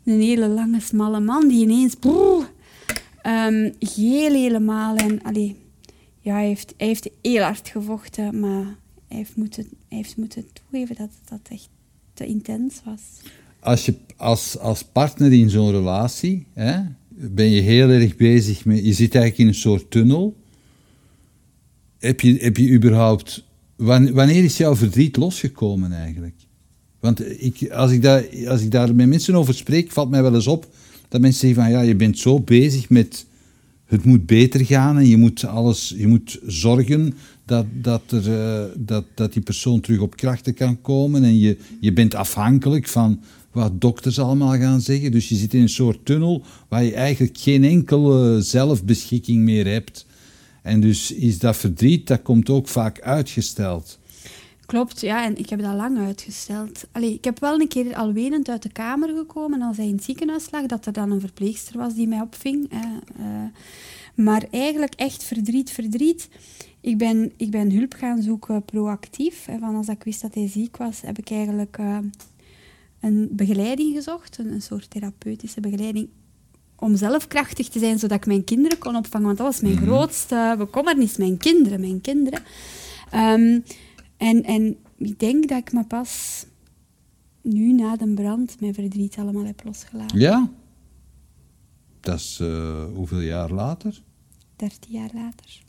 Een 0.06 0.22
hele 0.22 0.48
lange, 0.48 0.80
smalle 0.80 1.20
man 1.20 1.48
die 1.48 1.62
ineens... 1.62 1.96
brrr, 1.96 2.50
ehm, 3.22 3.72
geel 3.80 4.32
helemaal. 4.34 4.96
En, 4.96 5.22
allee, 5.24 5.56
ja, 6.20 6.34
hij, 6.34 6.48
heeft, 6.48 6.74
hij 6.78 6.88
heeft 6.88 7.10
heel 7.22 7.42
hard 7.42 7.68
gevochten, 7.68 8.40
maar 8.40 8.76
hij 9.08 9.18
heeft 9.18 9.36
moeten, 9.36 9.68
hij 9.88 9.98
heeft 9.98 10.18
moeten 10.18 10.46
toegeven 10.54 10.96
dat 10.96 11.10
dat 11.30 11.40
echt 11.50 11.70
te 12.16 12.26
intens 12.26 12.82
was. 12.86 13.02
Als 13.60 13.86
je 13.86 13.94
als, 14.16 14.58
als 14.60 14.84
partner 14.84 15.34
in 15.34 15.50
zo'n 15.50 15.72
relatie, 15.72 16.46
hè, 16.54 16.80
ben 17.10 17.50
je 17.50 17.62
heel 17.62 17.90
erg 17.90 18.16
bezig 18.16 18.66
met, 18.66 18.86
je 18.86 18.94
zit 18.94 19.16
eigenlijk 19.16 19.38
in 19.38 19.48
een 19.48 19.54
soort 19.62 19.92
tunnel. 19.92 20.36
Heb 22.00 22.22
je, 22.22 22.38
heb 22.38 22.58
je 22.58 22.72
überhaupt, 22.72 23.46
wan- 23.76 24.12
wanneer 24.14 24.44
is 24.44 24.58
jouw 24.58 24.76
verdriet 24.76 25.16
losgekomen 25.18 25.92
eigenlijk? 25.92 26.36
Want 27.00 27.44
ik, 27.44 27.72
als, 27.72 27.92
ik 27.92 28.02
daar, 28.02 28.26
als 28.48 28.62
ik 28.62 28.72
daar 28.72 28.96
met 28.96 29.08
mensen 29.08 29.36
over 29.36 29.54
spreek, 29.54 29.92
valt 29.92 30.10
mij 30.10 30.22
wel 30.22 30.36
eens 30.36 30.48
op 30.48 30.68
dat 31.10 31.22
mensen 31.22 31.40
zeggen 31.48 31.64
van 31.64 31.72
ja, 31.72 31.82
je 31.82 31.96
bent 31.96 32.20
zo 32.20 32.40
bezig 32.40 32.90
met 32.90 33.26
het 33.86 34.04
moet 34.04 34.26
beter 34.26 34.66
gaan 34.66 34.98
en 34.98 35.08
je 35.08 35.18
moet, 35.18 35.46
alles, 35.46 35.94
je 35.98 36.08
moet 36.08 36.40
zorgen 36.46 37.14
dat, 37.46 37.66
dat, 37.72 38.12
er, 38.12 38.40
eh, 38.40 38.72
dat, 38.78 39.06
dat 39.16 39.34
die 39.34 39.42
persoon 39.42 39.80
terug 39.80 40.00
op 40.00 40.16
krachten 40.16 40.54
kan 40.54 40.82
komen 40.82 41.24
en 41.24 41.38
je, 41.38 41.58
je 41.80 41.94
bent 41.94 42.16
afhankelijk 42.16 42.88
van 42.88 43.22
wat 43.52 43.82
dokters 43.82 44.20
allemaal 44.20 44.58
gaan 44.58 44.82
zeggen. 44.82 45.12
Dus 45.12 45.30
je 45.30 45.36
zit 45.36 45.54
in 45.54 45.62
een 45.62 45.70
soort 45.70 46.06
tunnel 46.06 46.44
waar 46.68 46.84
je 46.84 46.94
eigenlijk 46.94 47.38
geen 47.38 47.64
enkele 47.64 48.42
zelfbeschikking 48.42 49.44
meer 49.44 49.68
hebt. 49.68 50.06
En 50.62 50.80
dus 50.80 51.12
is 51.12 51.40
dat 51.40 51.58
verdriet, 51.58 52.08
dat 52.08 52.22
komt 52.22 52.50
ook 52.50 52.68
vaak 52.68 53.02
uitgesteld. 53.02 54.00
Klopt, 54.66 55.02
ja, 55.02 55.26
en 55.26 55.38
ik 55.38 55.50
heb 55.50 55.62
dat 55.62 55.74
lang 55.74 55.98
uitgesteld. 55.98 56.86
Allee, 56.92 57.14
ik 57.14 57.24
heb 57.24 57.40
wel 57.40 57.60
een 57.60 57.68
keer 57.68 57.96
al 57.96 58.14
wenend 58.14 58.50
uit 58.50 58.64
de 58.64 58.72
kamer 58.72 59.10
gekomen 59.16 59.62
als 59.62 59.78
hij 59.78 59.88
in 59.88 59.96
het 59.96 60.04
ziekenhuis 60.04 60.48
lag, 60.52 60.66
dat 60.66 60.86
er 60.86 60.94
dan 60.94 61.12
een 61.12 61.20
verpleegster 61.20 61.78
was 61.78 61.94
die 61.94 62.08
mij 62.08 62.22
opving. 62.22 62.72
eh, 62.72 62.80
eh. 62.80 63.50
maar 64.16 64.46
eigenlijk 64.52 64.94
echt 64.94 65.24
verdriet, 65.24 65.72
verdriet. 65.72 66.30
Ik 66.86 66.98
ben, 66.98 67.32
ik 67.38 67.52
ben 67.52 67.72
hulp 67.72 67.94
gaan 67.94 68.22
zoeken 68.22 68.66
proactief. 68.66 69.48
En 69.48 69.60
van 69.60 69.76
als 69.76 69.88
ik 69.88 70.04
wist 70.04 70.22
dat 70.22 70.34
hij 70.34 70.48
ziek 70.48 70.78
was, 70.78 71.02
heb 71.02 71.18
ik 71.18 71.32
eigenlijk 71.32 71.78
eh, 71.78 71.98
een 73.00 73.30
begeleiding 73.32 73.96
gezocht, 73.96 74.38
een, 74.38 74.52
een 74.52 74.62
soort 74.62 74.90
therapeutische 74.90 75.60
begeleiding 75.60 76.10
om 76.76 76.96
zelf 76.96 77.28
krachtig 77.28 77.70
te 77.70 77.80
zijn, 77.80 78.00
zodat 78.00 78.18
ik 78.18 78.26
mijn 78.26 78.44
kinderen 78.44 78.78
kon 78.78 78.96
opvangen. 78.96 79.26
Want 79.26 79.38
dat 79.38 79.48
was 79.48 79.62
mijn 79.62 79.78
grootste 79.78 80.56
bekommernis, 80.58 81.18
mijn 81.18 81.38
kinderen, 81.38 81.80
mijn 81.80 82.02
kinderen. 82.02 82.44
Ehm, 83.12 83.60
en, 84.18 84.44
en 84.44 84.78
ik 84.98 85.20
denk 85.20 85.48
dat 85.48 85.58
ik 85.58 85.74
me 85.74 85.84
pas 85.84 86.46
nu 87.42 87.74
na 87.74 87.96
de 87.96 88.14
brand 88.14 88.60
mijn 88.60 88.74
verdriet 88.74 89.18
allemaal 89.18 89.46
heb 89.46 89.64
losgelaten. 89.64 90.20
Ja? 90.20 90.50
Dat 92.00 92.20
is 92.20 92.40
eh, 92.42 92.84
hoeveel 92.94 93.22
jaar 93.22 93.52
later? 93.52 94.02
Dertien 94.56 94.92
jaar 94.92 95.12
later. 95.14 95.65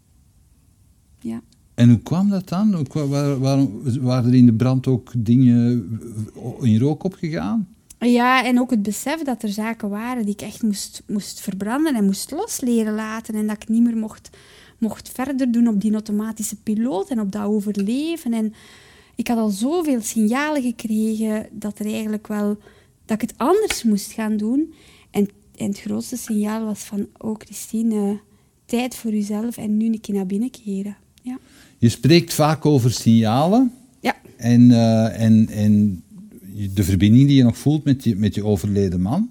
Ja. 1.21 1.41
En 1.75 1.89
hoe 1.89 1.99
kwam 1.99 2.29
dat 2.29 2.49
dan? 2.49 2.75
Hoe 2.75 2.87
kwa- 2.87 3.07
waar- 3.07 3.39
waarom, 3.39 3.83
waren 4.01 4.31
er 4.31 4.37
in 4.37 4.47
de 4.47 4.55
brand 4.55 4.87
ook 4.87 5.13
dingen 5.17 5.89
in 6.61 6.79
rook 6.79 7.05
opgegaan? 7.05 7.69
Ja, 7.99 8.45
en 8.45 8.61
ook 8.61 8.71
het 8.71 8.83
besef 8.83 9.23
dat 9.23 9.43
er 9.43 9.49
zaken 9.49 9.89
waren 9.89 10.25
die 10.25 10.33
ik 10.33 10.41
echt 10.43 10.63
moest, 10.63 11.03
moest 11.07 11.41
verbranden 11.41 11.95
en 11.95 12.05
moest 12.05 12.31
losleren 12.31 12.95
laten. 12.95 13.35
En 13.35 13.47
dat 13.47 13.63
ik 13.63 13.69
niet 13.69 13.83
meer 13.83 13.97
mocht, 13.97 14.31
mocht 14.79 15.09
verder 15.09 15.53
doen 15.53 15.69
op 15.69 15.81
die 15.81 15.93
automatische 15.93 16.57
piloot 16.57 17.09
en 17.09 17.21
op 17.21 17.33
dat 17.33 17.45
overleven. 17.45 18.33
En 18.33 18.53
ik 19.15 19.29
had 19.29 19.39
al 19.39 19.49
zoveel 19.49 20.01
signalen 20.01 20.63
gekregen 20.63 21.47
dat 21.53 21.79
er 21.79 21.87
eigenlijk 21.87 22.27
wel 22.27 22.59
dat 23.05 23.23
ik 23.23 23.29
het 23.29 23.39
anders 23.39 23.83
moest 23.83 24.13
gaan 24.13 24.37
doen. 24.37 24.75
En, 25.11 25.29
en 25.57 25.67
het 25.67 25.81
grootste 25.81 26.17
signaal 26.17 26.65
was 26.65 26.81
van, 26.85 27.07
oh 27.19 27.35
Christine, 27.39 28.21
tijd 28.65 28.97
voor 28.97 29.11
jezelf 29.11 29.57
en 29.57 29.77
nu 29.77 29.87
een 29.87 30.01
keer 30.01 30.15
naar 30.15 30.27
binnen 30.27 30.51
keren. 30.51 30.97
Ja. 31.27 31.39
Je 31.79 31.89
spreekt 31.89 32.35
vaak 32.35 32.67
over 32.67 32.91
signalen 32.91 33.73
Ja. 34.01 34.17
en, 34.37 34.71
eh, 34.71 35.21
en, 35.21 35.49
en 35.49 36.03
de 36.75 36.85
verbinding 36.85 37.27
die 37.27 37.37
je 37.37 37.43
nog 37.43 37.59
voelt 37.59 37.85
met 37.85 38.05
je, 38.05 38.17
met 38.17 38.35
je 38.35 38.45
overleden 38.45 39.01
man. 39.01 39.31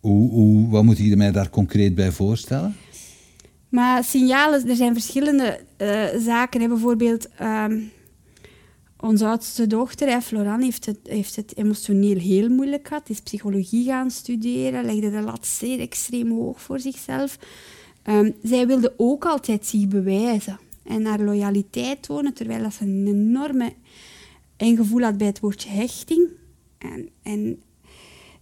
Hoe, 0.00 0.30
hoe, 0.30 0.68
wat 0.68 0.84
moet 0.84 0.98
je 0.98 1.16
mij 1.16 1.32
daar 1.32 1.50
concreet 1.50 1.94
bij 1.94 2.12
voorstellen? 2.12 2.76
Maar 3.68 4.04
signalen, 4.04 4.68
er 4.68 4.76
zijn 4.76 4.92
verschillende 4.92 5.60
eh, 5.76 6.04
zaken. 6.18 6.60
Hè. 6.60 6.68
Bijvoorbeeld, 6.68 7.28
ehm, 7.38 7.78
onze 9.00 9.26
oudste 9.26 9.66
dochter, 9.66 10.08
hè, 10.08 10.20
Floran, 10.20 10.62
heeft 10.62 10.86
het, 10.86 10.98
heeft 11.02 11.36
het 11.36 11.56
emotioneel 11.56 12.18
heel 12.18 12.48
moeilijk 12.48 12.88
gehad. 12.88 13.10
Is 13.10 13.20
psychologie 13.20 13.84
gaan 13.84 14.10
studeren, 14.10 14.84
legde 14.84 15.10
de 15.10 15.20
lat 15.20 15.46
zeer 15.46 15.80
extreem 15.80 16.30
hoog 16.30 16.60
voor 16.60 16.80
zichzelf. 16.80 17.38
Ehm, 18.06 18.30
zij 18.42 18.66
wilde 18.66 18.94
ook 18.96 19.24
altijd 19.24 19.66
zich 19.66 19.88
bewijzen 19.88 20.58
en 20.84 21.04
haar 21.04 21.20
loyaliteit 21.20 22.02
tonen, 22.02 22.34
terwijl 22.34 22.62
dat 22.62 22.74
ze 22.74 22.84
een 22.84 23.06
enorme 23.06 23.72
eng 24.56 24.76
gevoel 24.76 25.02
had 25.02 25.16
bij 25.16 25.26
het 25.26 25.40
woordje 25.40 25.68
hechting. 25.68 26.28
En, 26.78 27.08
en 27.22 27.62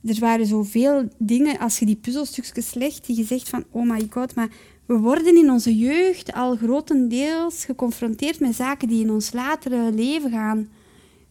er 0.04 0.18
waren 0.18 0.46
zoveel 0.46 1.08
dingen, 1.18 1.58
als 1.58 1.78
je 1.78 1.86
die 1.86 1.96
puzzelstukjes 1.96 2.74
legt, 2.74 3.06
die 3.06 3.16
je 3.16 3.24
zegt 3.24 3.48
van, 3.48 3.64
oh 3.70 3.90
my 3.90 4.06
god, 4.10 4.34
maar 4.34 4.48
we 4.86 4.96
worden 4.96 5.36
in 5.36 5.50
onze 5.50 5.76
jeugd 5.76 6.32
al 6.32 6.56
grotendeels 6.56 7.64
geconfronteerd 7.64 8.40
met 8.40 8.54
zaken 8.54 8.88
die 8.88 9.04
in 9.04 9.10
ons 9.10 9.32
latere 9.32 9.92
leven 9.92 10.30
gaan, 10.30 10.68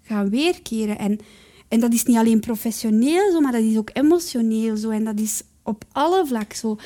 gaan 0.02 0.30
weerkeren. 0.30 0.98
En, 0.98 1.20
en 1.68 1.80
dat 1.80 1.94
is 1.94 2.04
niet 2.04 2.18
alleen 2.18 2.40
professioneel 2.40 3.32
zo, 3.32 3.40
maar 3.40 3.52
dat 3.52 3.62
is 3.62 3.78
ook 3.78 3.90
emotioneel 3.94 4.78
zo. 4.78 4.90
En 4.90 5.04
dat 5.04 5.20
is 5.20 5.44
op 5.64 5.84
alle 5.92 6.26
vlakken 6.28 6.58
zo. 6.58 6.78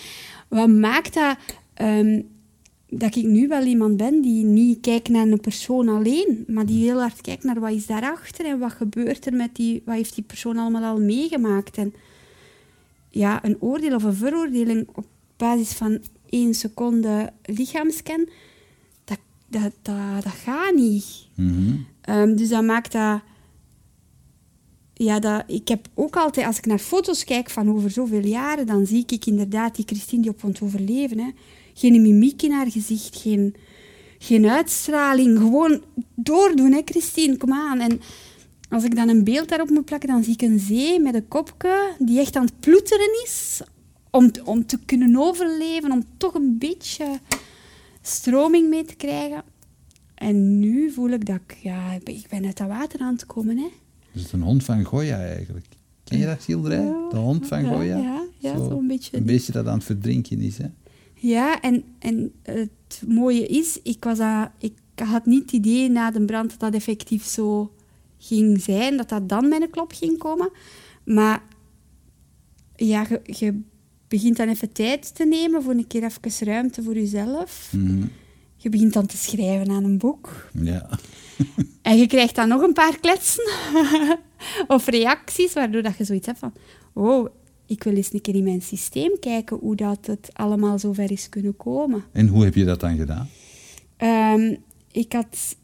Wat 0.48 0.70
maakt 0.70 1.14
dat 1.14 1.38
ehm, 1.74 2.22
dat 2.90 3.16
ik 3.16 3.26
nu 3.26 3.48
wel 3.48 3.64
iemand 3.64 3.98
ben 3.98 4.22
die 4.22 4.44
niet 4.44 4.80
kijkt 4.80 5.10
naar 5.10 5.28
een 5.28 5.40
persoon 5.40 5.90
alleen, 5.90 6.44
maar 6.48 6.66
die 6.66 6.84
heel 6.84 7.00
hard 7.00 7.22
kijkt 7.22 7.44
naar 7.44 7.60
wat 7.60 7.72
is 7.72 7.86
daarachter 7.86 8.46
en 8.46 8.60
wat 8.60 8.72
gebeurt 8.72 9.26
er 9.26 9.34
met 9.34 9.56
die, 9.56 9.82
wat 9.86 9.96
heeft 9.96 10.16
die 10.16 10.24
persoon 10.24 10.58
allemaal 10.58 10.84
al 10.84 11.00
meegemaakt. 11.00 11.78
En 11.78 11.94
ja, 13.10 13.46
een 13.46 13.58
oordeel 13.60 13.96
of 13.96 14.04
een 14.04 14.14
veroordeling 14.14 14.88
op 14.94 15.06
basis 15.38 15.74
van 15.74 16.00
één 16.30 16.54
seconde 16.54 17.34
lichaamscan, 17.44 18.30
dat, 19.04 19.20
dat, 19.48 19.72
dat, 19.82 20.24
dat 20.24 20.34
gaat 20.34 20.76
niet. 20.76 21.28
Mhm. 21.36 21.76
Ehm, 22.02 22.36
dus 22.36 22.50
dat 22.50 22.64
maakt 22.64 22.92
dat... 22.92 23.22
Ja, 25.00 25.44
ik 25.48 25.68
heb 25.68 25.88
ook 25.94 26.16
altijd, 26.16 26.48
als 26.48 26.58
ik 26.58 26.66
naar 26.66 26.80
foto's 26.80 27.24
kijk 27.24 27.50
van 27.50 27.70
over 27.70 27.92
zoveel 27.92 28.26
jaren, 28.26 28.66
dan 28.66 28.86
zie 28.86 29.04
ik 29.08 29.26
inderdaad 29.26 29.76
die 29.76 29.86
Christine 29.86 30.22
die 30.22 30.32
op 30.32 30.42
het 30.42 30.62
overleven. 30.62 31.20
Hè. 31.20 31.30
Geen 31.74 32.02
mimiek 32.02 32.42
in 32.42 32.52
haar 32.52 32.72
gezicht, 32.72 33.16
geen, 33.16 33.56
geen 34.18 34.50
uitstraling. 34.50 35.38
Gewoon 35.38 35.84
doordoen, 36.16 36.72
hè, 36.72 36.82
Christine, 36.86 37.38
kom 37.38 37.54
aan. 37.54 37.80
En 37.80 38.02
als 38.70 38.84
ik 38.84 38.96
dan 38.96 39.10
een 39.10 39.24
beeld 39.24 39.50
daarop 39.50 39.70
moet 39.70 39.86
plakken, 39.86 40.10
dan 40.10 40.24
zie 40.24 40.34
ik 40.34 40.42
een 40.42 40.60
zee 40.60 41.00
met 41.00 41.16
een 41.16 41.28
kopje 41.28 41.96
die 42.00 42.20
echt 42.20 42.36
aan 42.36 42.46
het 42.46 42.60
ploeteren 42.60 43.24
is 43.24 43.62
om, 44.12 44.32
om 44.44 44.66
te 44.66 44.80
kunnen 44.86 45.16
overleven, 45.16 45.92
om 45.92 46.04
toch 46.18 46.34
een 46.34 46.58
beetje 46.58 47.20
stroming 48.02 48.70
mee 48.70 48.86
te 48.86 48.96
krijgen. 48.96 49.44
En 50.16 50.60
nu 50.60 50.92
voel 50.92 51.10
ik 51.10 51.26
dat 51.26 51.40
ik, 51.48 51.58
ja, 51.62 51.92
ik 52.04 52.28
ben 52.30 52.46
uit 52.46 52.58
dat 52.58 52.68
water 52.68 53.00
aan 53.00 53.14
het 53.14 53.26
komen. 53.26 53.58
Hè. 53.58 53.68
Is 54.20 54.32
een 54.32 54.42
hond 54.42 54.64
van 54.64 54.84
Goya 54.84 55.18
eigenlijk. 55.26 55.66
Ken 56.04 56.20
je 56.20 56.26
dat 56.26 56.42
schilderij? 56.42 56.86
Ja, 56.86 57.10
De 57.10 57.18
hond 57.18 57.48
van 57.48 57.64
Goya? 57.66 57.98
ja, 57.98 58.26
ja, 58.38 58.58
Zo, 58.58 58.70
zo'n 58.70 58.88
beetje. 58.88 59.18
Een 59.18 59.26
beetje 59.26 59.52
dat 59.52 59.68
aan 59.68 59.74
het 59.74 59.84
verdrinken 59.84 60.40
is. 60.40 60.58
Hè? 60.58 60.66
Ja, 61.14 61.62
en, 61.62 61.84
en 62.00 62.32
het 62.42 63.02
mooie 63.08 63.48
is, 63.48 63.80
ik, 63.84 64.04
was 64.04 64.20
ik 64.60 64.74
had 64.96 65.26
niet 65.26 65.42
het 65.42 65.52
idee 65.52 65.90
na 65.90 66.12
de 66.12 66.26
brand 66.26 66.50
dat 66.50 66.60
dat 66.60 66.74
effectief 66.74 67.26
zo 67.26 67.72
ging 68.18 68.62
zijn, 68.62 68.98
dat 68.98 69.10
dat 69.10 69.30
dan 69.30 69.48
met 69.48 69.62
een 69.62 69.70
klop 69.70 69.92
ging 69.94 70.18
komen. 70.18 70.50
Maar 71.04 71.44
ja, 72.76 73.06
je, 73.10 73.22
je 73.24 73.60
begint 74.08 74.38
dan 74.38 74.48
even 74.48 74.72
tijd 74.72 75.16
te 75.16 75.26
nemen 75.26 75.64
voor 75.64 75.74
een 75.74 75.88
keer 75.88 76.04
even 76.04 76.48
ruimte 76.48 76.84
voor 76.84 76.94
jezelf. 76.94 77.74
Mhm. 77.76 78.04
Je 78.58 78.70
begint 78.70 78.94
dan 78.94 79.06
te 79.06 79.18
schrijven 79.18 79.70
aan 79.70 79.84
een 79.84 79.98
boek. 79.98 80.50
Ja. 80.54 80.90
En 81.82 81.98
je 81.98 82.08
krijgt 82.08 82.36
dan 82.36 82.48
nog 82.48 82.62
een 82.62 82.74
paar 82.74 83.00
kletsen 83.00 83.52
of 84.68 84.88
reacties, 84.88 85.54
waardoor 85.54 85.82
dat 85.82 85.98
je 85.98 86.04
zoiets 86.04 86.28
hebt 86.28 86.40
van... 86.40 86.54
Oh, 86.94 87.28
ik 87.66 87.84
wil 87.84 87.94
eens 87.94 88.14
een 88.14 88.22
keer 88.22 88.36
in 88.36 88.44
mijn 88.44 88.62
systeem 88.62 89.20
kijken 89.20 89.58
hoe 89.58 89.76
dat 89.76 90.06
het 90.06 90.30
allemaal 90.34 90.80
zo 90.80 90.94
ver 90.94 91.12
is 91.12 91.30
kunnen 91.30 91.58
komen. 91.58 92.04
En 92.12 92.28
hoe 92.28 92.44
heb 92.44 92.56
je 92.56 92.66
dat 92.66 92.80
dan 92.80 92.98
gedaan? 92.98 93.30
Ehm, 93.98 94.56
ik 94.92 95.14
had 95.14 95.56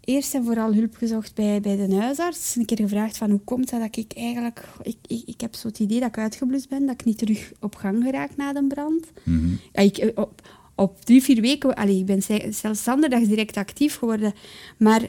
eerst 0.00 0.34
en 0.34 0.44
vooral 0.44 0.74
hulp 0.74 0.96
gezocht 0.96 1.34
bij, 1.34 1.60
bij 1.60 1.76
de 1.76 1.94
huisarts. 1.94 2.56
Een 2.56 2.64
keer 2.64 2.76
gevraagd 2.76 3.16
van 3.16 3.30
hoe 3.30 3.40
komt 3.40 3.70
dat 3.70 3.80
dat 3.80 3.96
ik 3.96 4.12
eigenlijk... 4.12 4.64
Ik, 4.82 4.96
ik, 5.06 5.22
ik 5.26 5.40
heb 5.40 5.54
zo 5.54 5.68
het 5.68 5.78
idee 5.78 6.00
dat 6.00 6.08
ik 6.08 6.18
uitgeblust 6.18 6.68
ben, 6.68 6.86
dat 6.86 6.94
ik 6.94 7.04
niet 7.04 7.18
terug 7.18 7.52
op 7.60 7.74
gang 7.74 8.02
geraak 8.02 8.36
na 8.36 8.52
de 8.52 8.66
brand. 8.66 9.06
Mhm. 9.22 9.54
Ja, 9.72 9.82
ik, 9.82 9.98
eh, 9.98 10.10
op, 10.14 10.42
op 10.78 11.04
drie, 11.04 11.22
vier 11.22 11.40
weken... 11.40 11.74
Allee, 11.74 11.98
ik 11.98 12.06
ben 12.06 12.22
ze- 12.22 12.48
zelfstandig 12.50 13.26
direct 13.26 13.56
actief 13.56 13.96
geworden. 13.96 14.32
Maar 14.76 15.08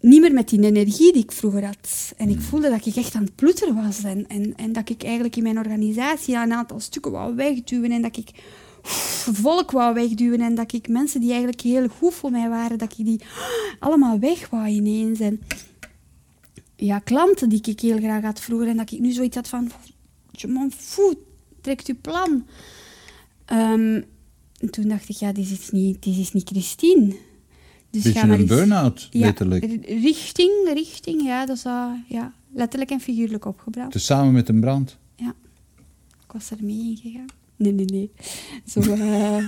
niet 0.00 0.20
meer 0.20 0.32
met 0.32 0.48
die 0.48 0.62
energie 0.62 1.12
die 1.12 1.22
ik 1.22 1.32
vroeger 1.32 1.64
had. 1.64 2.12
En 2.16 2.28
ik 2.28 2.40
voelde 2.40 2.70
dat 2.70 2.86
ik 2.86 2.96
echt 2.96 3.14
aan 3.14 3.22
het 3.24 3.34
ploeteren 3.34 3.74
was. 3.74 4.04
En, 4.04 4.26
en, 4.28 4.56
en 4.56 4.72
dat 4.72 4.88
ik 4.88 5.02
eigenlijk 5.02 5.36
in 5.36 5.42
mijn 5.42 5.58
organisatie 5.58 6.34
een 6.34 6.52
aantal 6.52 6.80
stukken 6.80 7.12
wou 7.12 7.34
wegduwen. 7.34 7.90
En 7.92 8.02
dat 8.02 8.16
ik 8.16 8.30
volk 9.32 9.70
wou 9.70 9.94
wegduwen. 9.94 10.40
En 10.40 10.54
dat 10.54 10.72
ik 10.72 10.88
mensen 10.88 11.20
die 11.20 11.30
eigenlijk 11.30 11.60
heel 11.60 11.88
goed 11.88 12.14
voor 12.14 12.30
mij 12.30 12.48
waren, 12.48 12.78
dat 12.78 12.98
ik 12.98 13.04
die 13.04 13.20
allemaal 13.78 14.18
weg 14.18 14.48
wou 14.50 14.66
ineens. 14.66 15.20
En 15.20 15.40
ja, 16.76 16.98
klanten 16.98 17.48
die 17.48 17.62
ik 17.64 17.80
heel 17.80 17.98
graag 17.98 18.22
had 18.22 18.40
vroeger. 18.40 18.68
En 18.68 18.76
dat 18.76 18.92
ik 18.92 19.00
nu 19.00 19.10
zoiets 19.12 19.36
had 19.36 19.48
van... 19.48 19.70
Je 20.30 20.46
m'en 20.46 20.72
fout, 20.76 21.16
trekt 21.60 21.86
je 21.86 21.94
plan. 21.94 22.46
Ehm, 23.44 24.00
en 24.58 24.70
toen 24.70 24.88
dacht 24.88 25.08
ik, 25.08 25.16
ja, 25.16 25.32
dit 25.32 25.50
is 25.50 25.70
niet, 25.70 26.02
dit 26.02 26.16
is 26.16 26.32
niet 26.32 26.48
Christine. 26.48 27.16
Dus 27.90 28.02
Beetje 28.02 28.18
ga 28.20 28.26
maar 28.26 28.38
een 28.38 28.46
burn-out, 28.46 29.08
ja, 29.10 29.20
letterlijk. 29.20 29.64
richting, 29.86 30.70
richting, 30.72 31.22
ja, 31.22 31.46
dat 31.46 31.56
is 31.56 31.64
uh, 31.64 31.90
ja, 32.08 32.32
letterlijk 32.52 32.90
en 32.90 33.00
figuurlijk 33.00 33.44
opgebracht. 33.44 33.92
Dus 33.92 34.04
samen 34.04 34.32
met 34.32 34.48
een 34.48 34.60
brand. 34.60 34.98
Ja, 35.16 35.34
ik 36.24 36.32
was 36.32 36.50
er 36.50 36.56
mee 36.60 36.78
ingegaan. 36.78 37.26
Nee, 37.56 37.72
nee, 37.72 37.84
nee. 37.84 38.10
Zo, 38.66 38.80
eh, 38.80 39.46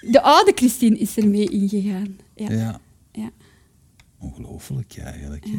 de 0.00 0.22
oude 0.22 0.52
Christine 0.54 0.98
is 0.98 1.16
er 1.16 1.28
mee 1.28 1.48
ingegaan. 1.48 2.16
Ja, 2.34 2.50
ja. 2.50 2.56
Ja. 2.56 2.80
ja. 3.12 3.30
Ongelooflijk 4.18 4.96
eigenlijk. 4.96 5.44
hè. 5.44 5.58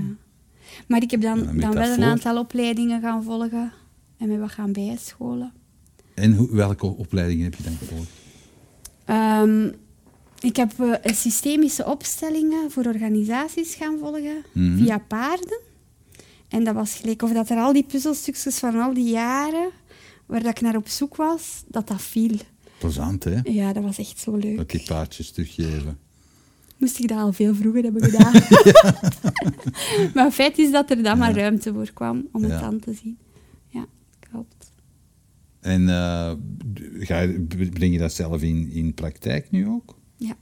Maar 0.88 1.02
ik 1.02 1.12
heb 1.12 1.22
dan, 1.22 1.40
Ja, 1.40 1.52
dan 1.54 1.74
wel 1.74 1.92
een 1.92 2.04
aantal 2.04 2.38
opleidingen 2.38 3.02
gaan 3.02 3.24
volgen 3.24 3.72
en 4.18 4.28
me 4.28 4.38
wat 4.38 4.52
gaan 4.52 4.74
bijscholen. 4.74 5.54
En 6.14 6.34
hoe, 6.36 6.56
welke 6.56 6.86
opleidingen 6.86 7.44
heb 7.44 7.56
je 7.56 7.64
dan 7.64 7.74
gevolgd? 7.76 8.10
Ehm, 9.06 9.70
ik 10.40 10.56
heb 10.56 10.80
eh, 10.80 11.14
systemische 11.16 11.86
opstellingen 11.86 12.72
voor 12.72 12.86
organisaties 12.86 13.76
gaan 13.76 13.98
volgen 14.00 14.44
Mhm. 14.54 14.78
via 14.78 14.98
paarden. 14.98 15.60
En 16.50 16.64
dat 16.64 16.74
was 16.76 16.94
gelijk 16.94 17.22
of 17.22 17.32
dat 17.32 17.50
er 17.50 17.58
al 17.58 17.74
die 17.74 17.84
puzzelstukjes 17.84 18.58
van 18.60 18.82
al 18.82 18.94
die 18.94 19.10
jaren 19.12 19.70
waar 20.26 20.44
dat 20.44 20.52
ik 20.52 20.62
naar 20.62 20.76
op 20.76 20.88
zoek 20.88 21.16
was, 21.16 21.64
dat 21.68 21.88
dat 21.88 22.02
viel. 22.02 22.36
Plezant, 22.78 23.24
hè? 23.24 23.40
Ja, 23.44 23.74
dat 23.74 23.84
was 23.84 23.98
echt 23.98 24.20
zo 24.20 24.36
leuk. 24.36 24.58
Dat 24.58 24.70
die 24.70 24.84
paardjes 24.88 25.32
teruggeven. 25.32 25.98
Moest 26.78 27.00
ik 27.00 27.08
dat 27.08 27.18
al 27.18 27.34
veel 27.34 27.56
vroeger 27.56 27.84
hebben 27.84 28.04
gedaan. 28.12 28.32
maar 30.14 30.24
het 30.26 30.34
feit 30.34 30.58
is 30.58 30.72
dat 30.72 30.90
er 30.90 31.04
dan 31.04 31.18
maar 31.18 31.36
ruimte 31.36 31.74
voor 31.74 31.92
kwam 31.94 32.28
om 32.32 32.46
Ja. 32.46 32.50
het 32.54 32.62
aan 32.62 32.80
te 32.80 32.94
zien. 33.04 33.18
En 35.64 35.90
eh, 35.90 36.32
ga 37.00 37.20
je, 37.20 37.46
breng 37.74 37.94
je 37.94 38.00
dat 38.00 38.14
zelf 38.14 38.42
in, 38.42 38.72
in 38.72 38.94
praktijk 38.94 39.52
nu 39.52 39.68
ook? 39.68 39.96
Ja, 40.18 40.36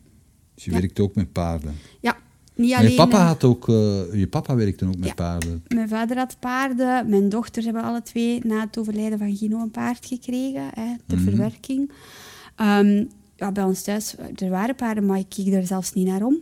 Dus 0.56 0.64
je 0.64 0.72
Ja. 0.72 0.78
werkt 0.80 1.00
ook 1.00 1.16
met 1.16 1.32
paarden. 1.32 1.74
ja 2.00 2.18
niet 2.56 2.74
alleen... 2.74 2.90
je 2.90 2.96
papa, 2.96 3.20
eh, 3.20 3.26
had 3.28 3.44
ook, 3.44 3.70
eh, 3.70 4.14
je 4.14 4.28
papa 4.30 4.56
werkte 4.56 4.86
ook 4.86 4.98
met 4.98 5.08
Ja. 5.08 5.14
paarden. 5.14 5.64
Mijn 5.68 5.88
vader 5.88 6.18
had 6.18 6.38
paarden. 6.40 7.10
Mijn 7.10 7.30
dochters 7.30 7.66
hebben 7.66 7.84
alle 7.84 8.02
twee 8.02 8.40
na 8.44 8.60
het 8.60 8.78
overlijden 8.78 9.18
van 9.18 9.36
Gino 9.36 9.62
een 9.62 9.72
paard 9.72 10.06
gekregen, 10.06 10.64
hè, 10.74 10.96
ter 11.08 11.18
Mhm. 11.18 11.24
verwerking. 11.30 11.92
Ehm, 12.56 13.04
ja, 13.36 13.52
bij 13.52 13.64
ons 13.64 13.82
thuis, 13.82 14.16
er 14.36 14.50
waren 14.50 14.76
paarden, 14.76 15.06
maar 15.06 15.20
ik 15.20 15.30
keek 15.30 15.54
er 15.54 15.66
zelfs 15.68 15.94
niet 15.94 16.08
naar 16.08 16.24
om. 16.26 16.38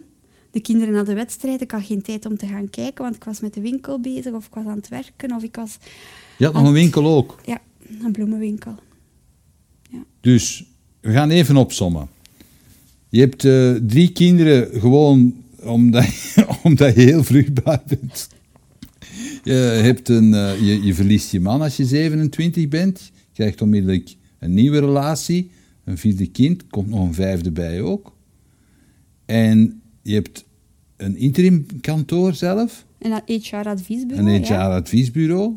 De 0.51 0.59
kinderen 0.59 0.95
hadden 0.95 1.15
wedstrijd, 1.15 1.61
ik 1.61 1.71
had 1.71 1.83
geen 1.85 2.01
tijd 2.01 2.25
om 2.25 2.37
te 2.37 2.47
gaan 2.47 2.69
kijken, 2.69 3.03
want 3.03 3.15
ik 3.15 3.23
was 3.23 3.39
met 3.39 3.53
de 3.53 3.61
winkel 3.61 3.99
bezig, 3.99 4.33
of 4.33 4.45
ik 4.45 4.53
was 4.53 4.65
aan 4.65 4.75
het 4.77 4.87
werken, 4.87 5.35
of 5.35 5.43
ik 5.43 5.55
was... 5.55 5.77
Je 6.37 6.45
had 6.45 6.53
nog 6.53 6.67
een 6.67 6.73
winkel 6.73 7.05
ook. 7.07 7.39
Ja, 7.45 7.57
een 8.03 8.11
bloemenwinkel. 8.11 8.75
Dus 10.21 10.65
we 10.99 11.11
gaan 11.11 11.29
even 11.29 11.57
opsommen. 11.57 12.07
Je 13.09 13.19
hebt 13.19 13.45
eh, 13.45 13.73
drie 13.73 14.11
kinderen 14.11 14.79
gewoon 14.81 15.35
omdat, 15.63 16.05
omdat 16.63 16.95
je 16.95 17.01
heel 17.01 17.23
vruchtbaar 17.23 17.83
bent. 17.87 18.29
Je, 19.43 19.53
hebt 19.83 20.09
een, 20.09 20.33
eh, 20.33 20.61
je, 20.61 20.85
je 20.85 20.93
verliest 20.93 21.31
je 21.31 21.39
man 21.39 21.61
als 21.61 21.77
je 21.77 21.85
27 21.85 22.67
bent. 22.67 23.11
Je 23.13 23.33
krijgt 23.33 23.61
onmiddellijk 23.61 24.15
een 24.39 24.53
nieuwe 24.53 24.79
relatie. 24.79 25.51
Een 25.83 25.97
vierde 25.97 26.27
kind. 26.27 26.67
Komt 26.67 26.89
nog 26.89 27.07
een 27.07 27.13
vijfde 27.13 27.51
bij 27.51 27.81
ook. 27.81 28.15
En 29.25 29.81
je 30.01 30.13
hebt 30.13 30.45
een 30.97 31.17
interim 31.17 31.65
kantoor 31.81 32.33
zelf. 32.33 32.85
En 32.97 33.11
een 33.11 33.41
HR-adviesbureau. 33.41 34.29
Een 34.29 34.43
HR-adviesbureau. 34.43 35.55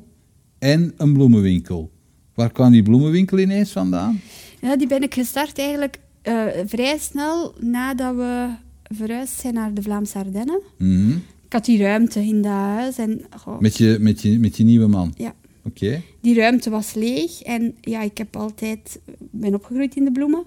En 0.59 0.93
een 0.97 1.13
bloemenwinkel. 1.13 1.92
Waar 2.35 2.53
kwam 2.53 2.73
die 2.73 2.83
bloemenwinkel 2.83 3.39
ineens 3.39 3.71
vandaan? 3.71 4.21
Ja, 4.61 4.77
die 4.77 4.87
ben 4.87 5.03
ik 5.03 5.15
gestart 5.15 5.59
eigenlijk 5.59 5.99
uh, 6.23 6.45
vrij 6.67 6.99
snel 6.99 7.55
nadat 7.61 8.15
we 8.15 8.49
verhuisd 8.83 9.41
zijn 9.41 9.55
naar 9.55 9.75
de 9.75 9.83
Vlaamse 9.83 10.19
Ardennen. 10.19 10.61
Mhm. 10.79 11.11
Ik 11.45 11.59
had 11.59 11.65
die 11.65 11.83
ruimte 11.83 12.21
in 12.21 12.43
dat 12.43 12.53
huis. 12.53 12.99
En, 12.99 13.21
met, 13.59 13.77
je, 13.77 13.97
met, 14.01 14.23
je, 14.23 14.39
met 14.39 14.57
je 14.57 14.65
nieuwe 14.65 14.87
man? 14.87 15.13
Ja. 15.17 15.35
Oké. 15.65 16.03
Die 16.21 16.35
ruimte 16.35 16.71
was 16.71 16.95
leeg 16.95 17.43
en 17.43 17.75
ja, 17.81 18.03
ik 18.03 18.19
heb 18.19 18.37
altijd, 18.37 19.01
ben 19.19 19.55
opgegroeid 19.55 19.97
in 19.97 20.05
de 20.05 20.13
bloemen. 20.13 20.45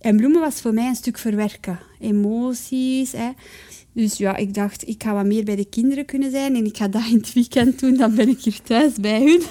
En 0.00 0.16
bloemen 0.16 0.40
was 0.40 0.60
voor 0.60 0.74
mij 0.74 0.88
een 0.88 0.94
stuk 0.94 1.18
verwerken. 1.18 1.78
Emoties. 2.00 3.12
Hè. 3.12 3.28
Dus 3.92 4.16
ja, 4.16 4.36
ik 4.36 4.54
dacht, 4.54 4.88
ik 4.88 5.02
ga 5.02 5.14
wat 5.14 5.26
meer 5.26 5.44
bij 5.44 5.56
de 5.56 5.64
kinderen 5.64 6.04
kunnen 6.04 6.30
zijn 6.30 6.56
en 6.56 6.64
ik 6.64 6.76
ga 6.76 6.88
dat 6.88 7.06
in 7.10 7.16
het 7.16 7.32
weekend 7.32 7.80
doen, 7.80 7.96
dan 7.96 8.14
ben 8.14 8.28
ik 8.28 8.40
hier 8.40 8.62
thuis 8.62 8.92
bij 8.92 9.22
hun. 9.22 9.42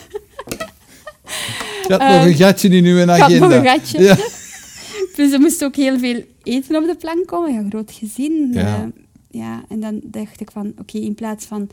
Je 1.90 1.96
had 1.96 2.12
nog 2.12 2.26
een 2.26 2.32
ehm, 2.32 2.38
gatje 2.38 2.70
in 2.70 2.86
uw 2.86 2.96
agenda. 2.96 3.16
Ik 3.16 3.22
had 3.22 3.50
nog 3.50 3.52
een 3.52 3.66
gatje. 3.66 4.02
Ja. 4.02 4.16
dus 5.16 5.32
er 5.32 5.40
moest 5.40 5.64
ook 5.64 5.76
heel 5.76 6.00
veel 6.00 6.24
eten 6.44 6.76
op 6.76 6.86
de 6.86 6.96
plank 6.96 7.28
komen. 7.28 7.54
Ja, 7.54 7.66
groot 7.70 7.92
gezin. 7.92 8.50
Ja. 8.54 8.82
Uh, 8.82 8.86
ja, 9.30 9.64
en 9.70 9.80
dan 9.80 10.02
dacht 10.04 10.42
ik 10.42 10.52
van, 10.52 10.74
oké, 10.78 10.98
in 10.98 11.16
plaats 11.16 11.46
van 11.46 11.70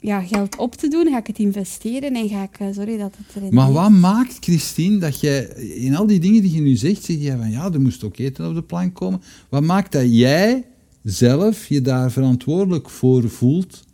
ja, 0.00 0.20
geld 0.20 0.56
op 0.56 0.74
te 0.74 0.88
doen, 0.88 1.06
ga 1.06 1.18
ik 1.18 1.26
het 1.26 1.38
investeren 1.38 2.14
en 2.14 2.28
ga 2.28 2.42
ik 2.42 2.60
uh, 2.60 2.66
zorgen 2.72 2.98
dat 2.98 3.14
het 3.16 3.36
erin 3.36 3.54
Maar 3.54 3.72
wat 3.72 3.90
maakt, 3.90 4.36
Christine, 4.40 4.98
dat 4.98 5.20
jij 5.20 5.44
in 5.58 5.96
al 5.96 6.06
die 6.06 6.20
dingen 6.20 6.42
die 6.42 6.52
je 6.52 6.60
nu 6.60 6.76
zegt, 6.76 7.04
zeg 7.04 7.16
je 7.16 7.36
van 7.36 7.50
ja, 7.50 7.72
er 7.72 7.80
moest 7.80 8.04
ook 8.04 8.16
eten 8.16 8.48
op 8.48 8.54
de 8.54 8.62
plank 8.62 8.94
komen. 8.94 9.22
Wat 9.48 9.62
maakt 9.62 9.92
dat 9.92 10.14
jij 10.14 10.64
zelf 11.02 11.66
je 11.66 11.80
daar 11.80 12.10
verantwoordelijk 12.10 12.90
voor 12.90 13.28
voelt? 13.28 13.86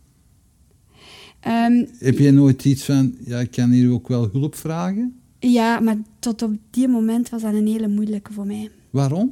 Um, 1.46 1.88
Heb 1.98 2.18
jij 2.18 2.30
nooit 2.30 2.64
iets 2.64 2.84
van, 2.84 3.14
ja, 3.24 3.38
ik 3.38 3.50
kan 3.50 3.70
hier 3.70 3.92
ook 3.92 4.08
wel 4.08 4.28
hulp 4.32 4.54
vragen? 4.56 5.18
Ja, 5.50 5.80
maar 5.80 5.96
tot 6.18 6.42
op 6.42 6.52
die 6.70 6.88
moment 6.88 7.28
was 7.28 7.42
dat 7.42 7.54
een 7.54 7.66
hele 7.66 7.88
moeilijke 7.88 8.32
voor 8.32 8.46
mij. 8.46 8.70
Waarom? 8.90 9.30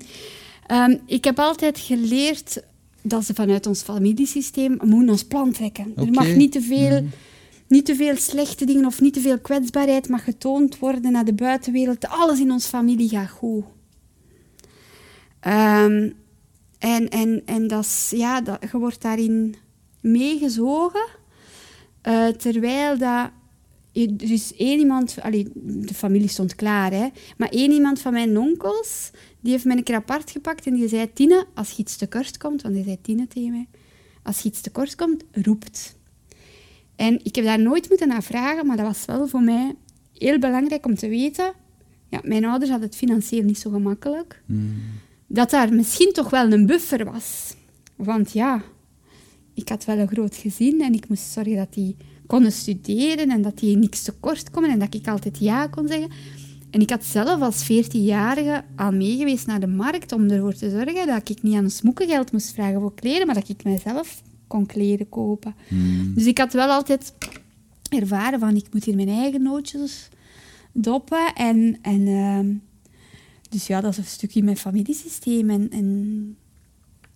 Um, 0.70 1.00
ik 1.06 1.24
heb 1.24 1.38
altijd 1.38 1.78
geleerd 1.78 2.62
dat 3.02 3.24
ze 3.24 3.34
vanuit 3.34 3.66
ons 3.66 3.82
familiesysteem 3.82 4.76
moeten 4.84 5.08
ons 5.08 5.24
plan 5.24 5.52
trekken. 5.52 5.92
Er 5.96 6.10
mag 6.10 6.34
niet 6.34 6.52
te, 6.52 6.60
veel, 6.60 7.02
mm. 7.02 7.10
niet 7.68 7.84
te 7.84 7.94
veel 7.94 8.16
slechte 8.16 8.64
dingen 8.64 8.86
of 8.86 9.00
niet 9.00 9.14
te 9.14 9.20
veel 9.20 9.38
kwetsbaarheid 9.38 10.08
mag 10.08 10.24
getoond 10.24 10.78
worden 10.78 11.12
naar 11.12 11.24
de 11.24 11.34
buitenwereld. 11.34 12.08
Alles 12.08 12.40
in 12.40 12.50
onze 12.50 12.68
familie 12.68 13.08
gaat 13.08 13.30
goed. 13.30 13.64
Um, 15.46 16.14
en, 16.78 17.08
en, 17.08 17.42
en 17.44 17.66
dat 17.66 18.08
ja, 18.10 18.40
dat, 18.40 18.58
je 18.72 18.78
wordt 18.78 19.02
daarin 19.02 19.54
meegezogen. 20.00 21.06
Uh, 22.08 22.28
terwijl 22.28 22.98
dat 22.98 23.30
er 23.92 24.30
is 24.30 24.56
één 24.56 24.78
iemand, 24.78 25.16
allee, 25.20 25.48
de 25.54 25.94
familie 25.94 26.28
stond 26.28 26.54
klaar, 26.54 26.92
hè, 26.92 27.08
maar 27.36 27.48
één 27.48 27.70
iemand 27.70 28.00
van 28.00 28.12
mijn 28.12 28.38
onkels, 28.38 29.10
die 29.40 29.52
heeft 29.52 29.64
mij 29.64 29.76
een 29.76 29.82
keer 29.82 29.94
apart 29.94 30.30
gepakt 30.30 30.66
en 30.66 30.74
die 30.74 30.88
zei, 30.88 31.12
Tine, 31.12 31.46
als 31.54 31.70
je 31.70 31.82
iets 31.82 31.96
tekort 31.96 32.38
komt, 32.38 32.62
want 32.62 32.74
hij 32.74 32.84
zei 32.84 33.00
Tine 33.00 33.26
tegen 33.26 33.50
mij, 33.50 33.66
als 34.22 34.40
je 34.40 34.48
iets 34.48 34.60
tekort 34.60 34.94
komt, 34.94 35.24
roept. 35.32 35.96
En 36.96 37.24
ik 37.24 37.34
heb 37.34 37.44
daar 37.44 37.60
nooit 37.60 37.88
moeten 37.88 38.08
naar 38.08 38.22
vragen, 38.22 38.66
maar 38.66 38.76
dat 38.76 38.86
was 38.86 39.04
wel 39.04 39.28
voor 39.28 39.42
mij 39.42 39.74
heel 40.18 40.38
belangrijk 40.38 40.86
om 40.86 40.94
te 40.94 41.08
weten. 41.08 41.52
Ja, 42.08 42.20
mijn 42.24 42.44
ouders 42.44 42.70
hadden 42.70 42.88
het 42.88 42.98
financieel 42.98 43.42
niet 43.42 43.58
zo 43.58 43.70
gemakkelijk. 43.70 44.42
Hmm. 44.46 44.82
Dat 45.26 45.50
daar 45.50 45.72
misschien 45.72 46.12
toch 46.12 46.30
wel 46.30 46.52
een 46.52 46.66
buffer 46.66 47.04
was. 47.04 47.54
Want 47.96 48.32
ja, 48.32 48.62
ik 49.54 49.68
had 49.68 49.84
wel 49.84 49.98
een 49.98 50.08
groot 50.08 50.36
gezin 50.36 50.80
en 50.80 50.92
ik 50.92 51.08
moest 51.08 51.32
zorgen 51.32 51.56
dat 51.56 51.74
die 51.74 51.96
konden 52.32 52.52
studeren 52.52 53.30
en 53.30 53.42
dat 53.42 53.58
die 53.58 53.76
niks 53.76 54.02
tekort 54.02 54.50
komen 54.50 54.70
en 54.70 54.78
dat 54.78 54.94
ik 54.94 55.08
altijd 55.08 55.38
ja 55.38 55.66
kon 55.66 55.88
zeggen. 55.88 56.10
En 56.70 56.80
ik 56.80 56.90
had 56.90 57.04
zelf 57.04 57.40
als 57.40 57.64
14-jarige 57.64 58.64
al 58.76 58.92
meegeweest 58.92 59.46
naar 59.46 59.60
de 59.60 59.66
markt 59.66 60.12
om 60.12 60.30
ervoor 60.30 60.54
te 60.54 60.70
zorgen 60.70 61.06
dat 61.06 61.28
ik 61.28 61.42
niet 61.42 61.54
aan 61.54 61.64
een 61.64 61.70
smoekengeld 61.70 62.32
moest 62.32 62.52
vragen 62.52 62.80
voor 62.80 62.94
kleren, 62.94 63.26
maar 63.26 63.34
dat 63.34 63.48
ik 63.48 63.64
mijzelf 63.64 64.22
kon 64.46 64.66
kleren 64.66 65.08
kopen. 65.08 65.54
Hmm. 65.68 66.14
Dus 66.14 66.26
ik 66.26 66.38
had 66.38 66.52
wel 66.52 66.68
altijd 66.68 67.12
ervaren 67.88 68.38
van 68.38 68.56
ik 68.56 68.66
moet 68.72 68.84
hier 68.84 68.96
mijn 68.96 69.08
eigen 69.08 69.42
nootjes 69.42 70.08
doppen. 70.72 71.32
En, 71.34 71.78
en, 71.82 72.00
uh, 72.00 72.54
dus 73.48 73.66
ja, 73.66 73.80
dat 73.80 73.90
is 73.90 73.98
een 73.98 74.04
stukje 74.04 74.42
mijn 74.42 74.56
familiesysteem. 74.56 75.50
En, 75.50 75.70
en 75.70 76.36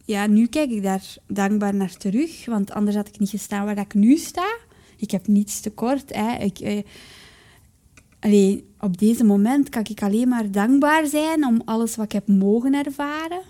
ja, 0.04 0.26
nu 0.26 0.46
kijk 0.46 0.70
ik 0.70 0.82
daar 0.82 1.16
dankbaar 1.26 1.74
naar 1.74 1.96
terug, 1.96 2.46
want 2.46 2.72
anders 2.72 2.96
had 2.96 3.08
ik 3.08 3.18
niet 3.18 3.30
gestaan 3.30 3.64
waar 3.64 3.78
ik 3.78 3.94
nu 3.94 4.16
sta. 4.16 4.64
Ik 4.96 5.10
heb 5.10 5.26
niets 5.26 5.60
tekort. 5.60 6.14
Hè. 6.14 6.44
Ik, 6.44 6.58
eh, 6.58 6.82
allee, 8.20 8.64
op 8.80 8.98
deze 8.98 9.24
moment 9.24 9.68
kan 9.68 9.84
ik 9.88 10.02
alleen 10.02 10.28
maar 10.28 10.50
dankbaar 10.50 11.06
zijn 11.06 11.46
om 11.46 11.62
alles 11.64 11.96
wat 11.96 12.04
ik 12.04 12.12
heb 12.12 12.28
mogen 12.28 12.74
ervaren. 12.74 13.42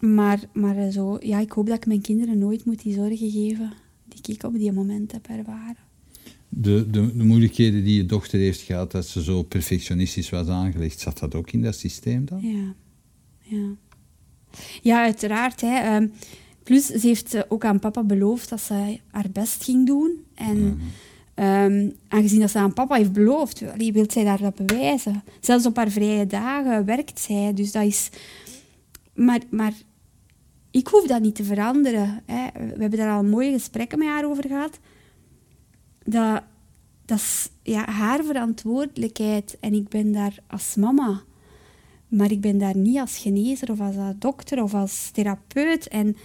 Maar, 0.00 0.40
maar 0.52 0.76
eh, 0.76 0.88
zo, 0.88 1.16
ja, 1.20 1.38
ik 1.38 1.52
hoop 1.52 1.66
dat 1.66 1.76
ik 1.76 1.86
mijn 1.86 2.00
kinderen 2.00 2.38
nooit 2.38 2.64
moet 2.64 2.82
die 2.82 2.94
zorgen 2.94 3.30
geven 3.30 3.72
die 4.08 4.34
ik 4.34 4.42
op 4.42 4.54
die 4.54 4.72
moment 4.72 5.12
heb 5.12 5.26
ervaren. 5.26 5.86
De, 6.48 6.86
de, 6.90 7.16
de, 7.16 7.24
moeilijkheden 7.24 7.84
die 7.84 7.96
je 7.96 8.06
dochter 8.06 8.38
heeft 8.38 8.60
gehad, 8.60 8.92
dat 8.92 9.06
ze 9.06 9.22
zo 9.22 9.42
perfectionistisch 9.42 10.30
was 10.30 10.48
aangelegd, 10.48 11.00
zat 11.00 11.18
dat 11.18 11.34
ook 11.34 11.50
in 11.50 11.62
dat 11.62 11.74
systeem 11.74 12.24
dan? 12.24 12.40
Ja, 12.42 12.74
ja. 13.42 13.76
Ja, 14.82 15.02
uiteraard. 15.02 15.60
Hè. 15.60 15.78
Ehm, 15.78 16.06
plus, 16.68 16.86
ze 16.86 17.06
heeft 17.06 17.34
eh, 17.34 17.42
ook 17.48 17.64
aan 17.64 17.78
papa 17.78 18.02
beloofd 18.02 18.48
dat 18.48 18.60
ze 18.60 18.98
haar 19.10 19.30
best 19.32 19.64
ging 19.64 19.86
doen. 19.86 20.24
En 20.34 20.64
Mhm. 20.64 20.76
ehm, 21.34 21.90
aangezien 22.08 22.40
dat 22.40 22.50
ze 22.50 22.58
aan 22.58 22.72
papa 22.72 22.96
heeft 22.96 23.12
beloofd, 23.12 23.62
wil 23.76 24.04
zij 24.10 24.24
daar 24.24 24.40
dat 24.40 24.54
bewijzen. 24.66 25.22
Zelfs 25.40 25.66
op 25.66 25.76
haar 25.76 25.90
vrije 25.90 26.26
dagen 26.26 26.84
werkt 26.84 27.20
zij. 27.20 27.54
Dus 27.54 27.72
dat 27.72 27.84
is... 27.84 28.08
Maar, 29.14 29.40
maar 29.50 29.72
ik 30.70 30.86
hoef 30.88 31.06
dat 31.06 31.20
niet 31.20 31.34
te 31.34 31.44
veranderen. 31.44 32.22
Hè. 32.26 32.46
We 32.52 32.80
hebben 32.80 32.98
daar 32.98 33.16
al 33.16 33.24
mooie 33.24 33.52
gesprekken 33.52 33.98
met 33.98 34.08
haar 34.08 34.26
over 34.26 34.46
gehad. 34.46 34.78
Dat, 36.04 36.42
dat 37.04 37.18
is 37.18 37.48
ja, 37.62 37.84
haar 37.90 38.24
verantwoordelijkheid. 38.24 39.56
En 39.60 39.74
ik 39.74 39.88
ben 39.88 40.12
daar 40.12 40.34
als 40.46 40.74
mama. 40.74 41.22
Maar 42.08 42.30
ik 42.30 42.40
ben 42.40 42.58
daar 42.58 42.76
niet 42.76 42.98
als 42.98 43.18
genezer 43.18 43.70
of 43.70 43.80
als 43.80 43.94
dokter 44.18 44.62
of 44.62 44.74
als 44.74 45.10
therapeut. 45.12 45.88
En 45.88 46.16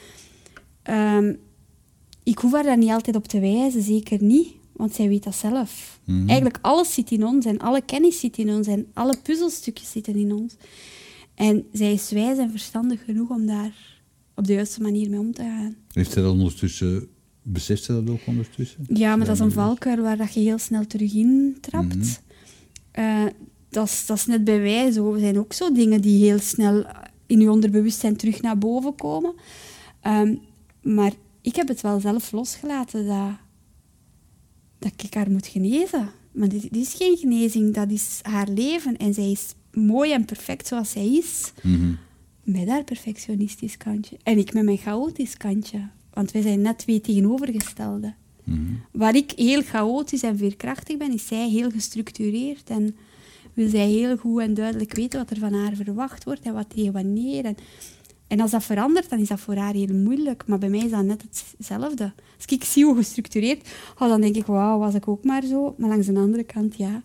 ehm, 0.84 1.34
ik 2.24 2.38
hoef 2.38 2.52
haar 2.52 2.64
daar 2.64 2.78
niet 2.78 2.90
altijd 2.90 3.16
op 3.16 3.28
te 3.28 3.40
wijzen, 3.40 3.82
zeker 3.82 4.24
niet. 4.24 4.48
Want 4.74 4.94
zij 4.94 5.08
weet 5.08 5.24
dat 5.24 5.36
zelf. 5.36 6.00
Mhm. 6.06 6.28
Eigenlijk 6.28 6.58
alles 6.62 6.94
zit 6.94 7.12
in 7.12 7.26
ons 7.26 7.46
en 7.46 7.60
alle 7.60 7.82
kennis 7.82 8.20
zit 8.20 8.38
in 8.38 8.50
ons 8.50 8.68
en 8.68 8.88
alle 8.94 9.16
puzzelstukjes 9.24 9.92
zitten 9.92 10.16
in 10.16 10.34
ons. 10.34 10.56
En 11.36 11.66
zij 11.72 11.94
is 11.94 12.12
wijs 12.12 12.38
en 12.38 12.52
verstandig 12.52 13.06
genoeg 13.06 13.30
om 13.30 13.46
daar 13.46 14.02
op 14.36 14.48
de 14.48 14.54
juiste 14.54 14.82
manier 14.82 15.10
mee 15.10 15.20
om 15.20 15.34
te 15.34 15.42
gaan. 15.42 15.76
Heeft 15.92 16.12
zij 16.12 16.22
dat 16.22 16.32
ondertussen, 16.32 17.08
beseft 17.42 17.84
zij 17.84 17.96
dat 17.96 18.10
ook 18.10 18.20
ondertussen? 18.26 18.86
Ja, 18.88 19.16
maar 19.16 19.26
dat 19.26 19.36
is 19.36 19.42
een 19.42 19.52
valkuil 19.52 20.02
waar 20.02 20.18
dat 20.18 20.34
je 20.34 20.40
heel 20.40 20.58
snel 20.58 20.88
terug 20.88 21.14
in 21.14 21.58
trapt. 21.62 21.96
Mhm. 21.96 22.08
Eh, 22.92 23.26
dat, 23.70 23.88
is, 23.88 24.06
dat 24.06 24.18
is 24.18 24.26
net 24.26 24.44
bij 24.44 24.62
wij 24.62 24.92
zo. 24.92 25.14
Er 25.14 25.20
zijn 25.20 25.40
ook 25.40 25.54
zo 25.54 25.72
dingen 25.72 26.02
die 26.02 26.24
heel 26.26 26.40
snel 26.40 26.86
in 27.26 27.40
je 27.40 27.52
onderbewustzijn 27.52 28.18
terug 28.18 28.42
naar 28.42 28.58
boven 28.58 28.96
komen. 28.96 29.34
Ehm, 30.02 30.36
maar 30.84 31.12
ik 31.42 31.56
heb 31.56 31.68
het 31.68 31.82
wel 31.82 32.00
zelf 32.00 32.32
losgelaten 32.32 33.08
dat, 33.08 33.32
dat 34.80 35.04
ik 35.04 35.14
haar 35.14 35.32
moet 35.32 35.48
genezen. 35.48 36.10
Maar 36.32 36.50
dit, 36.50 36.62
dit 36.62 36.76
is 36.76 36.94
geen 36.94 37.18
genezing, 37.18 37.74
dat 37.74 37.92
is 37.92 38.20
haar 38.22 38.48
leven. 38.48 38.98
En 38.98 39.14
zij 39.14 39.32
is 39.32 39.54
mooi 39.72 40.12
en 40.12 40.26
perfect 40.26 40.68
zoals 40.68 40.92
zij 40.92 41.08
is. 41.08 41.52
Mhm. 41.62 41.94
Met 42.44 42.68
haar 42.68 42.84
perfectionistisch 42.84 43.78
kantje. 43.78 44.18
En 44.24 44.38
ik 44.38 44.54
met 44.54 44.64
mijn 44.64 44.78
chaotisch 44.78 45.38
kantje. 45.38 45.88
Want 46.14 46.32
wij 46.32 46.42
zijn 46.42 46.62
net 46.62 46.78
twee 46.78 47.02
tegenovergestelde. 47.02 48.14
Mhm. 48.44 48.74
Waar 48.92 49.16
ik 49.16 49.32
heel 49.36 49.62
chaotisch 49.62 50.24
en 50.24 50.38
veerkrachtig 50.38 50.98
ben, 50.98 51.14
is 51.14 51.28
zij 51.28 51.50
heel 51.50 51.72
gestructureerd. 51.72 52.70
En 52.70 52.96
wil 53.54 53.70
zij 53.70 53.88
heel 53.88 54.18
goed 54.18 54.42
en 54.42 54.54
duidelijk 54.54 54.96
weten 54.96 55.20
wat 55.20 55.30
er 55.30 55.38
van 55.38 55.54
haar 55.54 55.76
verwacht 55.76 56.24
wordt 56.24 56.42
en 56.42 56.54
wat 56.54 56.70
tegen 56.70 56.94
wanneer. 56.94 57.46
En, 57.46 57.58
en 58.34 58.40
als 58.40 58.52
dat 58.52 58.64
verandert, 58.64 59.10
dan 59.10 59.20
is 59.20 59.28
dat 59.28 59.40
voor 59.40 59.56
haar 59.56 59.74
heel 59.74 59.94
moeilijk. 59.94 60.44
Maar 60.48 60.58
bij 60.58 60.70
mij 60.70 60.80
is 60.80 60.92
dat 60.92 61.04
net 61.04 61.24
hetzelfde. 61.58 62.14
Als 62.36 62.46
ik 62.46 62.64
zie 62.64 62.86
hoe 62.86 62.96
gestructureerd, 62.96 63.70
oh, 64.00 64.10
dan 64.10 64.22
denk 64.22 64.36
ik, 64.36 64.46
wauw, 64.46 64.80
was 64.80 64.94
ik 64.94 65.08
ook 65.08 65.24
maar 65.24 65.44
zo. 65.44 65.76
Maar 65.78 65.90
langs 65.90 66.08
de 66.08 66.20
andere 66.20 66.44
kant, 66.44 66.76
ja. 66.76 67.02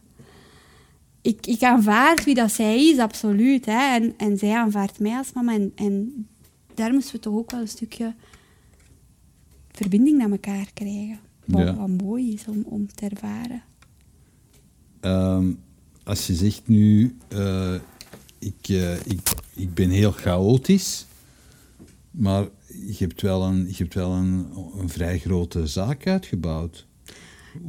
Ik, 1.23 1.47
ik 1.47 1.63
aanvaard 1.63 2.25
wie 2.25 2.35
dat 2.35 2.53
zij 2.53 2.89
is, 2.89 2.99
absoluut. 2.99 3.67
Hè. 3.67 3.95
En, 3.95 4.15
en 4.17 4.39
zij 4.39 4.55
aanvaardt 4.57 4.99
mij 4.99 5.17
als 5.17 5.33
mama. 5.33 5.53
En, 5.53 5.73
en 5.75 6.27
daar 6.75 6.93
moesten 6.93 7.15
we 7.15 7.21
toch 7.21 7.35
ook 7.35 7.51
wel 7.51 7.61
een 7.61 7.69
stukje 7.69 8.15
verbinding 9.73 10.19
naar 10.19 10.31
elkaar 10.31 10.71
krijgen. 10.75 11.19
wat, 11.45 11.63
Ja. 11.63 11.75
wat 11.75 12.03
mooi 12.03 12.33
is 12.33 12.45
om, 12.47 12.63
om 12.65 12.87
te 12.95 13.09
ervaren. 13.09 13.63
Ehm, 15.01 15.53
als 16.05 16.27
je 16.27 16.35
zegt 16.35 16.69
nu, 16.69 17.17
eh, 17.29 17.75
ik, 18.39 18.69
eh, 18.69 18.95
ik, 18.95 19.21
ik 19.55 19.75
ben 19.75 19.91
heel 19.91 20.13
chaotisch, 20.13 21.07
maar 22.19 22.49
je 22.69 22.95
hebt 22.99 23.23
wel 23.23 23.43
een, 23.43 23.67
je 23.69 23.75
hebt 23.77 23.95
wel 23.95 24.13
een, 24.13 24.47
een 24.79 24.89
vrij 24.89 25.19
grote 25.19 25.67
zaak 25.67 26.07
uitgebouwd. 26.07 26.87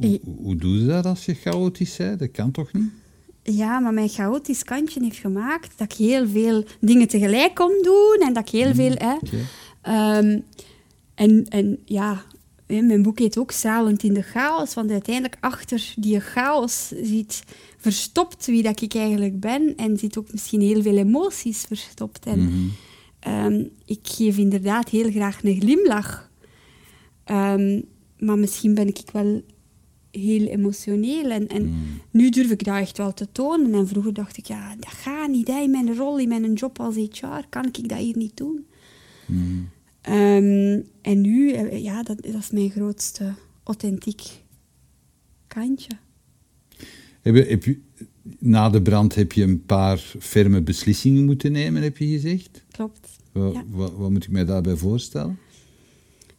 Hoe, 0.00 0.20
hoe 0.36 0.56
doe 0.56 0.78
je 0.78 0.86
dat 0.86 1.06
als 1.06 1.24
je 1.24 1.34
chaotisch 1.34 1.96
bent? 1.96 2.18
Dat 2.18 2.30
kan 2.30 2.50
toch 2.50 2.72
niet? 2.72 2.90
Ja, 3.42 3.78
maar 3.78 3.92
mijn 3.92 4.08
chaotisch 4.08 4.64
kantje 4.64 5.02
heeft 5.02 5.16
gemaakt 5.18 5.78
dat 5.78 5.92
ik 5.92 5.98
heel 5.98 6.28
veel 6.28 6.64
dingen 6.80 7.08
tegelijk 7.08 7.54
kon 7.54 7.78
doen 7.82 8.16
en 8.26 8.32
dat 8.32 8.42
ik 8.42 8.52
heel 8.52 8.74
veel... 8.74 8.94
Hè. 8.94 9.16
Ehm, 9.82 10.40
en, 11.14 11.48
en 11.48 11.78
ja, 11.84 12.24
mijn 12.66 13.02
boek 13.02 13.18
heet 13.18 13.38
ook 13.38 13.50
Stralend 13.50 14.02
in 14.02 14.14
de 14.14 14.22
chaos, 14.22 14.74
want 14.74 14.90
uiteindelijk 14.90 15.36
achter 15.40 15.94
die 15.96 16.20
chaos 16.20 16.88
zit 17.02 17.42
verstopt 17.76 18.46
wie 18.46 18.62
dat 18.62 18.80
ik 18.80 18.94
eigenlijk 18.94 19.40
ben 19.40 19.72
en 19.76 19.98
zit 19.98 20.18
ook 20.18 20.32
misschien 20.32 20.60
heel 20.60 20.82
veel 20.82 20.96
emoties 20.96 21.60
verstopt. 21.60 22.26
En 22.26 22.38
Mhm. 22.38 22.66
Ehm, 23.20 23.64
ik 23.84 24.00
geef 24.02 24.36
inderdaad 24.36 24.88
heel 24.88 25.10
graag 25.10 25.44
een 25.44 25.60
glimlach. 25.60 26.30
Ehm, 27.24 27.80
maar 28.18 28.38
misschien 28.38 28.74
ben 28.74 28.88
ik 28.88 29.00
wel 29.12 29.42
heel 30.10 30.46
emotioneel. 30.46 31.30
En, 31.30 31.48
en 31.48 31.74
nu 32.10 32.30
durf 32.30 32.50
ik 32.50 32.64
dat 32.64 32.78
echt 32.78 32.98
wel 32.98 33.14
te 33.14 33.32
tonen. 33.32 33.74
En 33.74 33.88
vroeger 33.88 34.14
dacht 34.14 34.36
ik, 34.36 34.46
ja, 34.46 34.76
dat 34.76 34.92
gaat 34.92 35.30
niet. 35.30 35.48
Hè. 35.48 35.60
In 35.60 35.70
mijn 35.70 35.96
rol, 35.96 36.18
in 36.18 36.28
mijn 36.28 36.52
job 36.52 36.80
als 36.80 36.94
HR, 36.94 37.46
kan 37.48 37.66
ik 37.72 37.88
dat 37.88 37.98
hier 37.98 38.16
niet 38.16 38.36
doen. 38.36 38.66
Ehm, 40.00 40.80
en 41.02 41.20
nu, 41.20 41.52
eh, 41.52 41.82
ja, 41.82 42.02
dat, 42.02 42.22
dat 42.22 42.34
is 42.34 42.50
mijn 42.50 42.70
grootste 42.70 43.34
authentiek 43.62 44.22
kantje. 45.46 45.90
Heb 47.20 47.34
je, 47.34 47.42
heb 47.42 47.64
je, 47.64 47.78
na 48.38 48.70
de 48.70 48.82
brand 48.82 49.14
heb 49.14 49.32
je 49.32 49.42
een 49.42 49.64
paar 49.64 50.14
ferme 50.18 50.62
beslissingen 50.62 51.24
moeten 51.24 51.52
nemen, 51.52 51.82
heb 51.82 51.96
je 51.96 52.06
gezegd. 52.06 52.64
Wat, 53.32 53.52
Ja. 53.54 53.64
wat, 53.68 53.92
wat 53.92 54.10
moet 54.10 54.24
ik 54.24 54.30
mij 54.30 54.44
daarbij 54.44 54.76
voorstellen? 54.76 55.38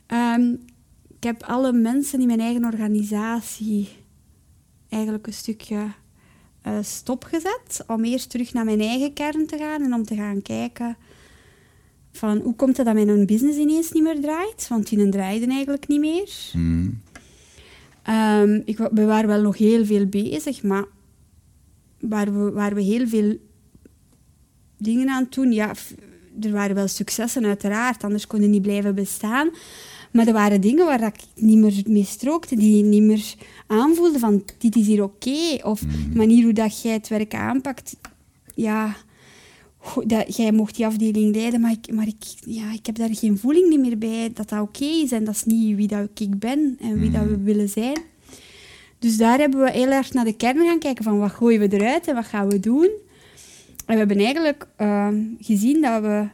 Ehm, 0.06 0.52
ik 1.18 1.24
heb 1.24 1.44
alle 1.44 1.72
mensen 1.74 2.22
in 2.22 2.28
mijn 2.28 2.40
eigen 2.40 2.66
organisatie 2.66 3.90
eigenlijk 4.90 5.28
een 5.28 5.34
stukje 5.34 5.88
eh, 6.62 6.78
stopgezet. 6.82 7.84
Om 7.88 8.04
eerst 8.04 8.30
terug 8.30 8.54
naar 8.54 8.66
mijn 8.66 8.80
eigen 8.82 9.14
kern 9.14 9.48
te 9.48 9.58
gaan 9.58 9.82
en 9.82 9.94
om 9.94 10.04
te 10.04 10.16
gaan 10.16 10.42
kijken 10.42 10.98
van 12.12 12.38
hoe 12.38 12.56
komt 12.56 12.78
het 12.78 12.86
dat 12.86 12.96
mijn 12.96 13.26
business 13.26 13.58
ineens 13.58 13.92
niet 13.92 14.04
meer 14.04 14.22
draait? 14.22 14.68
Want 14.68 14.90
die 14.90 15.10
draaide 15.10 15.48
eigenlijk 15.48 15.88
niet 15.88 16.00
meer. 16.00 16.30
Mhm. 16.54 16.90
Ehm, 18.04 18.62
ik, 18.66 18.78
we 18.78 19.06
waren 19.06 19.28
wel 19.28 19.42
nog 19.42 19.58
heel 19.58 19.86
veel 19.86 20.06
bezig, 20.06 20.64
maar 20.64 20.86
waar 22.00 22.34
we, 22.34 22.52
waar 22.52 22.76
we 22.76 22.82
heel 22.82 23.08
veel 23.08 23.38
dingen 24.78 25.10
aan 25.10 25.28
doen. 25.30 25.52
Ja, 25.52 25.74
er 26.42 26.52
waren 26.52 26.76
wel 26.76 26.88
successen 26.88 27.46
uiteraard, 27.46 28.04
anders 28.04 28.28
kon 28.28 28.42
je 28.42 28.48
niet 28.48 28.62
blijven 28.62 28.96
bestaan. 28.96 29.50
Maar 30.12 30.28
er 30.28 30.34
waren 30.34 30.62
dingen 30.62 30.86
waar 30.86 31.04
ik 31.04 31.20
niet 31.36 31.58
meer 31.58 31.82
mee 31.86 32.06
strookte, 32.06 32.56
die 32.56 32.84
niet 32.84 33.04
meer 33.04 33.34
aanvoelde 33.68 34.20
van 34.20 34.44
dit 34.58 34.76
is 34.76 34.88
hier 34.88 35.04
oké. 35.04 35.60
Of 35.64 35.80
de 35.80 36.16
manier 36.18 36.44
hoe 36.44 36.54
dat 36.54 36.82
jij 36.82 36.94
het 36.94 37.08
werk 37.08 37.34
aanpakt, 37.34 37.96
ja, 38.56 38.96
dat, 40.06 40.36
jij 40.36 40.52
mocht 40.52 40.76
die 40.76 40.86
afdeling 40.86 41.36
leiden, 41.36 41.62
maar, 41.62 41.72
ik, 41.72 41.94
maar 41.94 42.08
ik, 42.08 42.24
ja, 42.46 42.72
ik 42.72 42.86
heb 42.86 42.96
daar 42.96 43.16
geen 43.16 43.38
voeling 43.38 43.78
meer 43.78 43.98
bij 43.98 44.32
dat 44.34 44.50
dat 44.50 44.62
oké 44.62 44.86
is 44.86 45.12
en 45.12 45.24
dat 45.24 45.36
is 45.36 45.44
niet 45.44 45.76
wie 45.76 45.88
dat 45.88 46.10
ik 46.20 46.40
ben 46.40 46.78
en 46.82 47.00
wie 47.00 47.12
dat 47.12 47.24
we 47.24 47.38
willen 47.38 47.70
zijn. 47.70 47.98
Dus 49.00 49.18
daar 49.18 49.40
hebben 49.40 49.60
we 49.60 49.72
heel 49.72 49.92
erg 49.92 50.14
naar 50.14 50.26
de 50.26 50.36
kern 50.36 50.66
gaan 50.66 50.80
kijken 50.80 51.04
van 51.04 51.20
wat 51.20 51.32
gooien 51.32 51.60
we 51.60 51.78
eruit 51.78 52.08
en 52.08 52.16
wat 52.16 52.26
gaan 52.26 52.50
we 52.50 52.60
doen. 52.60 52.90
En 53.92 53.98
we 53.98 54.04
hebben 54.04 54.26
eigenlijk 54.26 54.68
ehm, 54.76 55.24
gezien 55.40 55.82
dat 55.82 56.02
we, 56.02 56.28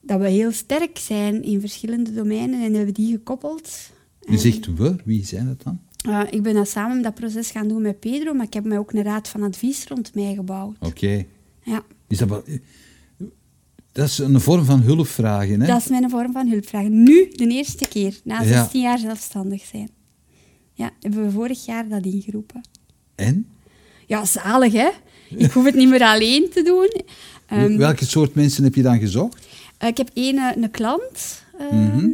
dat 0.00 0.20
we 0.20 0.28
heel 0.28 0.52
sterk 0.52 0.98
zijn 0.98 1.42
in 1.42 1.60
verschillende 1.60 2.12
domeinen 2.12 2.62
en 2.62 2.74
hebben 2.74 2.94
die 2.94 3.10
gekoppeld. 3.12 3.90
Je 4.20 4.38
zegt 4.38 4.74
we, 4.74 4.96
wie 5.04 5.24
zijn 5.24 5.46
dat 5.46 5.62
dan? 5.62 5.80
eh, 6.08 6.20
ik 6.30 6.42
ben 6.42 6.54
dan 6.54 6.66
samen 6.66 7.02
dat 7.02 7.14
proces 7.14 7.50
gaan 7.50 7.68
doen 7.68 7.82
met 7.82 8.00
Pedro, 8.00 8.34
maar 8.34 8.46
ik 8.46 8.54
heb 8.54 8.64
mij 8.64 8.78
ook 8.78 8.92
een 8.92 9.02
raad 9.02 9.28
van 9.28 9.42
advies 9.42 9.86
rond 9.86 10.14
mij 10.14 10.34
gebouwd. 10.34 10.76
Oké. 10.80 11.24
Ja, 11.62 11.82
Is 12.08 12.18
dat, 12.18 12.28
wel- 12.28 12.44
dat 13.92 14.06
is 14.08 14.18
een 14.18 14.40
vorm 14.40 14.64
van 14.64 14.80
hulp 14.80 15.06
vragen, 15.06 15.60
hè? 15.60 15.66
dat 15.66 15.80
is 15.80 15.88
mijn 15.88 16.10
vorm 16.10 16.32
van 16.32 16.48
hulpvragen. 16.48 17.02
Nu, 17.02 17.28
de 17.32 17.46
eerste 17.48 17.88
keer, 17.88 18.20
na 18.24 18.40
Ja. 18.42 18.46
16 18.46 18.80
jaar 18.82 18.98
zelfstandig 18.98 19.64
zijn. 19.64 19.88
Ja, 20.72 20.90
hebben 21.00 21.24
we 21.24 21.30
vorig 21.30 21.64
jaar 21.64 21.88
dat 21.88 22.04
ingeroepen. 22.04 22.60
En? 23.14 23.46
Ja, 24.06 24.24
zalig 24.24 24.72
hè? 24.72 24.88
Ik 25.28 25.50
hoef 25.52 25.64
het 25.64 25.74
niet 25.74 25.88
meer 25.88 26.02
alleen 26.02 26.50
te 26.50 26.62
doen. 26.62 27.02
Ehm, 27.46 27.76
Welke 27.76 28.04
soort 28.04 28.34
mensen 28.34 28.64
heb 28.64 28.74
je 28.74 28.82
dan 28.82 28.98
gezocht? 28.98 29.46
eh, 29.78 29.88
ik 29.88 29.96
heb 29.96 30.10
één 30.12 30.36
eh, 30.38 30.62
een 30.62 30.70
klant, 30.70 31.42
ehm, 31.58 31.76
Mhm. 31.96 32.08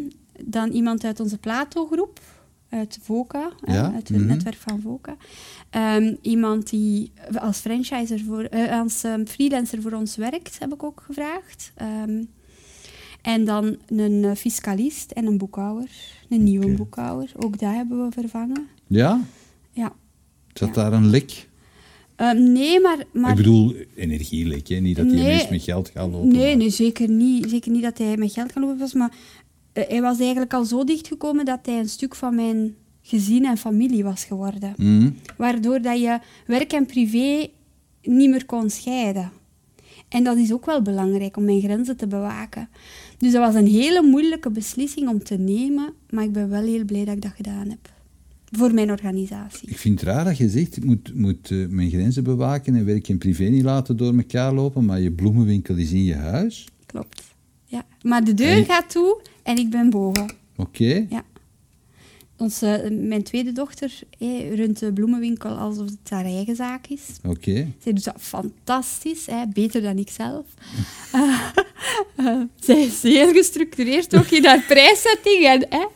dan 0.44 0.70
iemand 0.70 1.04
uit 1.04 1.20
onze 1.20 1.38
Plato-groep, 1.38 2.20
uit 2.68 2.98
VOCA, 3.02 3.50
eh, 3.64 3.74
Ja, 3.74 3.92
uit 3.94 4.08
het 4.08 4.16
mhm. 4.18 4.26
netwerk 4.26 4.56
van 4.56 4.80
VOCA. 4.80 5.16
Ehm, 5.70 6.14
iemand 6.22 6.70
die 6.70 7.12
als 7.34 7.58
franchiser 7.58 8.20
voor, 8.26 8.48
als 8.70 9.02
freelancer 9.26 9.82
voor 9.82 9.92
ons 9.92 10.16
werkt, 10.16 10.56
heb 10.58 10.72
ik 10.74 10.82
ook 10.82 11.02
gevraagd. 11.06 11.72
En 13.22 13.44
dan 13.44 13.76
een 13.86 14.36
fiscalist 14.36 15.10
en 15.10 15.26
een 15.26 15.38
boekhouder, 15.38 15.88
een 16.28 16.42
nieuwe 16.42 16.68
boekhouder. 16.74 17.30
Ook 17.36 17.58
dat 17.58 17.74
hebben 17.74 18.04
we 18.06 18.12
vervangen. 18.20 18.66
Ja? 18.86 19.20
Ja. 19.72 19.92
Zat 20.52 20.68
Ja. 20.68 20.74
daar 20.74 20.92
een 20.92 21.06
lek? 21.10 21.48
Ehm, 22.20 22.52
nee, 22.52 22.80
maar... 22.80 23.04
maar 23.12 23.30
Ik 23.30 23.36
bedoel, 23.36 23.74
energielek, 23.94 24.68
hè? 24.68 24.76
Niet 24.76 24.96
dat 24.96 25.08
die 25.08 25.18
Nee. 25.18 25.46
met 25.50 25.62
geld 25.62 25.88
gaan 25.88 26.10
lopen. 26.10 26.28
Nee, 26.28 26.46
maar- 26.48 26.56
nee 26.56 26.70
zeker, 26.70 27.08
niet, 27.08 27.50
zeker 27.50 27.70
niet 27.70 27.82
dat 27.82 27.98
hij 27.98 28.16
met 28.16 28.32
geld 28.32 28.52
kan 28.52 28.62
lopen 28.62 28.78
was, 28.78 28.92
maar 28.94 29.12
eh, 29.72 29.84
hij 29.88 30.00
was 30.02 30.18
eigenlijk 30.18 30.54
al 30.54 30.64
zo 30.64 30.84
dichtgekomen 30.84 31.44
dat 31.44 31.58
hij 31.62 31.78
een 31.78 31.88
stuk 31.88 32.14
van 32.14 32.34
mijn 32.34 32.74
gezin 33.02 33.44
en 33.44 33.56
familie 33.56 34.04
was 34.04 34.24
geworden. 34.24 34.74
Mhm. 34.76 35.10
Waardoor 35.36 35.82
dat 35.82 36.00
je 36.00 36.18
werk 36.46 36.72
en 36.72 36.86
privé 36.86 37.46
niet 38.02 38.30
meer 38.30 38.44
kon 38.46 38.70
scheiden. 38.70 39.30
En 40.08 40.24
dat 40.24 40.36
is 40.36 40.52
ook 40.52 40.66
wel 40.66 40.82
belangrijk 40.82 41.36
om 41.36 41.44
mijn 41.44 41.60
grenzen 41.60 41.96
te 41.96 42.06
bewaken. 42.06 42.68
Dus 43.18 43.32
dat 43.32 43.44
was 43.46 43.54
een 43.54 43.66
hele 43.68 44.02
moeilijke 44.02 44.50
beslissing 44.50 45.08
om 45.08 45.22
te 45.24 45.36
nemen, 45.36 45.92
maar 46.10 46.24
ik 46.24 46.32
ben 46.32 46.48
wel 46.48 46.62
heel 46.62 46.84
blij 46.84 47.04
dat 47.04 47.14
ik 47.14 47.22
dat 47.22 47.32
gedaan 47.36 47.68
heb. 47.68 47.92
Voor 48.52 48.74
mijn 48.74 48.90
organisatie. 48.90 49.68
Ik 49.68 49.78
vind 49.78 50.00
het 50.00 50.08
raar 50.08 50.24
dat 50.24 50.36
je 50.36 50.48
zegt, 50.48 50.76
ik 50.76 50.84
moet, 50.84 51.14
moet 51.14 51.50
eh, 51.50 51.66
mijn 51.68 51.90
grenzen 51.90 52.24
bewaken 52.24 52.74
en 52.74 52.84
werk 52.84 53.08
en 53.08 53.18
privé 53.18 53.44
niet 53.44 53.62
laten 53.62 53.96
door 53.96 54.16
elkaar 54.16 54.54
lopen, 54.54 54.84
maar 54.84 55.00
je 55.00 55.12
bloemenwinkel 55.12 55.76
is 55.76 55.92
in 55.92 56.04
je 56.04 56.14
huis. 56.14 56.68
Klopt. 56.86 57.22
Ja. 57.64 57.86
Maar 58.02 58.24
de 58.24 58.34
deur 58.34 58.64
gaat 58.64 58.90
toe 58.90 59.20
en 59.42 59.56
ik 59.56 59.70
ben 59.70 59.90
boven. 59.90 60.32
Oké. 60.56 61.06
Ja. 61.10 61.24
Onze, 62.36 62.98
mijn 63.08 63.22
tweede 63.22 63.52
dochter 63.52 63.98
eh, 64.18 64.54
runt 64.54 64.78
de 64.78 64.92
bloemenwinkel 64.92 65.50
alsof 65.50 65.86
het 65.86 66.10
haar 66.10 66.24
eigen 66.24 66.56
zaak 66.56 66.86
is. 66.86 67.00
Oké. 67.24 67.72
Zij 67.82 67.92
doet 67.92 68.04
dat 68.04 68.16
fantastisch, 68.18 69.26
hè, 69.26 69.46
beter 69.52 69.82
dan 69.82 69.98
ik 69.98 70.10
zelf. 70.10 70.46
Eh, 72.16 72.40
zij 72.60 72.80
is 72.80 73.02
heel 73.02 73.32
gestructureerd 73.32 74.16
ook 74.16 74.26
in 74.26 74.44
haar 74.44 74.64
prijszetting. 74.68 75.44
En, 75.44 75.66
hè. 75.68 75.86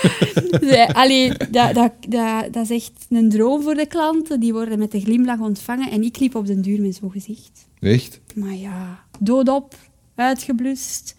Allee, 0.92 1.32
dat, 1.50 1.74
dat, 1.74 1.92
dat, 2.08 2.52
dat 2.52 2.70
is 2.70 2.70
echt 2.70 3.06
een 3.08 3.28
droom 3.28 3.62
voor 3.62 3.74
de 3.74 3.86
klanten. 3.86 4.40
Die 4.40 4.52
worden 4.52 4.78
met 4.78 4.94
een 4.94 5.00
glimlach 5.00 5.40
ontvangen. 5.40 5.90
En 5.90 6.02
ik 6.02 6.18
liep 6.18 6.34
op 6.34 6.46
den 6.46 6.62
duur 6.62 6.80
met 6.80 6.94
zo'n 6.94 7.10
gezicht. 7.10 7.66
Echt? 7.80 8.20
Maar 8.34 8.54
ja, 8.54 9.04
doodop, 9.20 9.74
uitgeblust. 10.14 11.16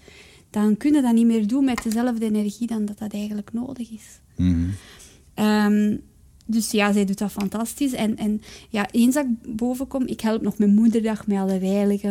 Dan 0.49 0.78
kun 0.78 0.93
je 0.93 1.01
dat 1.01 1.13
niet 1.13 1.26
meer 1.26 1.47
doen 1.47 1.65
met 1.65 1.84
dezelfde 1.84 2.26
energie 2.26 2.67
dan 2.67 2.86
dat 2.86 2.99
dat 2.99 3.13
eigenlijk 3.13 3.53
nodig 3.53 3.91
is. 3.91 4.19
Mhm. 4.36 4.69
Ehm, 5.34 5.97
dus 6.45 6.71
ja, 6.71 6.91
zij 6.93 7.05
doet 7.05 7.17
dat 7.17 7.32
fantastisch. 7.32 7.93
En, 7.93 8.17
en 8.17 8.41
ja, 8.69 8.91
eens 8.91 9.13
dat 9.15 9.26
ik 9.26 9.55
boven 9.55 9.88
kom, 9.88 10.05
ik 10.05 10.21
help 10.21 10.41
nog 10.41 10.57
mijn 10.57 10.74
moederdag 10.74 11.28
met 11.28 11.38
alle 11.38 11.59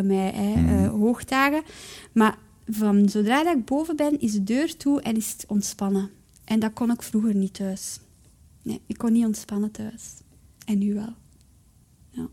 met 0.02 0.34
hè, 0.34 0.52
eh, 0.52 0.88
hoogdagen. 0.88 1.62
Maar 2.12 2.38
van 2.68 3.08
zodra 3.08 3.44
dat 3.44 3.56
ik 3.56 3.64
boven 3.64 3.96
ben, 3.96 4.20
is 4.20 4.32
de 4.32 4.44
deur 4.44 4.76
toe 4.76 5.00
en 5.00 5.16
is 5.16 5.32
het 5.32 5.44
ontspannen. 5.48 6.10
En 6.52 6.60
dat 6.60 6.72
kon 6.72 6.90
ik 6.90 7.02
vroeger 7.02 7.34
niet 7.34 7.54
thuis. 7.54 7.98
Nee, 8.62 8.80
ik 8.86 8.98
kon 8.98 9.12
niet 9.12 9.24
ontspannen 9.24 9.70
thuis. 9.70 10.02
En 10.66 10.78
nu 10.78 10.94
wel. 10.94 11.14
Ja, 12.10 12.28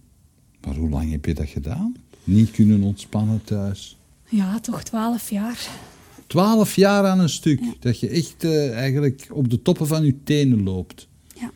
Maar 0.66 0.76
hoe 0.76 0.90
lang 0.90 1.12
heb 1.12 1.26
je 1.26 1.34
dat 1.34 1.48
gedaan? 1.50 1.96
Niet 2.24 2.52
kunnen 2.52 2.82
ontspannen 2.84 3.44
thuis. 3.44 3.98
ja 4.30 4.60
toch 4.60 4.84
twaalf 4.84 5.30
jaar. 5.30 5.70
Twaalf 6.28 6.76
jaar 6.76 7.06
aan 7.06 7.20
een 7.20 7.30
stuk. 7.30 7.60
Ja. 7.60 7.74
Dat 7.80 8.00
je 8.00 8.10
echt 8.10 8.44
eh, 8.44 8.78
eigenlijk 8.78 9.28
op 9.32 9.50
de 9.50 9.62
toppen 9.62 9.88
van 9.88 10.04
je 10.06 10.24
tenen 10.24 10.64
loopt. 10.64 11.08
Ja. 11.36 11.52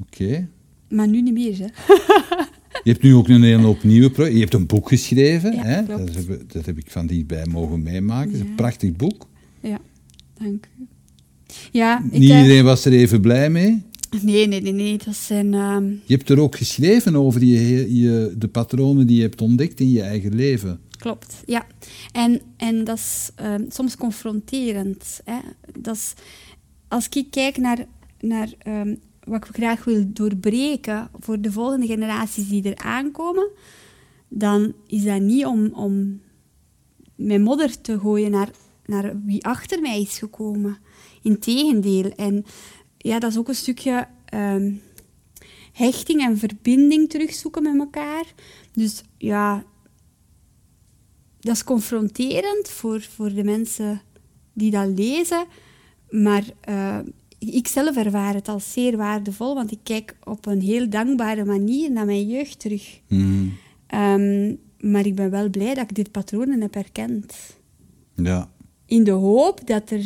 Oké. 0.00 0.48
Maar 0.88 1.08
nu 1.08 1.22
niet 1.22 1.34
meer, 1.34 1.58
hè. 1.58 1.66
Je 2.84 2.90
hebt 2.94 3.02
nu 3.02 3.14
ook 3.14 3.28
een 3.28 3.42
hele 3.42 3.62
hoop 3.62 3.82
nieuwe 3.82 4.10
projecten. 4.10 4.34
Je 4.38 4.42
hebt 4.44 4.54
een 4.54 4.66
boek 4.66 4.88
geschreven. 4.88 5.54
Ja, 5.54 5.62
hè? 5.62 5.84
Dat, 5.84 6.14
heb, 6.14 6.50
dat 6.52 6.66
heb 6.66 6.78
ik 6.78 6.90
van 6.90 7.06
dichtbij 7.06 7.46
mogen 7.46 7.82
meemaken. 7.82 8.30
Het 8.30 8.34
is 8.34 8.42
Ja. 8.42 8.48
een 8.48 8.54
prachtig 8.54 8.96
boek. 8.96 9.26
Ja, 9.60 9.78
dank 10.38 10.68
u. 10.80 10.86
Ja, 11.72 11.98
ik, 12.04 12.18
Niet 12.18 12.30
eh, 12.30 12.40
iedereen 12.40 12.64
was 12.64 12.84
er 12.84 12.92
even 12.92 13.20
blij 13.20 13.50
mee. 13.50 13.82
nee, 14.22 14.46
nee, 14.46 14.60
nee, 14.60 14.72
nee. 14.72 14.98
Dat 15.04 15.16
zijn... 15.16 15.54
ehm, 15.54 15.84
Je 16.04 16.14
hebt 16.16 16.28
er 16.30 16.40
ook 16.40 16.56
geschreven 16.56 17.16
over 17.16 17.44
je, 17.44 17.96
je, 18.00 18.34
de 18.38 18.48
patronen 18.48 19.06
die 19.06 19.16
je 19.16 19.22
hebt 19.22 19.40
ontdekt 19.40 19.80
in 19.80 19.90
je 19.90 20.02
eigen 20.02 20.34
leven. 20.34 20.80
Klopt, 20.98 21.42
ja. 21.46 21.66
En, 22.12 22.40
en 22.56 22.84
dat 22.84 22.96
is 22.98 23.30
ehm, 23.34 23.64
soms 23.68 23.96
confronterend. 23.96 25.20
Hè. 25.24 25.38
Dat 25.78 25.96
is, 25.96 26.12
als 26.88 27.08
ik 27.08 27.26
kijk 27.30 27.56
naar, 27.56 27.86
naar 28.20 28.52
ehm, 28.58 28.94
wat 29.24 29.44
ik 29.44 29.54
graag 29.54 29.84
wil 29.84 30.04
doorbreken 30.12 31.08
voor 31.18 31.40
de 31.40 31.52
volgende 31.52 31.86
generaties 31.86 32.48
die 32.48 32.62
er 32.62 32.76
aankomen, 32.84 33.48
dan 34.28 34.72
is 34.86 35.04
dat 35.04 35.20
niet 35.20 35.44
om, 35.46 35.66
om 35.72 36.20
met 37.16 37.40
modder 37.40 37.80
te 37.80 37.98
gooien 37.98 38.30
naar, 38.30 38.48
naar 38.88 39.24
wie 39.24 39.44
achter 39.44 39.80
mij 39.80 40.00
is 40.00 40.18
gekomen. 40.18 40.78
Integendeel. 41.22 42.10
En 42.10 42.44
ja, 42.98 43.18
dat 43.18 43.30
is 43.30 43.38
ook 43.38 43.48
een 43.48 43.54
stukje 43.54 44.08
ehm, 44.24 44.72
hechting 45.72 46.20
en 46.20 46.38
verbinding 46.38 47.10
terugzoeken 47.10 47.62
met 47.62 47.78
elkaar. 47.78 48.24
Dus 48.72 49.02
ja, 49.18 49.64
dat 51.40 51.54
is 51.54 51.64
confronterend 51.64 52.68
voor, 52.68 53.00
voor 53.00 53.34
de 53.34 53.44
mensen 53.44 54.00
die 54.52 54.70
dat 54.70 54.88
lezen. 54.98 55.44
Maar 56.10 56.44
eh, 56.60 56.98
ik 57.38 57.66
zelf 57.68 57.96
ervaar 57.96 58.34
het 58.34 58.48
als 58.48 58.72
zeer 58.72 58.96
waardevol, 58.96 59.54
want 59.54 59.70
ik 59.70 59.80
kijk 59.82 60.16
op 60.24 60.46
een 60.46 60.60
heel 60.60 60.90
dankbare 60.90 61.44
manier 61.44 61.92
naar 61.92 62.06
mijn 62.06 62.26
jeugd 62.26 62.58
terug. 62.60 63.00
Mhm. 63.08 63.46
Ehm, 63.86 64.54
maar 64.80 65.06
ik 65.06 65.14
ben 65.14 65.30
wel 65.30 65.50
blij 65.50 65.74
dat 65.74 65.90
ik 65.90 65.94
dit 65.94 66.10
patronen 66.10 66.60
heb 66.60 66.74
herkend. 66.74 67.56
Ja. 68.14 68.50
In 68.88 69.04
de 69.04 69.10
hoop 69.10 69.66
dat 69.66 69.90
er 69.90 70.04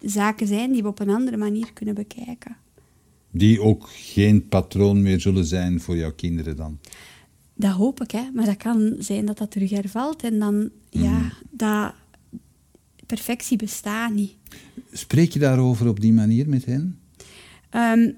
zaken 0.00 0.46
zijn 0.46 0.72
die 0.72 0.82
we 0.82 0.88
op 0.88 1.00
een 1.00 1.08
andere 1.10 1.36
manier 1.36 1.72
kunnen 1.72 1.94
bekijken. 1.94 2.56
Die 3.30 3.60
ook 3.60 3.88
geen 3.92 4.48
patroon 4.48 5.02
meer 5.02 5.20
zullen 5.20 5.44
zijn 5.44 5.80
voor 5.80 5.96
jouw 5.96 6.12
kinderen 6.12 6.56
dan. 6.56 6.78
Dat 7.54 7.70
hoop 7.72 8.00
ik, 8.02 8.10
hè. 8.10 8.22
maar 8.34 8.44
dat 8.46 8.56
kan 8.56 8.94
zijn 8.98 9.26
dat 9.26 9.38
dat 9.38 9.50
terug 9.50 9.70
hervalt. 9.70 10.22
En 10.22 10.38
dan, 10.38 10.70
ja, 10.90 11.32
dat 11.50 11.92
perfectie 13.06 13.56
bestaat 13.56 14.12
niet. 14.12 14.32
Spreek 14.92 15.32
je 15.32 15.38
daarover 15.38 15.88
op 15.88 16.00
die 16.00 16.12
manier 16.12 16.48
met 16.48 16.64
hen? 16.64 16.98
Ehm, 17.70 18.10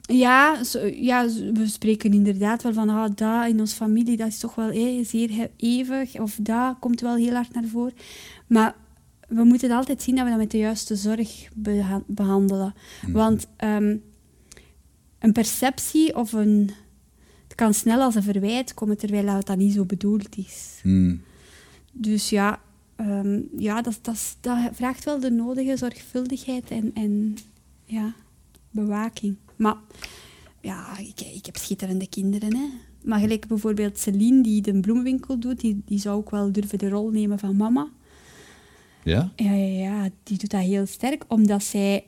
ja, 0.00 0.64
zo- 0.64 0.86
ja, 0.86 1.26
we 1.52 1.66
spreken 1.66 2.12
inderdaad 2.12 2.62
wel 2.62 2.72
van, 2.72 2.88
ah, 2.88 3.10
dat 3.14 3.48
in 3.48 3.60
onze 3.60 3.76
familie, 3.76 4.16
dat 4.16 4.28
is 4.28 4.38
toch 4.38 4.54
wel 4.54 4.70
eh, 4.70 5.04
zeer 5.04 5.30
he- 5.36 5.50
eeuwig, 5.56 6.20
of 6.20 6.38
dat 6.42 6.76
komt 6.78 7.00
wel 7.00 7.16
heel 7.16 7.34
hard 7.34 7.54
naar 7.54 7.64
voren. 7.66 7.94
Maar 8.46 8.74
we 9.28 9.44
moeten 9.44 9.70
altijd 9.70 10.02
zien 10.02 10.14
dat 10.14 10.24
we 10.24 10.30
dat 10.30 10.38
met 10.38 10.50
de 10.50 10.58
juiste 10.58 10.96
zorg 10.96 11.48
beha- 11.54 12.02
behandelen. 12.06 12.74
Want 13.06 13.46
ehm, 13.56 13.96
een 15.18 15.32
perceptie 15.32 16.16
of 16.16 16.32
een... 16.32 16.70
Het 17.42 17.54
kan 17.54 17.74
snel 17.74 18.00
als 18.00 18.14
een 18.14 18.22
verwijt 18.22 18.74
komen, 18.74 18.96
terwijl 18.96 19.26
het 19.26 19.46
dat 19.46 19.56
niet 19.56 19.72
zo 19.72 19.84
bedoeld 19.84 20.36
is. 20.36 20.78
Hmm. 20.82 21.20
Dus 21.92 22.30
ja, 22.30 22.60
ehm, 22.96 23.40
ja 23.56 23.82
dat, 23.82 23.98
dat, 24.02 24.36
dat 24.40 24.58
vraagt 24.72 25.04
wel 25.04 25.20
de 25.20 25.30
nodige 25.30 25.76
zorgvuldigheid 25.76 26.70
en, 26.70 26.90
en 26.94 27.36
ja, 27.84 28.14
bewaking. 28.70 29.36
Maar 29.56 29.76
ja, 30.60 30.98
ik, 30.98 31.20
ik 31.20 31.46
heb 31.46 31.56
schitterende 31.56 32.08
kinderen. 32.08 32.56
Hè. 32.56 32.66
Maar 33.02 33.20
gelijk 33.20 33.46
bijvoorbeeld 33.46 33.98
Celine, 33.98 34.42
die 34.42 34.62
de 34.62 34.80
bloemenwinkel 34.80 35.38
doet, 35.38 35.60
die, 35.60 35.82
die 35.84 35.98
zou 35.98 36.16
ook 36.16 36.30
wel 36.30 36.52
durven 36.52 36.78
de 36.78 36.88
rol 36.88 37.10
nemen 37.10 37.38
van 37.38 37.56
mama. 37.56 37.88
Ja? 39.04 39.32
Ja, 39.36 39.52
ja, 39.52 39.78
ja, 39.82 40.08
die 40.22 40.38
doet 40.38 40.50
dat 40.50 40.60
heel 40.60 40.86
sterk, 40.86 41.24
omdat 41.28 41.62
zij 41.62 42.04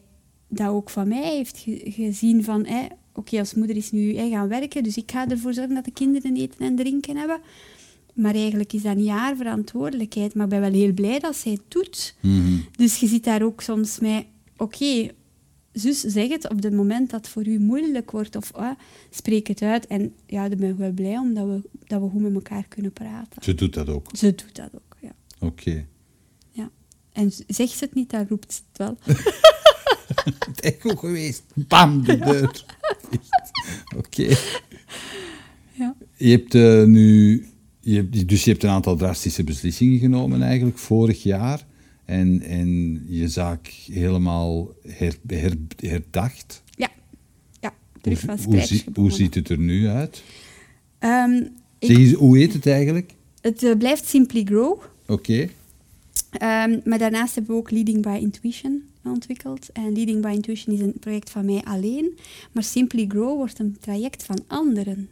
dat 0.48 0.68
ook 0.68 0.90
van 0.90 1.08
mij 1.08 1.34
heeft 1.36 1.58
ge- 1.58 1.82
gezien 1.84 2.44
van... 2.44 2.66
hè, 2.66 2.86
Oké, 3.14 3.38
als 3.38 3.54
moeder 3.54 3.76
is 3.76 3.90
nu 3.90 4.16
hè, 4.16 4.28
gaan 4.28 4.48
werken, 4.48 4.82
dus 4.82 4.96
ik 4.96 5.10
ga 5.10 5.28
ervoor 5.28 5.54
zorgen 5.54 5.74
dat 5.74 5.84
de 5.84 5.90
kinderen 5.90 6.36
eten 6.36 6.58
en 6.66 6.76
drinken 6.76 7.16
hebben. 7.16 7.40
Maar 8.14 8.34
eigenlijk 8.34 8.72
is 8.72 8.82
dat 8.82 8.96
niet 8.96 9.08
haar 9.08 9.36
verantwoordelijkheid. 9.36 10.34
Maar 10.34 10.44
ik 10.44 10.50
ben 10.50 10.60
wel 10.60 10.72
heel 10.72 10.92
blij 10.92 11.18
dat 11.18 11.36
zij 11.36 11.52
het 11.52 11.62
doet. 11.68 12.16
Mhm. 12.20 12.56
Dus 12.76 12.96
je 12.96 13.06
ziet 13.06 13.24
daar 13.24 13.42
ook 13.42 13.60
soms 13.60 13.98
mee... 13.98 14.26
Oké, 14.56 15.08
zus, 15.72 16.00
zeg 16.00 16.28
het 16.28 16.48
op 16.50 16.62
het 16.62 16.72
moment 16.74 17.10
dat 17.10 17.20
het 17.20 17.28
voor 17.28 17.46
u 17.46 17.58
moeilijk 17.58 18.10
wordt. 18.10 18.36
Of 18.36 18.52
ah, 18.52 18.70
spreek 19.10 19.46
het 19.46 19.62
uit. 19.62 19.86
En 19.86 20.14
ja, 20.26 20.48
dan 20.48 20.58
ben 20.58 20.70
ik 20.70 20.76
wel 20.76 20.92
blij 20.92 21.18
omdat 21.18 21.46
we, 21.46 21.68
dat 21.86 22.00
we 22.00 22.08
goed 22.08 22.20
met 22.20 22.34
elkaar 22.34 22.64
kunnen 22.68 22.92
praten. 22.92 23.42
Ze 23.42 23.54
doet 23.54 23.74
dat 23.74 23.88
ook. 23.88 24.08
Ze 24.16 24.26
doet 24.34 24.54
dat 24.56 24.70
ook, 24.74 24.96
ja. 25.00 25.12
Oké. 25.40 25.86
En 27.20 27.32
zegt 27.46 27.70
ze 27.72 27.84
het 27.84 27.94
niet, 27.94 28.10
dan 28.10 28.26
roept 28.28 28.52
ze 28.52 28.60
het 28.72 28.78
wel. 28.78 28.98
Het 30.46 30.60
echo 30.60 30.96
geweest. 30.96 31.42
Bam, 31.54 32.04
de 32.04 32.18
deur. 32.18 32.64
Oké. 33.96 34.36
ja. 35.72 35.94
Je 36.16 36.30
hebt 36.30 36.54
eh, 36.54 36.84
nu... 36.84 37.44
Je 37.80 37.96
hebt, 37.96 38.28
dus 38.28 38.44
je 38.44 38.50
hebt 38.50 38.62
een 38.62 38.70
aantal 38.70 38.96
drastische 38.96 39.44
beslissingen 39.44 39.98
genomen 39.98 40.42
eigenlijk 40.42 40.78
vorig 40.78 41.22
jaar. 41.22 41.66
En, 42.04 42.42
en 42.42 43.02
je 43.08 43.28
zaak 43.28 43.66
helemaal 43.92 44.68
her, 44.88 45.14
her- 45.26 45.56
herdacht. 45.76 46.62
Ja. 46.76 46.88
Ja, 47.60 47.74
terug 48.00 48.20
van 48.20 48.38
hoe, 48.44 48.54
hoe, 48.60 48.82
hoe 48.94 49.10
ziet 49.12 49.34
het 49.34 49.48
er 49.48 49.58
nu 49.58 49.88
uit? 49.88 50.22
Ehm, 50.98 51.42
ik- 51.78 51.96
Zeg 51.96 52.12
hoe 52.14 52.38
heet 52.38 52.52
het 52.52 52.66
eigenlijk? 52.66 53.12
het 53.40 53.62
eh, 53.62 53.76
blijft 53.78 54.08
Simply 54.08 54.44
Grow. 54.44 54.80
Oké. 55.06 55.48
Ehm, 56.30 56.78
maar 56.84 56.98
daarnaast 56.98 57.34
hebben 57.34 57.52
we 57.54 57.60
ook 57.60 57.70
Leading 57.70 58.02
by 58.02 58.18
Intuition 58.20 58.82
ontwikkeld. 59.04 59.72
En 59.72 59.92
Leading 59.92 60.22
by 60.22 60.28
Intuition 60.34 60.74
is 60.74 60.80
een 60.80 60.94
project 61.00 61.30
van 61.30 61.44
mij 61.44 61.60
alleen. 61.64 62.18
Maar 62.52 62.62
Simply 62.62 63.04
Grow 63.08 63.36
wordt 63.36 63.58
een 63.58 63.76
traject 63.80 64.24
van 64.24 64.38
anderen. 64.46 65.08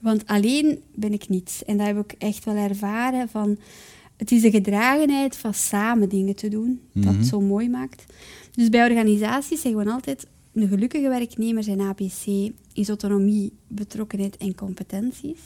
Want 0.00 0.26
alleen 0.26 0.78
ben 0.94 1.12
ik 1.12 1.28
niets. 1.28 1.64
En 1.64 1.76
dat 1.76 1.86
heb 1.86 1.98
ik 1.98 2.12
echt 2.18 2.44
wel 2.44 2.54
ervaren 2.56 3.28
van... 3.28 3.58
Het 4.16 4.32
is 4.32 4.42
de 4.42 4.50
gedragenheid 4.50 5.36
van 5.36 5.54
samen 5.54 6.08
dingen 6.08 6.34
te 6.34 6.48
doen, 6.48 6.80
dat 6.92 7.04
Mhm. 7.04 7.16
het 7.18 7.26
zo 7.26 7.40
mooi 7.40 7.68
maakt. 7.68 8.04
Dus 8.52 8.68
bij 8.68 8.84
organisaties 8.84 9.60
zeggen 9.60 9.84
we 9.84 9.90
altijd... 9.90 10.26
Een 10.54 10.68
gelukkige 10.68 11.08
werknemer 11.08 11.62
zijn 11.62 11.80
ABC 11.80 12.50
is 12.72 12.88
autonomie, 12.88 13.52
betrokkenheid 13.68 14.36
en 14.36 14.54
competenties. 14.54 15.38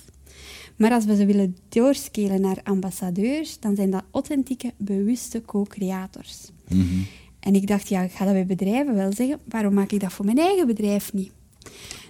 Maar 0.76 0.92
als 0.92 1.04
we 1.04 1.16
ze 1.16 1.26
willen 1.26 1.56
doorscalen 1.68 2.40
naar 2.40 2.60
ambassadeurs, 2.62 3.60
dan 3.60 3.76
zijn 3.76 3.90
dat 3.90 4.04
authentieke, 4.10 4.72
bewuste 4.76 5.42
co-creators. 5.42 6.50
Mhm. 6.68 7.02
En 7.40 7.54
ik 7.54 7.66
dacht, 7.66 7.88
ja, 7.88 8.02
ik 8.02 8.12
ga 8.12 8.24
dat 8.24 8.34
bij 8.34 8.46
bedrijven 8.46 8.94
wel 8.94 9.12
zeggen. 9.12 9.40
Waarom 9.48 9.74
maak 9.74 9.92
ik 9.92 10.00
dat 10.00 10.12
voor 10.12 10.24
mijn 10.24 10.38
eigen 10.38 10.66
bedrijf 10.66 11.12
niet? 11.12 11.32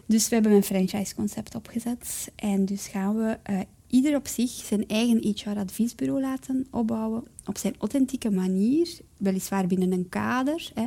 Dus 0.07 0.29
we 0.29 0.35
hebben 0.35 0.53
een 0.53 0.63
franchise-concept 0.63 1.55
opgezet. 1.55 2.33
En 2.37 2.65
dus 2.65 2.87
gaan 2.87 3.17
we 3.17 3.39
eh, 3.43 3.61
ieder 3.87 4.17
op 4.17 4.27
zich 4.27 4.51
zijn 4.51 4.89
eigen 4.89 5.19
HR-adviesbureau 5.19 6.21
laten 6.21 6.67
opbouwen. 6.71 7.25
Op 7.45 7.59
zijn 7.59 7.75
authentieke 7.79 8.31
manier. 8.31 8.99
Weliswaar 9.17 9.67
binnen 9.67 9.93
een 9.93 10.09
kader. 10.09 10.71
Hè. 10.75 10.85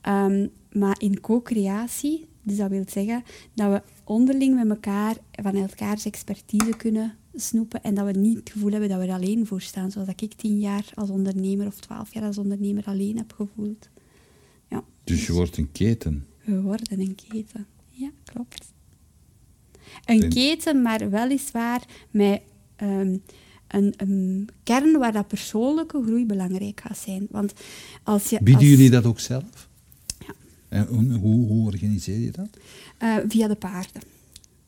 Ehm, 0.00 0.46
maar 0.72 0.96
in 1.00 1.20
co-creatie. 1.20 2.28
Dus 2.42 2.56
dat 2.56 2.70
wil 2.70 2.84
zeggen 2.88 3.24
dat 3.54 3.70
we 3.72 3.82
onderling 4.12 4.54
met 4.54 4.68
elkaar 4.68 5.16
van 5.30 5.54
elkaars 5.56 6.04
expertise 6.04 6.76
kunnen 6.76 7.14
snoepen. 7.34 7.82
En 7.82 7.94
dat 7.94 8.06
we 8.06 8.12
niet 8.18 8.36
het 8.38 8.50
gevoel 8.50 8.70
hebben 8.70 8.88
dat 8.88 8.98
we 8.98 9.06
er 9.06 9.12
alleen 9.14 9.46
voor 9.46 9.60
staan. 9.60 9.90
Zoals 9.90 10.06
dat 10.08 10.20
ik 10.20 10.32
tien 10.34 10.58
jaar 10.58 10.84
als 10.94 11.10
ondernemer 11.10 11.66
of 11.66 11.80
twaalf 11.80 12.14
jaar 12.14 12.24
als 12.24 12.38
ondernemer 12.38 12.84
alleen 12.84 13.16
heb 13.16 13.32
gevoeld. 13.32 13.88
Ja, 14.68 14.84
Dus 15.04 15.26
je 15.26 15.32
wordt 15.32 15.56
een 15.56 15.72
keten. 15.72 16.26
we 16.44 16.60
worden 16.60 17.00
een 17.00 17.14
keten. 17.28 17.66
Ja, 17.90 18.10
klopt. 18.24 18.72
Een 20.04 20.22
En- 20.22 20.28
keten, 20.28 20.82
maar 20.82 21.10
weliswaar 21.10 21.84
met 22.10 22.40
ehm, 22.76 23.16
een, 23.68 23.94
een 23.96 24.48
kern 24.62 24.98
waar 24.98 25.12
dat 25.12 25.28
persoonlijke 25.28 26.02
groei 26.02 26.26
belangrijk 26.26 26.80
gaat 26.80 26.98
zijn. 26.98 27.26
Want 27.30 27.52
als 28.02 28.28
je 28.28 28.36
Bieden 28.42 28.54
als- 28.54 28.64
jullie 28.70 28.90
dat 28.90 29.04
ook 29.04 29.20
zelf? 29.20 29.68
En 30.72 31.16
hoe, 31.16 31.46
hoe, 31.46 31.66
organiseer 31.66 32.18
je 32.18 32.30
dat? 32.30 32.48
Eh, 32.98 33.16
via 33.28 33.48
de 33.48 33.54
paarden. 33.54 34.02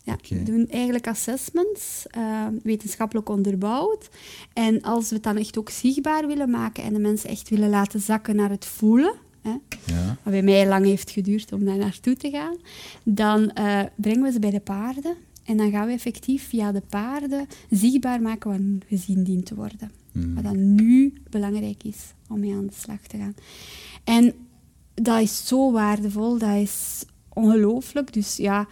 Ja. 0.03 0.17
We 0.29 0.43
doen 0.43 0.69
eigenlijk 0.69 1.07
assessments, 1.07 2.07
eh, 2.11 2.47
wetenschappelijk 2.63 3.29
onderbouwd. 3.29 4.09
En 4.53 4.83
als 4.83 5.09
we 5.09 5.15
het 5.15 5.25
dan 5.25 5.37
echt 5.37 5.59
ook 5.59 5.71
zichtbaar 5.71 6.27
willen 6.27 6.51
maken 6.51 6.85
en 6.85 6.93
de 6.93 6.99
mensen 6.99 7.31
echt 7.31 7.49
willen 7.49 7.71
laten 7.71 8.01
zakken 8.01 8.37
naar 8.37 8.51
het 8.51 8.65
voelen, 8.65 9.15
hè, 9.43 9.51
Ja. 9.85 10.17
wat 10.23 10.33
bij 10.33 10.43
mij 10.43 10.69
lang 10.69 10.85
heeft 10.85 11.11
geduurd 11.11 11.53
om 11.53 11.65
daar 11.65 11.79
naartoe 11.79 12.17
te 12.17 12.31
gaan, 12.31 12.57
dan 13.03 13.51
eh, 13.51 13.81
brengen 13.97 14.23
we 14.23 14.33
ze 14.33 14.39
bij 14.39 14.51
de 14.51 14.61
paarden. 14.61 15.17
En 15.45 15.57
dan 15.57 15.71
gaan 15.71 15.87
we 15.87 15.93
effectief 15.93 16.49
via 16.49 16.73
de 16.73 16.83
paarden 16.89 17.47
zichtbaar 17.71 18.23
maken 18.23 18.51
wat 18.51 18.89
gezien 18.89 19.25
dient 19.25 19.47
te 19.47 19.55
worden. 19.55 19.91
Mhm. 20.13 20.35
Wat 20.35 20.45
dan 20.45 20.75
nu 20.75 21.13
belangrijk 21.31 21.85
is 21.85 21.99
om 22.29 22.41
mee 22.41 22.55
aan 22.55 22.67
de 22.67 22.73
slag 22.75 23.01
te 23.07 23.17
gaan. 23.17 23.35
En 24.05 24.35
dat 24.95 25.21
is 25.21 25.47
zo 25.47 25.73
waardevol, 25.73 26.39
dat 26.39 26.57
is 26.57 27.05
ongelooflijk. 27.33 28.13
Dus 28.13 28.37
ja, 28.37 28.69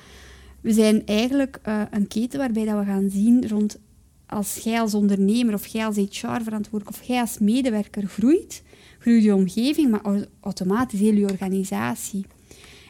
we 0.60 0.72
zijn 0.72 1.06
eigenlijk 1.06 1.58
eh, 1.62 1.82
een 1.90 2.08
keten 2.08 2.38
waarbij 2.38 2.64
dat 2.64 2.78
we 2.78 2.84
gaan 2.84 3.10
zien 3.10 3.48
rond 3.48 3.78
als 4.26 4.56
jij 4.56 4.80
als 4.80 4.94
ondernemer 4.94 5.54
of 5.54 5.66
jij 5.66 5.86
als 5.86 5.96
HR-verantwoordelijk 5.96 6.96
of 6.98 7.02
jij 7.02 7.20
als 7.20 7.38
medewerker 7.38 8.06
groeit, 8.06 8.62
groeit 8.98 9.22
je 9.22 9.34
omgeving, 9.34 9.90
maar 9.90 10.02
au- 10.02 10.24
automatisch 10.40 11.00
heel 11.00 11.14
je 11.14 11.30
organisatie. 11.30 12.26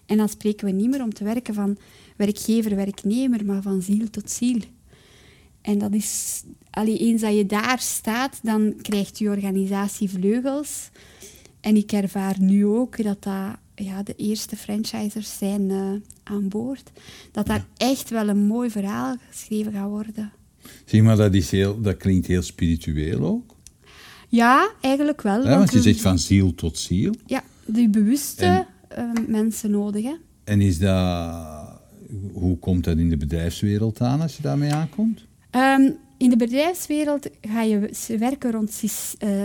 En 0.06 0.16
dan 0.16 0.28
spreken 0.28 0.66
we 0.66 0.72
niet 0.72 0.90
meer 0.90 1.02
om 1.02 1.14
te 1.14 1.24
werken 1.24 1.54
van 1.54 1.76
werkgever, 2.16 2.76
werknemer, 2.76 3.44
maar 3.44 3.62
van 3.62 3.82
ziel 3.82 4.10
tot 4.10 4.30
ziel. 4.30 4.58
En 5.60 5.78
dat 5.78 5.92
is, 5.92 6.42
allee, 6.70 6.98
eens 6.98 7.20
dat 7.20 7.36
je 7.36 7.46
daar 7.46 7.78
staat, 7.78 8.38
dan 8.42 8.74
krijgt 8.82 9.18
je 9.18 9.28
organisatie 9.28 10.10
vleugels. 10.10 10.90
En 11.62 11.76
ik 11.76 11.92
ervaar 11.92 12.36
nu 12.38 12.66
ook 12.66 13.02
dat 13.02 13.22
dat 13.22 13.56
ja, 13.74 14.02
de 14.02 14.14
eerste 14.16 14.56
franchisers 14.56 15.38
zijn 15.38 15.70
eh, 15.70 15.90
aan 16.22 16.48
boord. 16.48 16.90
Dat 17.32 17.46
daar 17.46 17.64
echt 17.76 18.10
wel 18.10 18.28
een 18.28 18.46
mooi 18.46 18.70
verhaal 18.70 19.16
geschreven 19.30 19.72
gaat 19.72 19.88
worden. 19.88 20.32
Zeg 20.84 21.02
maar, 21.02 21.16
dat, 21.16 21.34
is 21.34 21.50
heel, 21.50 21.80
dat 21.80 21.96
klinkt 21.96 22.26
heel 22.26 22.42
spiritueel 22.42 23.24
ook. 23.24 23.54
Ja, 24.28 24.70
eigenlijk 24.80 25.22
wel. 25.22 25.44
Hè? 25.44 25.56
Want 25.58 25.72
je 25.72 25.82
zegt 25.82 26.00
van 26.00 26.18
ziel 26.18 26.54
tot 26.54 26.78
ziel. 26.78 27.14
Ja, 27.26 27.42
die 27.66 27.88
bewuste 27.88 28.44
En- 28.44 28.66
eh, 28.88 29.26
mensen 29.26 29.70
nodig. 29.70 30.04
Hè? 30.04 30.14
En 30.44 30.60
is 30.60 30.78
dat... 30.78 31.70
Hoe 32.32 32.58
komt 32.58 32.84
dat 32.84 32.98
in 32.98 33.08
de 33.10 33.16
bedrijfswereld 33.16 34.00
aan 34.00 34.20
als 34.20 34.36
je 34.36 34.42
daarmee 34.42 34.72
aankomt? 34.72 35.24
Ehm, 35.50 35.90
in 36.16 36.30
de 36.30 36.36
bedrijfswereld 36.36 37.28
ga 37.40 37.62
je 37.62 37.90
werken 38.18 38.50
rond, 38.50 38.82
eh, 39.18 39.44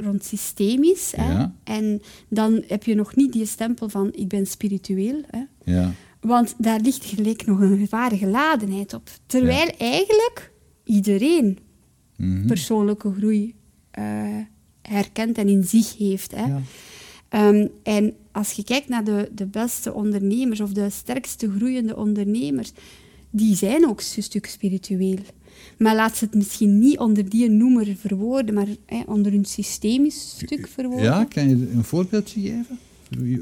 rond 0.00 0.24
systemisch. 0.24 1.12
Hè? 1.16 1.32
Ja. 1.32 1.54
En 1.64 2.02
dan 2.28 2.62
heb 2.66 2.84
je 2.84 2.94
nog 2.94 3.16
niet 3.16 3.32
die 3.32 3.46
stempel 3.46 3.88
van 3.88 4.12
ik 4.14 4.28
ben 4.28 4.46
spiritueel. 4.46 5.20
Hè? 5.26 5.42
Ja. 5.64 5.92
Want 6.20 6.54
daar 6.58 6.80
ligt 6.80 7.04
gelijk 7.04 7.46
nog 7.46 7.60
een 7.60 7.86
zware 7.86 8.16
geladenheid 8.18 8.94
op. 8.94 9.10
Terwijl 9.26 9.68
eigenlijk 9.78 10.52
iedereen 10.84 11.58
Mhm. 12.16 12.46
persoonlijke 12.46 13.12
groei 13.12 13.54
eh, 13.90 14.04
herkent 14.82 15.38
en 15.38 15.48
in 15.48 15.64
zich 15.64 15.96
heeft. 15.98 16.30
Hè? 16.34 16.44
Ja. 16.46 16.60
Ehm, 17.28 17.66
en 17.82 18.14
als 18.32 18.52
je 18.52 18.64
kijkt 18.64 18.88
naar 18.88 19.04
de, 19.04 19.28
de 19.32 19.46
beste 19.46 19.92
ondernemers 19.92 20.60
of 20.60 20.72
de 20.72 20.90
sterkste 20.90 21.50
groeiende 21.56 21.96
ondernemers, 21.96 22.72
die 23.30 23.56
zijn 23.56 23.86
ook 23.88 24.02
een 24.16 24.22
stuk 24.22 24.46
spiritueel. 24.46 25.18
Maar 25.78 25.94
laat 25.94 26.16
ze 26.16 26.24
het 26.24 26.34
misschien 26.34 26.78
niet 26.78 26.98
onder 26.98 27.28
die 27.28 27.48
noemer 27.50 27.96
verwoorden, 27.98 28.54
maar 28.54 28.66
hè, 28.86 29.02
onder 29.06 29.34
een 29.34 29.44
systemisch 29.44 30.30
stuk 30.36 30.68
verwoorden. 30.68 31.04
ja, 31.04 31.24
kan 31.24 31.48
je 31.48 31.54
een 31.74 31.84
voorbeeldje 31.84 32.40
geven? 32.40 32.78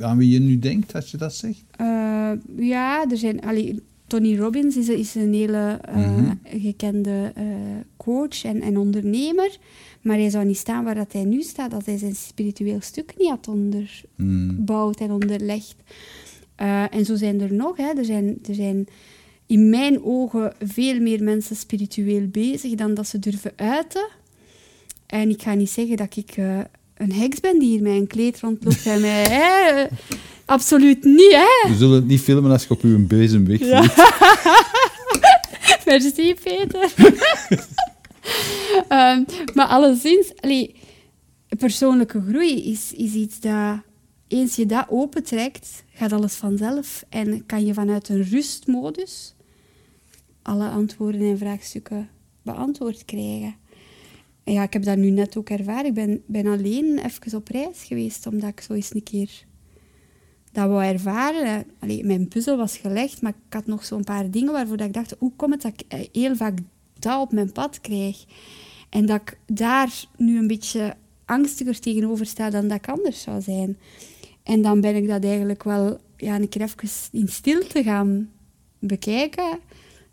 Aan 0.03 0.17
wie 0.19 0.31
je 0.31 0.41
nu 0.41 0.59
denkt 0.59 0.95
als 0.95 1.11
je 1.11 1.17
dat 1.17 1.35
zegt? 1.35 1.63
Eh, 1.71 2.33
ja, 2.57 3.05
er 3.11 3.17
zijn... 3.17 3.41
allee, 3.41 3.81
Tony 4.07 4.37
Robbins 4.37 4.77
is, 4.77 4.89
is 4.89 5.15
een 5.15 5.33
hele 5.35 5.79
eh, 5.83 5.97
Mhm. 5.97 6.33
gekende 6.45 7.33
eh, 7.35 7.45
coach 7.97 8.45
en, 8.45 8.61
en 8.63 8.77
ondernemer. 8.79 9.57
Maar 10.01 10.17
hij 10.17 10.31
zou 10.31 10.45
niet 10.45 10.57
staan 10.57 10.85
waar 10.85 10.95
dat 10.95 11.13
hij 11.13 11.25
nu 11.25 11.43
staat 11.43 11.75
als 11.75 11.87
hij 11.87 11.97
zijn 11.99 12.15
spiritueel 12.15 12.81
stuk 12.81 13.15
niet 13.19 13.29
had 13.29 13.49
onderbouwd 13.49 15.01
en 15.01 15.11
onderlegd. 15.11 15.77
En 16.91 17.05
zo 17.05 17.15
zijn 17.17 17.41
er 17.41 17.53
nog. 17.53 17.77
Hè. 17.77 17.93
Er, 17.97 18.05
zijn, 18.05 18.39
er 18.49 18.55
zijn 18.55 18.87
in 19.51 19.69
mijn 19.69 20.05
ogen 20.05 20.53
veel 20.63 21.01
meer 21.01 21.23
mensen 21.23 21.57
spiritueel 21.57 22.27
bezig 22.27 22.75
dan 22.75 22.95
dat 22.95 23.09
ze 23.09 23.19
durven 23.19 23.53
uiten. 23.57 24.09
En 25.07 25.31
ik 25.31 25.43
ga 25.43 25.55
niet 25.55 25.71
zeggen 25.71 25.97
dat 25.97 26.17
ik 26.17 26.31
eh, 26.37 26.59
een 26.97 27.13
heks 27.13 27.41
ben 27.41 27.59
die 27.59 27.69
hier 27.69 27.83
met 27.83 27.93
een 27.93 28.07
kleed 28.07 28.41
rondloopt 28.41 28.87
en 28.87 29.01
mij... 29.01 29.23
hè, 29.39 29.87
absoluut 30.45 31.05
niet, 31.05 31.33
hè. 31.33 31.71
We 31.71 31.77
zullen 31.77 31.95
het 31.95 32.07
niet 32.07 32.21
filmen 32.21 32.51
als 32.51 32.63
je 32.63 32.71
op 32.71 32.83
uw 32.83 33.07
bezem 33.07 33.47
wegvliegt. 33.49 33.97
Merci, 35.87 36.35
Peter. 36.43 36.93
Ehm, 38.89 39.25
maar 39.55 39.67
alleszins, 39.67 40.33
allee, 40.41 40.75
persoonlijke 41.59 42.23
groei 42.29 42.71
is, 42.71 42.93
is 42.93 43.13
iets 43.13 43.41
dat... 43.41 43.79
Eens 44.29 44.57
je 44.57 44.67
dat 44.67 44.87
opentrekt, 44.89 45.85
gaat 45.95 46.13
alles 46.13 46.35
vanzelf. 46.35 47.05
En 47.09 47.47
kan 47.47 47.67
je 47.67 47.75
vanuit 47.75 48.09
een 48.09 48.23
rustmodus 48.23 49.35
alle 50.43 50.69
antwoorden 50.69 51.21
en 51.21 51.39
vraagstukken 51.39 52.09
beantwoord 52.43 53.05
krijgen. 53.05 53.55
En 54.45 54.53
ja, 54.53 54.63
ik 54.63 54.73
heb 54.73 54.83
dat 54.83 54.97
nu 54.97 55.11
net 55.11 55.37
ook 55.37 55.49
ervaren. 55.49 55.97
Ik 55.97 56.23
ben, 56.27 56.47
alleen 56.47 56.99
even 56.99 57.39
op 57.39 57.49
reis 57.49 57.83
geweest, 57.83 58.27
omdat 58.27 58.49
ik 58.51 58.61
zo 58.61 58.73
eens 58.73 58.95
een 58.95 59.03
keer 59.03 59.45
dat 60.53 60.69
wou 60.69 60.85
ervaren. 60.85 61.67
Mijn 62.03 62.29
puzzel 62.29 62.57
was 62.57 62.77
gelegd, 62.77 63.23
maar 63.23 63.35
ik 63.47 63.53
had 63.53 63.67
nog 63.67 63.85
zo'n 63.85 64.05
paar 64.05 64.31
dingen 64.31 64.53
waarvoor 64.53 64.77
dat 64.77 64.87
ik 64.87 64.93
dacht, 64.93 65.15
hoe 65.19 65.33
komt 65.37 65.53
het 65.53 65.63
dat 65.63 65.73
ik 65.73 65.85
eh, 65.89 66.23
heel 66.23 66.37
vaak 66.37 66.59
dat 66.99 67.21
op 67.21 67.33
mijn 67.33 67.53
pad 67.53 67.81
krijg? 67.81 68.25
En 68.89 69.07
dat 69.07 69.21
ik 69.21 69.39
daar 69.47 70.05
nu 70.17 70.39
een 70.39 70.47
beetje 70.47 70.97
angstiger 71.25 71.81
tegenover 71.81 72.27
sta 72.27 72.51
dan 72.51 72.69
dat 72.69 72.77
ik 72.77 72.89
anders 72.89 73.23
zou 73.23 73.41
zijn. 73.41 73.79
En 74.43 74.63
dan 74.63 74.81
ben 74.81 74.97
ik 74.97 75.09
dat 75.09 75.25
eigenlijk 75.25 75.63
wel 75.63 76.01
ja, 76.17 76.35
een 76.35 76.49
keer 76.49 76.63
even 76.63 76.89
in 77.13 77.29
stilte 77.29 77.83
gaan 77.83 78.31
bekijken. 78.79 79.59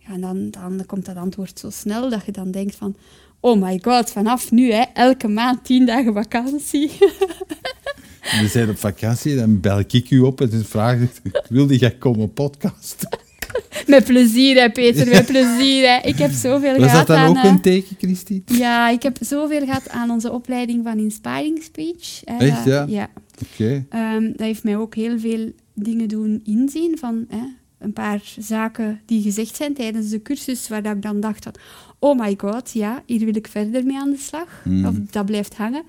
Ja, 0.08 0.14
en 0.14 0.22
dan, 0.22 0.52
dan 0.52 0.86
komt 0.86 1.06
dat 1.06 1.16
antwoord 1.16 1.60
zo 1.60 1.70
snel 1.70 2.10
dat 2.10 2.26
je 2.26 2.32
dan 2.32 2.52
denkt 2.52 2.76
van... 2.76 2.96
Oh 3.40 3.62
my 3.62 3.80
god, 3.82 4.12
vanaf 4.12 4.52
nu, 4.52 4.72
hè, 4.72 4.84
elke 4.94 5.28
maand 5.28 5.66
tien 5.66 5.86
dagen 5.86 6.14
vakantie. 6.14 6.92
We 8.42 8.48
zijn 8.48 8.70
op 8.70 8.78
vakantie, 8.78 9.36
dan 9.36 9.60
bel 9.60 9.80
ik 9.80 10.10
u 10.10 10.20
op 10.20 10.42
en 10.42 10.50
dan 10.50 10.64
vraag 10.64 11.00
ik, 11.02 11.44
wilde 11.50 11.78
jij 11.78 11.92
komen 11.92 12.34
podcasten? 12.34 13.10
met 13.88 14.04
plezier, 14.06 14.62
hè, 14.62 14.72
Peter, 14.72 15.08
met 15.08 15.26
plezier. 15.26 15.88
Hè. 15.90 16.08
Ik 16.08 16.18
heb 16.18 16.32
zoveel 16.32 16.78
Was 16.78 16.82
dat 16.82 16.90
gehad 16.90 17.08
dan 17.08 17.18
aan... 17.18 17.30
ook 17.30 17.36
eh, 17.36 17.44
een 17.44 17.62
teken, 17.62 17.96
Christine? 17.98 18.42
Ja, 18.46 18.90
ik 18.90 19.04
heb 19.04 19.18
zoveel 19.20 19.66
gehad 19.66 19.90
aan 19.90 20.10
onze 20.10 20.32
opleiding 20.32 20.84
van 20.84 20.98
Inspiring 20.98 21.64
Speech. 21.64 22.22
hè. 22.24 22.38
Echt, 22.38 22.66
ja? 22.66 22.86
Ja. 22.88 23.10
Oké. 23.52 23.86
Ehm, 23.90 24.24
dat 24.32 24.40
heeft 24.40 24.64
mij 24.64 24.78
ook 24.78 24.96
heel 24.96 25.20
veel 25.20 25.52
dingen 25.74 26.08
doen 26.08 26.42
inzien 26.44 26.98
van 26.98 27.26
hè, 27.30 27.44
een 27.80 27.94
paar 27.94 28.34
zaken 28.40 29.02
die 29.06 29.22
gezegd 29.22 29.56
zijn 29.56 29.74
tijdens 29.74 30.10
de 30.10 30.22
cursus, 30.22 30.68
waar 30.68 30.84
dat 30.84 30.96
ik 30.96 31.02
dan 31.02 31.20
dacht 31.20 31.44
van, 31.44 31.54
oh 32.00 32.20
my 32.20 32.34
god, 32.38 32.72
ja, 32.72 33.04
hier 33.06 33.26
wil 33.26 33.36
ik 33.36 33.48
verder 33.48 33.86
mee 33.86 33.98
aan 33.98 34.10
de 34.10 34.18
slag. 34.18 34.62
Mhm. 34.66 34.86
Of 34.86 34.96
dat 35.12 35.26
blijft 35.26 35.56
hangen. 35.56 35.84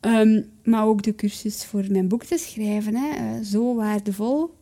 Ehm, 0.00 0.42
maar 0.64 0.86
ook 0.86 1.02
de 1.02 1.14
cursus 1.14 1.64
voor 1.64 1.84
mijn 1.90 2.08
boek 2.08 2.24
te 2.24 2.38
schrijven, 2.38 2.94
hè, 2.94 3.08
eh, 3.16 3.44
zo 3.44 3.74
waardevol. 3.74 4.54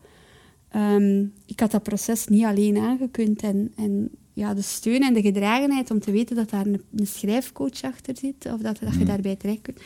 Ehm, 0.69 1.25
ik 1.47 1.61
had 1.61 1.71
dat 1.71 1.83
proces 1.83 2.27
niet 2.27 2.45
alleen 2.45 2.79
aangekund 2.79 3.43
en, 3.43 3.73
en 3.77 4.09
ja, 4.33 4.55
de 4.55 4.63
steun 4.63 5.03
en 5.03 5.15
de 5.15 5.21
gedragenheid 5.23 5.91
om 5.91 6.01
te 6.01 6.11
weten 6.11 6.37
dat 6.37 6.51
daar 6.51 6.67
een, 6.67 6.83
een 6.97 7.07
schrijfcoach 7.07 7.83
achter 7.83 8.17
zit, 8.17 8.47
of 8.53 8.61
dat, 8.61 8.79
dat 8.81 8.93
je 8.93 8.99
Mhm. 8.99 9.05
daarbij 9.07 9.37
terecht 9.37 9.63
kunt, 9.63 9.79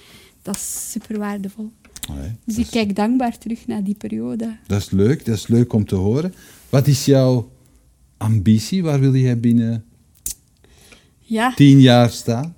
dat 0.43 0.55
is 0.55 0.91
super 0.91 1.18
waardevol. 1.18 1.70
Allee, 2.11 2.31
Dus 2.45 2.57
ik 2.59 2.64
is, 2.64 2.70
kijk 2.70 2.97
dankbaar 2.97 3.39
terug 3.39 3.66
naar 3.66 3.85
die 3.85 3.95
periode. 3.95 4.57
dat 4.66 4.78
is 4.81 4.91
leuk, 4.91 5.24
dat 5.24 5.37
is 5.37 5.47
leuk 5.47 5.72
om 5.72 5.85
te 5.85 5.95
horen. 5.95 6.35
Wat 6.70 6.86
is 6.86 7.04
jouw 7.04 7.50
ambitie? 8.16 8.82
Waar 8.82 9.00
wil 9.00 9.14
jij 9.14 9.40
binnen 9.40 9.84
Ja, 11.18 11.54
tien 11.54 11.80
jaar 11.80 12.10
staan? 12.10 12.56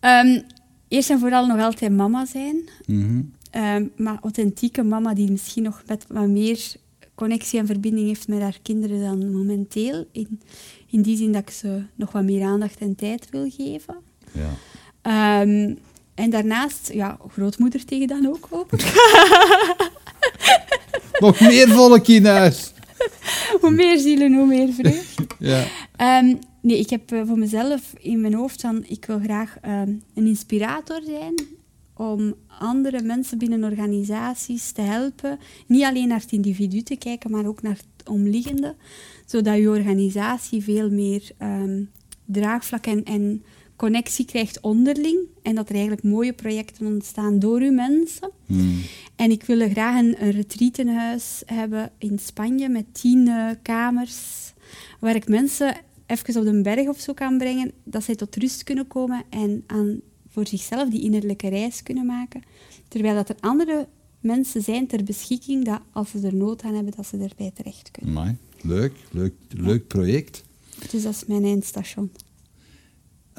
ehm, 0.00 0.40
eerst 0.88 1.10
en 1.10 1.18
vooral 1.18 1.46
nog 1.46 1.60
altijd 1.60 1.92
mama 1.92 2.26
zijn. 2.26 2.68
Mhm. 2.86 3.22
Ehm, 3.50 3.86
maar 3.96 4.18
authentieke 4.22 4.82
mama 4.82 5.14
die 5.14 5.30
misschien 5.30 5.62
nog 5.62 5.82
met 5.86 6.04
wat 6.08 6.28
meer 6.28 6.72
connectie 7.14 7.58
en 7.58 7.66
verbinding 7.66 8.06
heeft 8.06 8.28
met 8.28 8.40
haar 8.40 8.58
kinderen 8.62 9.00
dan 9.00 9.32
momenteel. 9.32 10.04
In, 10.12 10.40
in 10.86 11.02
die 11.02 11.16
zin 11.16 11.32
dat 11.32 11.42
ik 11.42 11.50
ze 11.50 11.82
nog 11.94 12.12
wat 12.12 12.22
meer 12.24 12.44
aandacht 12.44 12.78
en 12.78 12.94
tijd 12.94 13.26
wil 13.30 13.50
geven. 13.56 13.96
Ja. 14.32 14.50
Ehm, 15.02 15.74
en 16.14 16.30
daarnaast, 16.30 16.90
ja, 16.92 17.18
grootmoeder 17.28 17.84
tegen 17.84 18.06
dan 18.08 18.26
ook 18.26 18.46
hopelijk. 18.50 18.92
Nog 21.20 21.40
meer 21.40 21.68
volk 21.68 22.06
in 22.06 22.26
huis. 22.26 22.72
hoe 23.60 23.70
meer 23.70 23.98
zielen, 23.98 24.34
hoe 24.34 24.46
meer 24.46 24.72
vreugd. 24.72 25.18
Ja. 25.38 25.66
Ehm, 25.96 26.34
nee, 26.62 26.78
ik 26.78 26.90
heb 26.90 27.12
eh, 27.12 27.22
voor 27.26 27.38
mezelf 27.38 27.92
in 28.00 28.20
mijn 28.20 28.34
hoofd 28.34 28.60
van, 28.60 28.84
ik 28.86 29.04
wil 29.04 29.18
graag 29.18 29.56
ehm, 29.62 29.92
een 30.14 30.26
inspirator 30.26 31.02
zijn 31.02 31.34
om 31.94 32.34
andere 32.58 33.02
mensen 33.02 33.38
binnen 33.38 33.64
organisaties 33.64 34.72
te 34.72 34.80
helpen. 34.80 35.38
Niet 35.66 35.82
alleen 35.82 36.08
naar 36.08 36.20
het 36.20 36.32
individu 36.32 36.82
te 36.82 36.96
kijken, 36.96 37.30
maar 37.30 37.46
ook 37.46 37.62
naar 37.62 37.76
het 37.76 38.08
omliggende. 38.08 38.74
Zodat 39.26 39.56
je 39.56 39.68
organisatie 39.68 40.62
veel 40.62 40.90
meer 40.90 41.30
ehm, 41.38 41.82
draagvlak 42.24 42.86
en, 42.86 43.04
en 43.04 43.44
connectie 43.80 44.24
krijgt 44.24 44.60
onderling. 44.60 45.18
En 45.42 45.54
dat 45.54 45.68
er 45.68 45.74
eigenlijk 45.74 46.02
mooie 46.02 46.32
projecten 46.32 46.86
ontstaan 46.86 47.38
door 47.38 47.60
uw 47.60 47.72
mensen. 47.72 48.30
Hmm. 48.46 48.82
En 49.16 49.30
ik 49.30 49.42
wil 49.42 49.68
graag 49.70 49.98
een, 49.98 50.22
een 50.22 50.30
retreatenhuis 50.30 51.42
hebben 51.46 51.90
in 51.98 52.18
Spanje 52.18 52.68
met 52.68 52.84
tien 52.92 53.28
eh, 53.28 53.50
kamers, 53.62 54.52
waar 54.98 55.14
ik 55.14 55.28
mensen 55.28 55.76
even 56.06 56.36
op 56.36 56.44
de 56.44 56.62
berg 56.62 56.88
of 56.88 57.00
zo 57.00 57.12
kan 57.12 57.38
brengen, 57.38 57.72
dat 57.84 58.04
zij 58.04 58.14
tot 58.14 58.36
rust 58.36 58.62
kunnen 58.64 58.86
komen 58.86 59.22
en 59.28 59.64
aan, 59.66 60.00
voor 60.28 60.46
zichzelf 60.46 60.88
die 60.88 61.02
innerlijke 61.02 61.48
reis 61.48 61.82
kunnen 61.82 62.06
maken. 62.06 62.42
Terwijl 62.88 63.14
dat 63.14 63.28
er 63.28 63.36
andere 63.40 63.88
mensen 64.20 64.62
zijn 64.62 64.86
ter 64.86 65.04
beschikking, 65.04 65.64
dat 65.64 65.80
als 65.92 66.10
ze 66.10 66.26
er 66.26 66.34
nood 66.34 66.62
aan 66.62 66.74
hebben, 66.74 66.92
dat 66.96 67.06
ze 67.06 67.16
erbij 67.16 67.50
terecht 67.54 67.90
kunnen. 67.90 68.16
Amai. 68.16 68.36
Leuk, 68.60 68.92
leuk, 69.10 69.34
leuk 69.48 69.86
project. 69.86 70.44
Dus 70.90 71.02
dat 71.02 71.14
is 71.14 71.24
mijn 71.26 71.44
eindstation. 71.44 72.10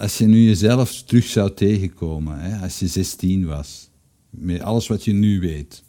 Als 0.01 0.17
je 0.17 0.25
nu 0.25 0.39
jezelf 0.39 1.03
terug 1.03 1.25
zou 1.25 1.53
tegenkomen, 1.53 2.39
hè, 2.39 2.63
als 2.63 2.79
je 2.79 2.87
16 2.87 3.45
was, 3.45 3.89
met 4.29 4.61
alles 4.61 4.87
wat 4.87 5.03
je 5.03 5.13
nu 5.13 5.39
weet, 5.39 5.83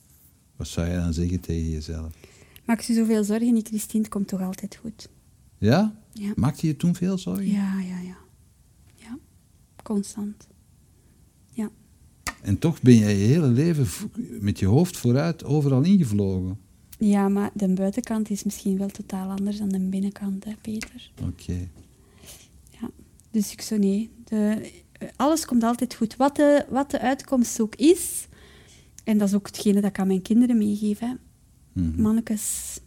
wat 0.57 0.69
zou 0.69 0.89
je 0.89 0.95
dan 0.95 1.13
zeggen 1.13 1.41
tegen 1.41 1.71
jezelf? 1.71 2.13
Maak 2.65 2.81
je 2.81 2.95
zoveel 2.95 3.25
zorgen 3.25 3.53
niet, 3.53 3.69
Christine, 3.69 4.03
het 4.03 4.13
komt 4.13 4.29
toch 4.29 4.41
altijd 4.41 4.77
goed. 4.77 5.09
Ja? 5.59 5.97
Ja. 6.13 6.33
Maakte 6.37 6.67
je 6.67 6.77
toen 6.77 6.95
veel 6.95 7.19
zorgen? 7.19 7.47
Ja, 7.47 7.81
ja, 7.81 7.99
ja. 8.01 8.17
Ja, 8.95 9.19
constant. 9.83 10.49
Ja. 11.51 11.71
En 12.43 12.59
toch 12.59 12.83
ben 12.83 12.97
jij 12.97 13.17
je 13.17 13.27
hele 13.27 13.49
leven 13.49 13.87
met 14.41 14.59
je 14.59 14.67
hoofd 14.67 14.97
vooruit 14.97 15.45
overal 15.45 15.83
ingevlogen. 15.83 16.59
Ja, 16.99 17.29
maar 17.29 17.51
de 17.55 17.69
buitenkant 17.69 18.31
is 18.31 18.45
misschien 18.45 18.79
wel 18.79 18.89
totaal 18.89 19.31
anders 19.31 19.59
dan 19.59 19.69
de 19.69 19.79
binnenkant, 19.79 20.45
hè, 20.45 20.53
Peter. 20.63 21.11
Oké. 21.23 21.69
Dus 23.33 23.53
ik 23.53 23.61
zo 23.63 23.77
nee. 23.77 24.11
De, 24.25 24.71
alles 25.17 25.45
komt 25.45 25.63
altijd 25.63 25.95
goed. 25.95 26.17
Wat 26.17 26.37
de, 26.37 26.65
wat 26.69 26.91
de 26.91 27.01
uitkomst 27.01 27.61
ook 27.61 27.75
is, 27.77 28.27
en 29.05 29.19
dat 29.19 29.29
is 29.29 29.35
ook 29.35 29.47
hetgene 29.47 29.81
dat 29.81 29.91
ik 29.91 29.99
aan 29.99 30.07
mijn 30.07 30.23
kinderen 30.23 30.59
meegeef, 30.59 30.99
hè. 30.99 31.13
Mhm. 31.73 32.03
Mannekes, 32.03 32.79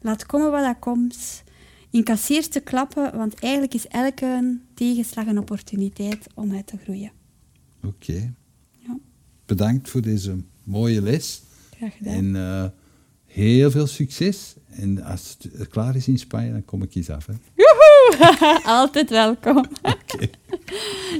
laat 0.00 0.26
komen 0.26 0.50
wat 0.50 0.64
dat 0.64 0.78
komt. 0.78 1.42
Incasseer 1.90 2.48
te 2.48 2.60
klappen, 2.60 3.16
want 3.16 3.34
eigenlijk 3.34 3.74
is 3.74 3.86
elke 3.86 4.58
tegenslag 4.74 5.26
een 5.26 5.38
opportuniteit 5.38 6.26
om 6.34 6.54
uit 6.54 6.66
te 6.66 6.76
groeien. 6.82 7.12
Oké. 7.84 8.34
Ja, 8.78 8.98
Bedankt 9.46 9.90
voor 9.90 10.00
deze 10.02 10.36
mooie 10.64 11.02
les. 11.02 11.42
graag 11.76 11.96
gedaan. 11.96 12.14
En 12.14 12.36
eh, 12.36 12.64
heel 13.26 13.70
veel 13.70 13.86
succes. 13.86 14.54
En 14.68 15.02
als 15.02 15.36
het 15.52 15.68
klaar 15.68 15.96
is 15.96 16.08
in 16.08 16.18
Spanje, 16.18 16.52
dan 16.52 16.64
kom 16.64 16.82
ik 16.82 16.94
eens 16.94 17.10
af. 17.10 17.26
Hè. 17.26 17.32
Altijd 18.64 19.10
welkom. 19.10 19.64
Oké. 19.82 20.26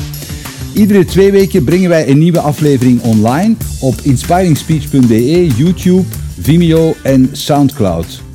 Iedere 0.74 1.04
twee 1.04 1.32
weken 1.32 1.64
brengen 1.64 1.88
wij 1.88 2.08
een 2.08 2.18
nieuwe 2.18 2.40
aflevering 2.40 3.02
online 3.02 3.54
op 3.80 3.94
inspiringspeech.be, 4.02 5.46
YouTube, 5.46 6.04
Vimeo 6.40 6.94
en 7.02 7.28
Soundcloud. 7.32 8.26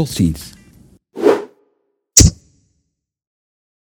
Tot 0.00 0.08
ziens. 0.08 0.49